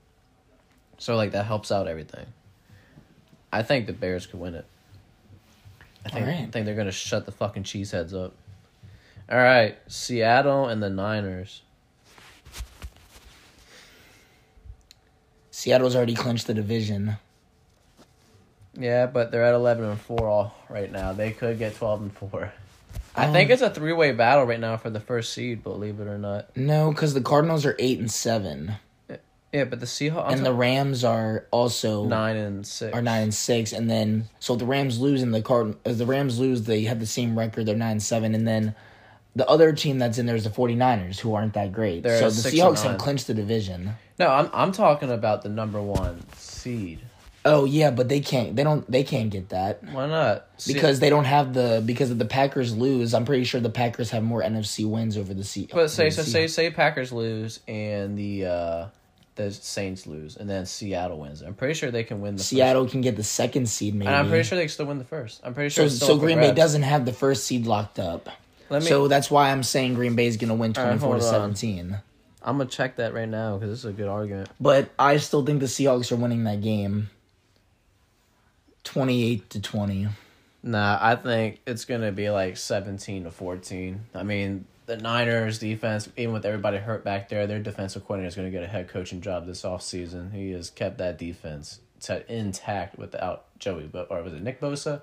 So 0.99 1.17
like 1.17 1.33
that 1.33 1.47
helps 1.47 1.73
out 1.73 1.89
everything. 1.89 2.27
I 3.53 3.63
think 3.63 3.87
the 3.87 3.93
Bears 3.93 4.27
could 4.27 4.39
win 4.39 4.55
it. 4.55 4.67
I 6.05 6.09
think 6.09 6.27
I 6.27 6.47
think 6.47 6.67
they're 6.67 6.75
gonna 6.75 6.91
shut 6.93 7.27
the 7.27 7.33
fucking 7.33 7.65
cheeseheads 7.65 8.15
up. 8.15 8.35
All 9.31 9.39
right, 9.39 9.79
Seattle 9.87 10.67
and 10.67 10.83
the 10.83 10.91
Niners. 10.91 11.63
Seattle's 15.51 15.95
already 15.95 16.15
clinched 16.15 16.47
the 16.47 16.55
division. 16.55 17.17
Yeah, 18.75 19.07
but 19.07 19.31
they're 19.31 19.45
at 19.45 19.55
eleven 19.55 19.85
and 19.85 20.01
four 20.01 20.29
all 20.29 20.55
right 20.69 20.91
now. 20.91 21.13
They 21.13 21.33
could 21.33 21.59
get 21.59 21.75
twelve 21.77 22.01
and 22.01 22.13
four. 22.13 22.53
I 23.17 23.27
Um, 23.27 23.33
think 23.33 23.51
it's 23.51 23.63
a 23.63 23.71
three 23.71 23.93
way 23.93 24.13
battle 24.13 24.45
right 24.45 24.61
now 24.61 24.77
for 24.77 24.89
the 24.91 25.01
first 25.01 25.33
seed. 25.33 25.63
Believe 25.63 26.01
it 26.01 26.07
or 26.07 26.19
not. 26.19 26.57
No, 26.57 26.91
because 26.93 27.13
the 27.15 27.21
Cardinals 27.21 27.67
are 27.67 27.77
eight 27.79 27.99
and 27.99 28.11
seven, 28.11 28.77
Yeah, 29.53 29.65
but 29.65 29.81
the 29.81 29.87
Seahawks 29.87 30.33
and 30.33 30.47
the 30.47 30.53
Rams 30.53 31.03
are 31.03 31.47
also 31.51 32.05
nine 32.05 32.37
and 32.37 32.67
six 32.67 32.95
are 32.97 33.03
nine 33.03 33.25
and 33.25 33.35
six, 33.35 33.73
and 33.73 33.91
then 33.91 34.29
so 34.39 34.55
the 34.55 34.65
Rams 34.67 35.01
lose 35.01 35.23
and 35.23 35.35
the 35.35 35.43
Card 35.43 35.75
as 35.85 35.99
the 35.99 36.07
Rams 36.07 36.39
lose, 36.39 36.63
they 36.63 36.85
have 36.85 37.01
the 37.01 37.07
same 37.07 37.39
record. 37.39 37.67
They're 37.67 37.77
nine 37.77 37.93
and 37.93 38.03
seven, 38.03 38.35
and 38.35 38.47
then 38.47 38.75
the 39.35 39.49
other 39.49 39.73
team 39.73 39.99
that's 39.99 40.19
in 40.19 40.27
there 40.27 40.37
is 40.37 40.45
the 40.45 40.51
49ers, 40.51 41.19
who 41.21 41.35
aren't 41.35 41.55
that 41.55 41.73
great. 41.73 42.03
They're 42.03 42.19
so 42.19 42.31
the 42.31 42.49
Seahawks 42.57 42.83
have 42.83 42.99
clinched 42.99 43.27
the 43.27 43.35
division. 43.35 43.93
No, 44.19 44.29
I'm 44.29 44.51
I'm 44.53 44.73
talking 44.73 45.11
about 45.11 45.43
the 45.43 45.49
number 45.49 45.81
one 45.83 46.23
seed. 46.37 47.01
Oh 47.45 47.65
yeah, 47.65 47.91
but 47.91 48.09
they 48.09 48.21
can't. 48.21 48.55
They 48.55 48.63
don't. 48.63 48.89
They 48.91 49.03
can't 49.03 49.31
get 49.31 49.49
that 49.49 49.83
Why 49.83 50.07
not? 50.07 50.47
Se- 50.59 50.75
because 50.75 51.01
they 51.01 51.09
don't 51.09 51.25
have 51.25 51.55
the 51.55 51.83
because 51.85 52.11
if 52.11 52.19
the 52.19 52.27
Packers 52.27 52.77
lose, 52.77 53.15
I'm 53.15 53.25
pretty 53.25 53.45
sure 53.45 53.61
the 53.61 53.71
Packers 53.71 54.11
have 54.11 54.23
more 54.23 54.43
NFC 54.43 54.89
wins 54.89 55.17
over 55.17 55.33
the 55.33 55.43
Sea. 55.43 55.69
but 55.73 55.91
say 55.91 56.11
so 56.11 56.23
say 56.23 56.47
say 56.47 56.71
Packers 56.71 57.11
lose 57.13 57.61
and 57.67 58.19
the 58.19 58.45
uh 58.45 58.87
the 59.37 59.51
Saints 59.53 60.07
lose 60.07 60.37
and 60.37 60.49
then 60.49 60.67
Seattle 60.67 61.19
wins. 61.19 61.43
I'm 61.43 61.55
pretty 61.55 61.75
sure 61.75 61.91
they 61.91 62.05
can 62.05 62.21
win 62.21 62.37
the 62.37 62.43
Seattle 62.43 62.87
can 62.89 63.01
get 63.01 63.17
the 63.17 63.25
second 63.25 63.69
seed 63.69 63.95
maybe. 63.95 64.07
And 64.07 64.17
I'm 64.17 64.29
pretty 64.29 64.45
sure 64.45 64.57
they 64.57 64.65
can 64.65 64.71
still 64.71 64.87
win 64.87 64.99
the 64.99 65.05
first. 65.05 65.41
I'm 65.45 65.55
pretty 65.55 65.71
sure. 65.71 65.89
So 65.89 66.07
so 66.07 66.19
Green 66.19 66.39
Bay 66.39 66.53
doesn't 66.53 66.83
have 66.83 67.05
the 67.05 67.13
first 67.13 67.45
seed 67.45 67.67
locked 67.67 67.99
up. 67.99 68.29
Let 68.69 68.83
me. 68.83 68.89
so 68.89 69.09
that's 69.09 69.31
why 69.31 69.51
I'm 69.51 69.63
saying 69.63 69.95
Green 69.95 70.15
Bay 70.15 70.27
is 70.27 70.37
going 70.37 70.49
to 70.49 70.55
win 70.55 70.73
All 70.77 70.85
right, 70.85 70.91
24 70.99 71.17
to 71.17 71.23
hold 71.25 71.35
on. 71.35 71.57
17. 71.57 71.99
I'm 72.43 72.57
gonna 72.57 72.71
check 72.71 72.97
that 72.97 73.13
right 73.13 73.29
now 73.29 73.57
because 73.57 73.71
this 73.71 73.79
is 73.81 73.85
a 73.85 73.93
good 73.93 74.09
argument. 74.09 74.49
But 74.59 74.91
I 74.99 75.19
still 75.19 75.45
think 75.45 75.61
the 75.61 75.67
Seahawks 75.67 76.11
are 76.11 76.17
winning 76.17 76.45
that 76.45 76.63
game. 76.63 77.11
28 78.85 79.51
to 79.51 79.61
20. 79.61 80.09
Nah, 80.63 80.99
I 81.01 81.17
think 81.17 81.61
it's 81.67 81.85
gonna 81.85 82.13
be 82.13 82.29
like 82.29 82.57
seventeen 82.59 83.25
to 83.25 83.31
fourteen. 83.31 84.05
I 84.15 84.23
mean, 84.23 84.67
the 84.91 84.97
Niners 84.97 85.61
defense, 85.61 86.09
even 86.17 86.35
with 86.35 86.45
everybody 86.45 86.79
hurt 86.79 87.05
back 87.05 87.29
there, 87.29 87.47
their 87.47 87.61
defensive 87.61 88.05
coordinator 88.05 88.27
is 88.27 88.35
gonna 88.35 88.51
get 88.51 88.65
a 88.65 88.67
head 88.67 88.89
coaching 88.89 89.21
job 89.21 89.47
this 89.47 89.63
offseason. 89.63 90.35
He 90.35 90.51
has 90.51 90.69
kept 90.69 90.99
that 90.99 91.17
defense 91.17 91.79
to 92.01 92.25
intact 92.33 92.99
without 92.99 93.45
Joey, 93.61 93.85
Bo- 93.85 94.09
or 94.11 94.21
was 94.25 94.33
it 94.33 94.43
Nick 94.43 94.61
Bosa? 94.61 95.03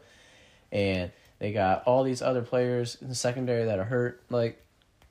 And 0.73 1.11
they 1.39 1.53
got 1.53 1.83
all 1.85 2.03
these 2.03 2.21
other 2.21 2.41
players 2.41 2.97
in 3.01 3.07
the 3.07 3.15
secondary 3.15 3.63
that 3.63 3.79
are 3.79 3.85
hurt. 3.85 4.21
Like, 4.29 4.61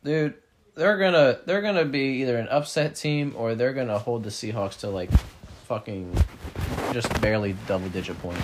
dude, 0.04 0.34
they're 0.74 0.98
gonna 0.98 1.38
they're 1.46 1.62
gonna 1.62 1.86
be 1.86 2.20
either 2.20 2.36
an 2.36 2.48
upset 2.48 2.96
team 2.96 3.32
or 3.34 3.54
they're 3.54 3.72
gonna 3.72 3.98
hold 3.98 4.24
the 4.24 4.30
Seahawks 4.30 4.80
to 4.80 4.90
like 4.90 5.10
fucking 5.64 6.14
just 6.92 7.18
barely 7.22 7.56
double 7.66 7.88
digit 7.88 8.18
points. 8.20 8.42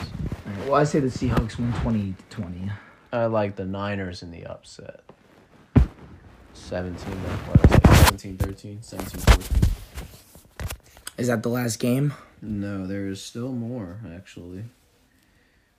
Well, 0.65 0.77
I 0.77 0.85
say 0.85 1.01
the 1.01 1.09
Seahawks 1.09 1.59
win 1.59 1.75
28 1.75 2.31
to 2.31 2.37
20. 2.37 2.71
I 3.13 3.27
like 3.27 3.57
the 3.57 3.67
Niners 3.67 4.23
in 4.23 4.31
the 4.31 4.47
upset. 4.47 5.03
17, 6.73 6.97
what 7.13 7.63
did 7.69 7.87
I 7.87 7.95
17, 8.05 8.39
13, 8.39 8.79
17, 8.81 9.21
14. 9.21 9.61
Is 11.19 11.27
that 11.27 11.43
the 11.43 11.51
last 11.51 11.79
game? 11.79 12.15
No, 12.41 12.87
there 12.87 13.09
is 13.09 13.23
still 13.23 13.53
more, 13.53 14.01
actually. 14.17 14.65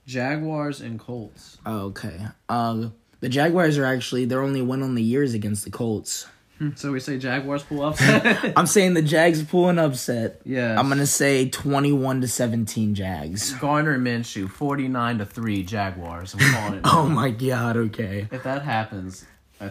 Jaguars 0.06 0.80
and 0.80 1.00
Colts. 1.00 1.58
Oh, 1.66 1.86
okay. 1.86 2.20
Uh, 2.48 2.90
the 3.18 3.28
Jaguars 3.28 3.76
are 3.76 3.84
actually 3.84 4.24
their 4.26 4.40
only 4.40 4.62
win 4.62 4.84
on 4.84 4.94
the 4.94 5.02
year 5.02 5.24
is 5.24 5.34
against 5.34 5.64
the 5.64 5.70
Colts. 5.72 6.28
So 6.76 6.92
we 6.92 7.00
say 7.00 7.18
Jaguars 7.18 7.64
pull 7.64 7.82
upset? 7.86 8.52
I'm 8.56 8.68
saying 8.68 8.94
the 8.94 9.02
Jags 9.02 9.42
pull 9.42 9.68
an 9.70 9.80
upset. 9.80 10.42
yeah. 10.44 10.78
I'm 10.78 10.88
gonna 10.88 11.06
say 11.08 11.48
21 11.48 12.20
to 12.20 12.28
17 12.28 12.94
Jags. 12.94 13.52
Gardner 13.54 13.98
Minshew, 13.98 14.48
49 14.48 15.18
to 15.18 15.26
3 15.26 15.62
Jaguars. 15.64 16.34
I'm 16.34 16.54
calling 16.54 16.74
it. 16.74 16.80
Oh 16.84 17.08
my 17.08 17.30
god. 17.32 17.76
Okay. 17.76 18.28
If 18.30 18.44
that 18.44 18.62
happens, 18.62 19.26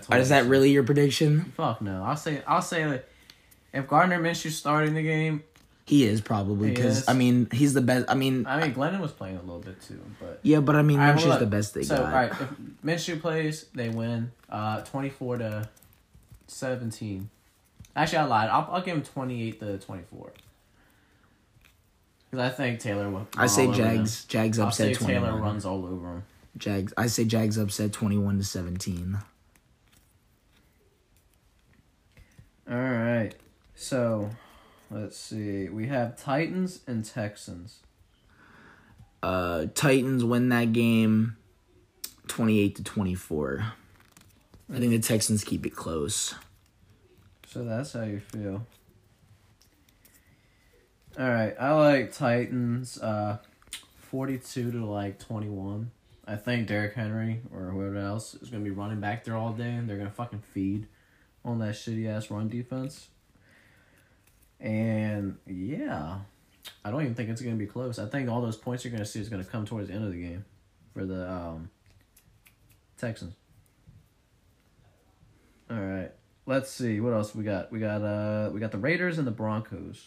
I 0.09 0.17
Is 0.19 0.29
that 0.29 0.45
you. 0.45 0.49
really 0.49 0.71
your 0.71 0.83
prediction? 0.83 1.53
Fuck 1.57 1.81
no. 1.81 2.03
I'll 2.03 2.15
say 2.17 2.41
I'll 2.47 2.61
say 2.61 2.85
like, 2.85 3.09
if 3.73 3.87
Gardner 3.87 4.19
Minshew's 4.21 4.55
starting 4.55 4.93
the 4.93 5.03
game, 5.03 5.43
He 5.85 6.05
is 6.05 6.21
probably 6.21 6.69
He 6.69 6.75
because 6.75 6.99
is. 6.99 7.07
I 7.09 7.13
mean 7.13 7.47
he's 7.51 7.73
the 7.73 7.81
best. 7.81 8.05
I 8.09 8.15
mean, 8.15 8.45
I 8.45 8.61
mean, 8.61 8.73
Glennon 8.73 8.99
was 9.01 9.11
playing 9.11 9.37
a 9.37 9.41
little 9.41 9.59
bit 9.59 9.81
too, 9.81 10.01
but 10.19 10.39
yeah, 10.43 10.59
but 10.59 10.75
I 10.75 10.81
mean 10.81 10.99
All 10.99 11.05
right, 11.07 11.15
Minshew's 11.15 11.25
well, 11.25 11.37
the 11.39 11.45
look, 11.45 11.51
best 11.51 11.73
they 11.73 11.83
so, 11.83 11.97
got. 11.97 12.05
all 12.05 12.11
right, 12.11 12.31
if 12.31 12.49
Minshew 12.85 13.19
plays, 13.21 13.65
they 13.73 13.89
win. 13.89 14.31
Uh, 14.49 14.81
twenty 14.81 15.09
four 15.09 15.37
to 15.37 15.67
seventeen. 16.47 17.29
Actually, 17.95 18.17
I 18.19 18.23
lied. 18.25 18.49
I'll, 18.49 18.67
I'll 18.71 18.81
give 18.81 18.95
him 18.97 19.03
twenty 19.03 19.47
eight 19.47 19.59
to 19.59 19.77
twenty 19.79 20.03
four. 20.11 20.31
Because 22.31 22.51
I 22.51 22.55
think 22.55 22.79
Taylor 22.79 23.09
will. 23.09 23.27
I 23.37 23.45
say 23.47 23.63
all 23.65 23.69
over. 23.69 23.77
Jags. 23.77 24.25
Jags 24.25 24.57
I'll 24.59 24.67
upset 24.69 24.87
say 24.87 24.93
twenty 24.95 25.13
Taylor 25.13 25.33
one. 25.33 25.41
runs 25.41 25.65
all 25.65 25.85
over 25.85 26.07
him. 26.13 26.23
Jags. 26.57 26.91
I 26.97 27.05
say 27.07 27.25
Jags 27.25 27.57
upset 27.57 27.93
twenty 27.93 28.17
one 28.17 28.37
to 28.39 28.43
seventeen. 28.43 29.17
All 32.69 32.75
right. 32.77 33.33
So, 33.75 34.29
let's 34.91 35.17
see. 35.17 35.69
We 35.69 35.87
have 35.87 36.17
Titans 36.17 36.81
and 36.87 37.03
Texans. 37.03 37.79
Uh, 39.21 39.67
Titans 39.73 40.23
win 40.23 40.49
that 40.49 40.73
game, 40.73 41.37
twenty 42.27 42.59
eight 42.59 42.75
to 42.75 42.83
twenty 42.83 43.15
four. 43.15 43.73
I 44.73 44.79
think 44.79 44.91
the 44.91 44.99
Texans 44.99 45.43
keep 45.43 45.65
it 45.65 45.75
close. 45.75 46.35
So 47.47 47.63
that's 47.63 47.93
how 47.93 48.03
you 48.03 48.19
feel. 48.19 48.65
All 51.17 51.29
right, 51.29 51.55
I 51.59 51.71
like 51.73 52.13
Titans. 52.13 52.97
Uh, 52.99 53.37
forty-two 53.97 54.71
to 54.71 54.85
like 54.85 55.19
twenty-one. 55.19 55.91
I 56.25 56.35
think 56.35 56.67
Derrick 56.67 56.93
Henry 56.93 57.41
or 57.53 57.65
whoever 57.71 57.97
else 57.97 58.33
is 58.35 58.49
gonna 58.49 58.63
be 58.63 58.71
running 58.71 58.99
back 58.99 59.23
there 59.23 59.35
all 59.35 59.53
day, 59.53 59.71
and 59.71 59.89
they're 59.89 59.97
gonna 59.97 60.09
fucking 60.09 60.43
feed 60.53 60.87
on 61.45 61.59
that 61.59 61.75
shitty 61.75 62.07
ass 62.07 62.31
run 62.31 62.49
defense. 62.49 63.09
And 64.63 65.37
yeah, 65.45 66.19
I 66.85 66.89
don't 66.89 67.01
even 67.01 67.15
think 67.15 67.29
it's 67.29 67.41
gonna 67.41 67.57
be 67.57 67.65
close. 67.65 67.99
I 67.99 68.07
think 68.07 68.29
all 68.29 68.41
those 68.41 68.55
points 68.55 68.85
you're 68.85 68.93
gonna 68.93 69.05
see 69.05 69.19
is 69.19 69.27
gonna 69.27 69.43
come 69.43 69.65
towards 69.65 69.89
the 69.89 69.93
end 69.93 70.05
of 70.05 70.11
the 70.11 70.21
game 70.21 70.45
for 70.93 71.05
the 71.05 71.29
um, 71.29 71.69
Texans. 72.97 73.33
All 75.69 75.77
right. 75.77 76.11
Let's 76.45 76.71
see 76.71 77.01
what 77.01 77.13
else 77.13 77.35
we 77.35 77.43
got. 77.43 77.71
We 77.71 77.79
got 77.79 78.01
uh 78.01 78.51
we 78.53 78.61
got 78.61 78.71
the 78.71 78.77
Raiders 78.77 79.17
and 79.17 79.27
the 79.27 79.31
Broncos. 79.31 80.01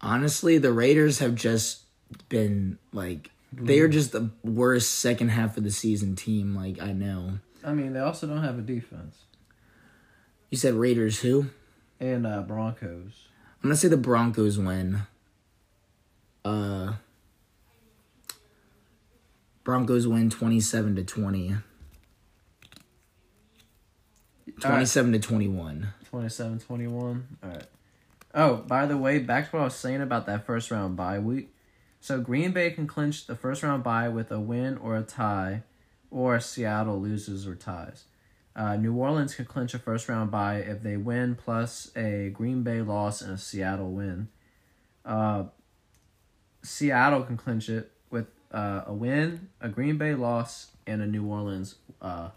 Honestly, 0.00 0.58
the 0.58 0.72
Raiders 0.72 1.18
have 1.18 1.34
just 1.34 1.82
been 2.28 2.78
like 2.92 3.30
they 3.52 3.80
are 3.80 3.88
just 3.88 4.12
the 4.12 4.30
worst 4.44 4.96
second 4.96 5.30
half 5.30 5.56
of 5.56 5.64
the 5.64 5.70
season 5.70 6.14
team. 6.14 6.54
Like 6.54 6.80
I 6.80 6.92
know. 6.92 7.38
I 7.64 7.72
mean, 7.72 7.94
they 7.94 8.00
also 8.00 8.28
don't 8.28 8.44
have 8.44 8.58
a 8.58 8.62
defense. 8.62 9.24
You 10.50 10.58
said 10.58 10.74
Raiders 10.74 11.20
who? 11.20 11.46
And 12.00 12.26
uh 12.26 12.42
Broncos. 12.42 13.28
I'm 13.62 13.68
gonna 13.70 13.76
say 13.76 13.88
the 13.88 13.96
Broncos 13.96 14.58
win. 14.58 15.02
Uh 16.44 16.94
Broncos 19.64 20.06
win 20.06 20.30
twenty 20.30 20.60
seven 20.60 20.94
to 20.96 21.04
twenty. 21.04 21.54
Twenty 24.60 24.86
seven 24.86 25.12
to 25.12 25.18
twenty 25.18 25.48
one. 25.48 25.88
27-21. 26.12 27.22
All 27.42 27.50
right. 27.50 27.64
Oh, 28.34 28.56
by 28.56 28.86
the 28.86 28.96
way, 28.96 29.18
back 29.18 29.50
to 29.50 29.56
what 29.56 29.62
I 29.62 29.64
was 29.64 29.74
saying 29.74 30.00
about 30.02 30.26
that 30.26 30.46
first 30.46 30.70
round 30.70 30.96
bye 30.96 31.18
week. 31.18 31.54
So 32.00 32.20
Green 32.20 32.52
Bay 32.52 32.70
can 32.70 32.86
clinch 32.86 33.26
the 33.26 33.34
first 33.34 33.62
round 33.62 33.82
bye 33.82 34.08
with 34.08 34.30
a 34.30 34.40
win 34.40 34.76
or 34.78 34.96
a 34.96 35.02
tie, 35.02 35.62
or 36.10 36.38
Seattle 36.40 37.00
loses 37.00 37.46
or 37.46 37.54
ties. 37.54 38.04
Uh, 38.56 38.74
New 38.76 38.94
Orleans 38.94 39.34
can 39.34 39.44
clinch 39.44 39.74
a 39.74 39.78
first 39.78 40.08
round 40.08 40.30
bye 40.30 40.56
if 40.56 40.82
they 40.82 40.96
win 40.96 41.34
plus 41.34 41.90
a 41.94 42.30
Green 42.30 42.62
Bay 42.62 42.80
loss 42.80 43.20
and 43.20 43.32
a 43.34 43.38
Seattle 43.38 43.90
win. 43.90 44.28
Uh, 45.04 45.44
Seattle 46.62 47.22
can 47.22 47.36
clinch 47.36 47.68
it 47.68 47.92
with 48.10 48.26
uh, 48.52 48.82
a 48.86 48.94
win, 48.94 49.48
a 49.60 49.68
Green 49.68 49.98
Bay 49.98 50.14
loss, 50.14 50.68
and 50.86 51.02
a 51.02 51.06
New 51.06 51.26
Orleans 51.26 51.74
uh, 52.00 52.30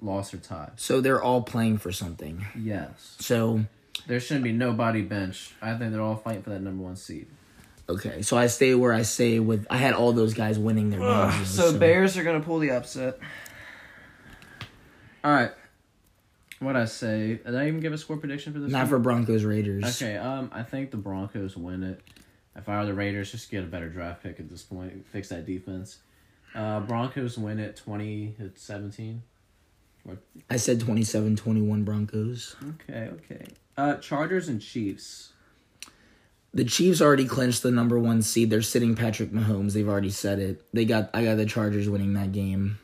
loss 0.00 0.32
or 0.32 0.36
tie. 0.38 0.70
So 0.76 1.00
they're 1.00 1.20
all 1.22 1.42
playing 1.42 1.78
for 1.78 1.90
something. 1.90 2.46
Yes. 2.56 3.16
So 3.18 3.64
There 4.06 4.20
shouldn't 4.20 4.44
be 4.44 4.52
nobody 4.52 5.02
bench. 5.02 5.54
I 5.60 5.74
think 5.74 5.90
they're 5.92 6.00
all 6.02 6.16
fighting 6.16 6.42
for 6.44 6.50
that 6.50 6.60
number 6.62 6.84
one 6.84 6.94
seed. 6.96 7.26
okay, 7.88 8.22
so 8.22 8.36
I 8.38 8.46
stay 8.46 8.74
where 8.76 8.92
I 8.92 9.02
stay 9.02 9.40
with. 9.40 9.66
I 9.68 9.78
had 9.78 9.92
all 9.94 10.12
those 10.12 10.34
guys 10.34 10.56
winning 10.58 10.90
their 10.90 11.00
games. 11.00 11.48
So, 11.48 11.76
Bears 11.76 12.16
are 12.16 12.22
gonna 12.22 12.40
pull 12.40 12.60
the 12.60 12.70
upset. 12.70 13.18
All 15.24 15.32
right. 15.32 15.50
What 16.64 16.76
I 16.76 16.86
say? 16.86 17.40
Did 17.44 17.54
I 17.54 17.68
even 17.68 17.80
give 17.80 17.92
a 17.92 17.98
score 17.98 18.16
prediction 18.16 18.52
for 18.52 18.58
this? 18.58 18.70
not 18.70 18.80
one? 18.80 18.88
for 18.88 18.98
Broncos 18.98 19.44
Raiders. 19.44 20.02
Okay. 20.02 20.16
Um, 20.16 20.50
I 20.52 20.62
think 20.62 20.90
the 20.90 20.96
Broncos 20.96 21.56
win 21.56 21.82
it. 21.82 22.00
If 22.56 22.68
I 22.68 22.78
were 22.80 22.86
the 22.86 22.94
Raiders, 22.94 23.30
just 23.32 23.50
get 23.50 23.64
a 23.64 23.66
better 23.66 23.88
draft 23.88 24.22
pick 24.22 24.38
at 24.38 24.48
this 24.48 24.62
point. 24.62 25.06
Fix 25.12 25.28
that 25.28 25.44
defense. 25.44 25.98
Uh, 26.54 26.80
Broncos 26.80 27.36
win 27.36 27.58
it 27.58 27.76
twenty 27.76 28.34
to 28.38 28.52
seventeen. 28.54 29.22
I 30.50 30.56
said 30.56 30.80
27-21 30.80 31.84
Broncos. 31.84 32.56
Okay. 32.62 33.08
Okay. 33.08 33.46
Uh, 33.76 33.96
Chargers 33.96 34.48
and 34.48 34.60
Chiefs. 34.60 35.32
The 36.52 36.64
Chiefs 36.64 37.00
already 37.00 37.26
clinched 37.26 37.62
the 37.62 37.70
number 37.70 37.98
one 37.98 38.22
seed. 38.22 38.50
They're 38.50 38.62
sitting 38.62 38.94
Patrick 38.94 39.32
Mahomes. 39.32 39.72
They've 39.72 39.88
already 39.88 40.10
said 40.10 40.38
it. 40.38 40.62
They 40.72 40.84
got. 40.84 41.10
I 41.12 41.24
got 41.24 41.36
the 41.36 41.46
Chargers 41.46 41.88
winning 41.88 42.12
that 42.14 42.32
game 42.32 42.78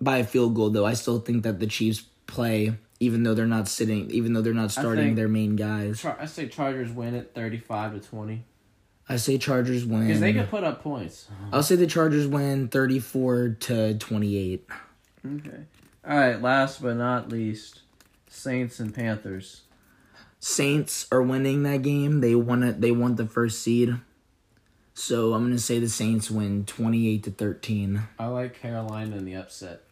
by 0.00 0.18
a 0.18 0.24
field 0.24 0.54
goal. 0.56 0.70
Though 0.70 0.86
I 0.86 0.94
still 0.94 1.20
think 1.20 1.44
that 1.44 1.60
the 1.60 1.68
Chiefs 1.68 2.02
play, 2.26 2.74
even 3.02 3.24
though 3.24 3.34
they're 3.34 3.46
not 3.46 3.68
sitting, 3.68 4.10
even 4.10 4.32
though 4.32 4.40
they're 4.42 4.54
not 4.54 4.70
starting 4.70 5.14
their 5.16 5.28
main 5.28 5.56
guys. 5.56 6.00
Char- 6.00 6.16
I 6.20 6.26
say 6.26 6.48
Chargers 6.48 6.90
win 6.90 7.14
at 7.14 7.34
thirty-five 7.34 7.92
to 7.94 8.00
twenty 8.00 8.44
I 9.08 9.16
say 9.16 9.36
Chargers 9.36 9.84
win. 9.84 10.06
because 10.06 10.20
they 10.20 10.32
can 10.32 10.46
put 10.46 10.64
up 10.64 10.82
points. 10.82 11.28
I'll 11.52 11.62
say 11.62 11.76
the 11.76 11.86
Chargers 11.86 12.26
win 12.26 12.68
thirty-four 12.68 13.56
to 13.60 13.98
twenty-eight. 13.98 14.66
Okay. 15.26 15.64
All 16.08 16.16
right. 16.16 16.40
Last 16.40 16.80
but 16.82 16.96
not 16.96 17.28
least, 17.28 17.80
Saints 18.28 18.78
and 18.78 18.94
Panthers. 18.94 19.62
Saints 20.38 21.06
are 21.12 21.22
winning 21.22 21.62
that 21.64 21.82
game. 21.82 22.20
They 22.20 22.34
won 22.34 22.62
it. 22.62 22.80
They 22.80 22.90
won 22.92 23.16
the 23.16 23.26
first 23.26 23.60
seed. 23.62 23.96
So 24.94 25.34
I'm 25.34 25.44
gonna 25.44 25.58
say 25.58 25.78
the 25.78 25.88
Saints 25.88 26.30
win 26.30 26.64
twenty-eight 26.64 27.24
to 27.24 27.30
thirteen. 27.30 28.02
I 28.18 28.26
like 28.26 28.60
Carolina 28.60 29.16
in 29.16 29.24
the 29.24 29.34
upset. 29.34 29.82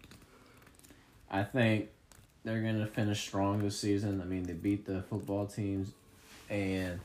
I 1.30 1.42
think 1.44 1.88
they're 2.44 2.62
gonna 2.62 2.86
finish 2.86 3.20
strong 3.20 3.62
this 3.62 3.78
season. 3.78 4.20
I 4.20 4.24
mean, 4.24 4.44
they 4.44 4.52
beat 4.52 4.86
the 4.86 5.02
football 5.02 5.46
teams, 5.46 5.92
and 6.48 7.00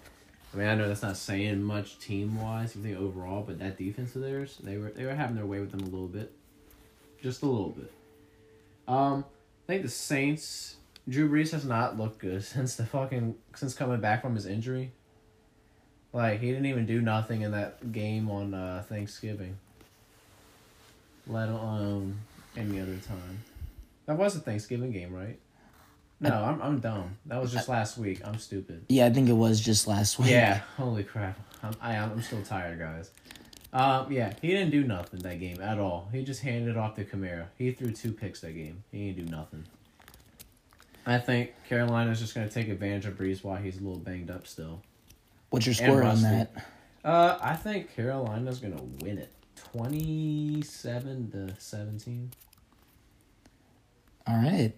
I 0.54 0.58
mean, 0.58 0.68
I 0.68 0.76
know 0.76 0.88
that's 0.88 1.02
not 1.02 1.18
saying 1.18 1.62
much 1.64 2.00
team 2.00 2.42
wise, 2.42 2.76
you 2.76 2.82
think 2.82 2.98
overall, 2.98 3.44
but 3.44 3.60
that 3.60 3.78
defense 3.78 4.16
of 4.16 4.22
theirs, 4.22 4.58
they 4.64 4.78
were 4.78 4.92
they 4.92 5.06
were 5.06 5.16
having 5.16 5.36
their 5.36 5.46
way 5.46 5.60
with 5.60 5.72
them 5.72 5.82
a 5.82 5.86
little 5.86 6.08
bit, 6.08 6.32
just 7.22 7.42
a 7.42 7.46
little 7.46 7.72
bit. 7.72 7.92
Um, 8.88 9.26
I 9.66 9.68
think 9.68 9.84
the 9.84 9.90
Saints. 9.90 10.78
Drew 11.08 11.30
Brees 11.30 11.52
has 11.52 11.64
not 11.66 12.00
looked 12.00 12.18
good 12.18 12.44
since 12.44 12.76
the 12.76 12.86
fucking 12.86 13.36
since 13.56 13.76
coming 13.76 14.00
back 14.00 14.22
from 14.22 14.36
his 14.36 14.46
injury. 14.46 14.92
Like 16.14 16.40
he 16.40 16.48
didn't 16.48 16.68
even 16.68 16.86
do 16.86 17.02
nothing 17.02 17.42
in 17.42 17.52
that 17.52 17.92
game 17.92 18.32
on 18.32 18.54
uh, 18.54 18.84
Thanksgiving. 18.88 19.58
Let 21.28 21.50
alone 21.50 22.20
any 22.56 22.80
other 22.80 22.96
time. 22.98 23.44
That 24.06 24.18
was 24.18 24.36
a 24.36 24.40
Thanksgiving 24.40 24.92
game, 24.92 25.14
right? 25.14 25.40
No, 26.20 26.32
I'm 26.32 26.62
I'm 26.62 26.80
dumb. 26.80 27.18
That 27.26 27.42
was 27.42 27.52
just 27.52 27.68
last 27.68 27.98
week. 27.98 28.22
I'm 28.24 28.38
stupid. 28.40 28.86
Yeah, 28.88 29.06
I 29.06 29.10
think 29.10 29.28
it 29.28 29.34
was 29.34 29.60
just 29.60 29.88
last 29.88 30.18
week. 30.18 30.30
Yeah, 30.30 30.62
holy 30.78 31.04
crap. 31.04 31.38
I'm 31.62 31.74
I 31.82 31.96
am 31.96 32.12
I'm 32.12 32.22
still 32.22 32.42
tired, 32.42 32.80
guys. 32.80 33.12
Um, 33.74 34.10
yeah, 34.10 34.34
he 34.42 34.48
didn't 34.48 34.72
do 34.72 34.86
nothing 34.86 35.20
that 35.22 35.40
game 35.42 35.60
at 35.62 35.80
all. 35.80 36.08
He 36.14 36.24
just 36.24 36.42
handed 36.42 36.70
it 36.70 36.78
off 36.78 36.96
to 36.96 37.04
Kamara. 37.04 37.48
He 37.58 37.72
threw 37.72 37.92
two 37.92 38.14
picks 38.14 38.40
that 38.42 38.54
game. 38.54 38.84
He 38.92 39.12
didn't 39.12 39.26
do 39.26 39.32
nothing. 39.32 39.66
I 41.06 41.18
think 41.20 41.52
Carolina's 41.68 42.20
just 42.22 42.34
gonna 42.34 42.50
take 42.50 42.70
advantage 42.70 43.06
of 43.06 43.18
Brees 43.18 43.44
while 43.44 43.58
he's 43.58 43.78
a 43.78 43.84
little 43.84 44.00
banged 44.00 44.32
up 44.32 44.48
still. 44.48 44.82
What's 45.50 45.66
your 45.66 45.76
score 45.76 46.04
on 46.04 46.22
that? 46.22 46.66
Uh, 47.04 47.38
I 47.42 47.56
think 47.56 47.94
Carolina's 47.94 48.60
gonna 48.60 48.82
win 49.02 49.18
it, 49.18 49.32
twenty-seven 49.58 51.32
to 51.32 51.62
seventeen. 51.62 52.32
All 54.28 54.36
right. 54.36 54.74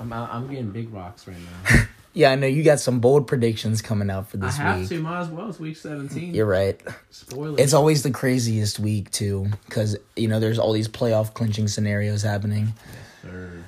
I'm 0.00 0.12
I'm 0.12 0.48
getting 0.48 0.70
big 0.70 0.92
rocks 0.92 1.26
right 1.26 1.36
now. 1.38 1.82
Yeah, 2.14 2.30
I 2.30 2.34
know 2.34 2.46
you 2.46 2.62
got 2.62 2.78
some 2.78 3.00
bold 3.00 3.26
predictions 3.26 3.80
coming 3.80 4.10
out 4.10 4.28
for 4.28 4.36
this 4.36 4.58
week. 4.58 4.66
I 4.66 4.72
have 4.72 4.80
week. 4.80 4.88
to. 4.90 5.00
Might 5.00 5.20
as 5.20 5.28
well. 5.28 5.48
It's 5.48 5.58
week 5.58 5.78
seventeen. 5.78 6.34
You're 6.34 6.44
right. 6.44 6.78
Spoilers. 7.08 7.58
It's 7.58 7.72
always 7.72 8.02
the 8.02 8.10
craziest 8.10 8.78
week 8.78 9.10
too, 9.10 9.46
because 9.64 9.96
you 10.14 10.28
know 10.28 10.38
there's 10.38 10.58
all 10.58 10.74
these 10.74 10.88
playoff 10.88 11.32
clinching 11.32 11.68
scenarios 11.68 12.20
happening. 12.22 12.74
Sir. 13.22 13.64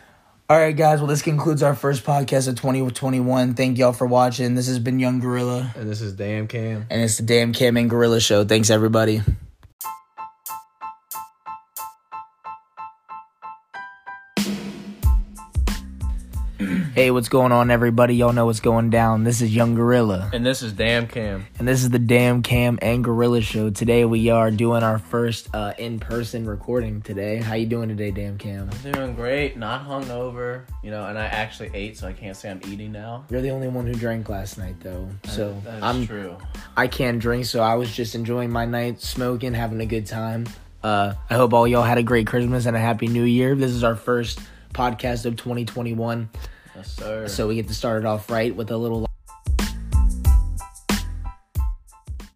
All 0.51 0.59
right, 0.59 0.77
guys. 0.77 0.99
Well, 0.99 1.07
this 1.07 1.23
concludes 1.23 1.63
our 1.63 1.75
first 1.75 2.05
podcast 2.05 2.47
of 2.47 2.57
2021. 2.57 3.55
Thank 3.55 3.79
y'all 3.79 3.95
for 3.95 4.07
watching. 4.07 4.55
This 4.57 4.67
has 4.69 4.79
been 4.79 4.99
Young 4.99 5.21
Gorilla, 5.21 5.73
And 5.75 5.89
this 5.89 6.03
is 6.03 6.13
Damn 6.13 6.47
Cam. 6.47 6.85
and 6.91 7.01
it's 7.01 7.17
the 7.17 7.23
Damn 7.23 7.55
Cam 7.55 7.79
and 7.79 7.89
Gorilla 7.89 8.21
Show. 8.21 8.45
Thanks, 8.45 8.69
everybody. 8.69 9.23
Hey, 16.95 17.11
what's 17.11 17.29
going 17.29 17.51
on, 17.51 17.73
everybody? 17.73 18.15
Y'all 18.15 18.33
know 18.33 18.47
what's 18.47 18.61
going 18.61 18.89
down. 18.89 19.25
This 19.25 19.41
is 19.43 19.53
Young 19.53 19.75
Gorilla, 19.75 20.31
And 20.33 20.47
this 20.47 20.63
is 20.63 20.73
Damn 20.73 21.09
Cam. 21.09 21.45
and 21.59 21.67
this 21.67 21.83
is 21.83 21.91
the 21.91 21.99
Damn 21.99 22.41
Cam 22.41 22.79
and 22.81 23.03
Gorilla 23.03 23.41
Show. 23.41 23.71
Today 23.71 24.05
we 24.05 24.31
are 24.31 24.53
doing 24.53 24.85
our 24.85 25.01
first 25.01 25.49
uh, 25.53 25.73
in-person 25.77 26.47
recording. 26.47 27.03
Today, 27.03 27.39
how 27.39 27.55
you 27.55 27.67
doing 27.67 27.89
today, 27.89 28.13
Damn 28.13 28.39
Cam? 28.39 28.71
I'm 28.71 28.93
doing 28.93 29.15
great, 29.17 29.57
not 29.57 29.89
hungover, 29.89 30.67
you 30.85 30.93
know, 30.93 31.05
and 31.07 31.19
I 31.19 31.25
actually 31.25 31.71
ate, 31.75 31.97
so 31.99 32.07
I 32.07 32.13
can't 32.13 32.37
say 32.37 32.49
I'm 32.49 32.61
eating 32.69 32.93
now. 32.93 33.25
You're 33.29 33.43
the 33.43 33.51
only 33.51 33.67
one 33.67 33.89
who 33.89 33.95
drank 33.95 34.29
last 34.29 34.57
night, 34.57 34.77
though. 34.79 35.09
So 35.25 35.61
That 35.65 35.83
I'm 35.83 36.07
true. 36.07 36.37
I 36.77 36.87
can't 36.87 37.19
drink, 37.19 37.47
so 37.47 37.61
I 37.61 37.75
was 37.75 37.93
just 37.93 38.15
enjoying 38.15 38.51
my 38.53 38.67
night, 38.67 39.01
smoking, 39.01 39.53
having 39.55 39.81
a 39.81 39.87
good 39.87 40.07
time. 40.07 40.47
Uh, 40.85 41.15
I 41.29 41.35
hope 41.35 41.55
all 41.55 41.67
y'all 41.67 41.83
had 41.83 41.99
a 41.99 42.05
great 42.05 42.29
Christmas 42.29 42.67
and 42.67 42.77
a 42.77 42.81
happy 42.81 43.09
New 43.09 43.25
Year. 43.25 43.57
This 43.57 43.73
is 43.73 43.83
our 43.83 43.97
first 43.97 44.39
podcast 44.73 45.25
of 45.25 45.37
2021, 45.37 46.29
Yes, 46.77 46.97
sir. 46.97 47.29
so 47.29 47.49
we 47.49 47.55
get 47.55 47.69
to 47.69 47.75
start 47.75 48.03
it 48.03 48.07
off 48.07 48.31
right 48.31 48.55
with 48.55 48.71
a 48.71 48.77
little 48.77 49.07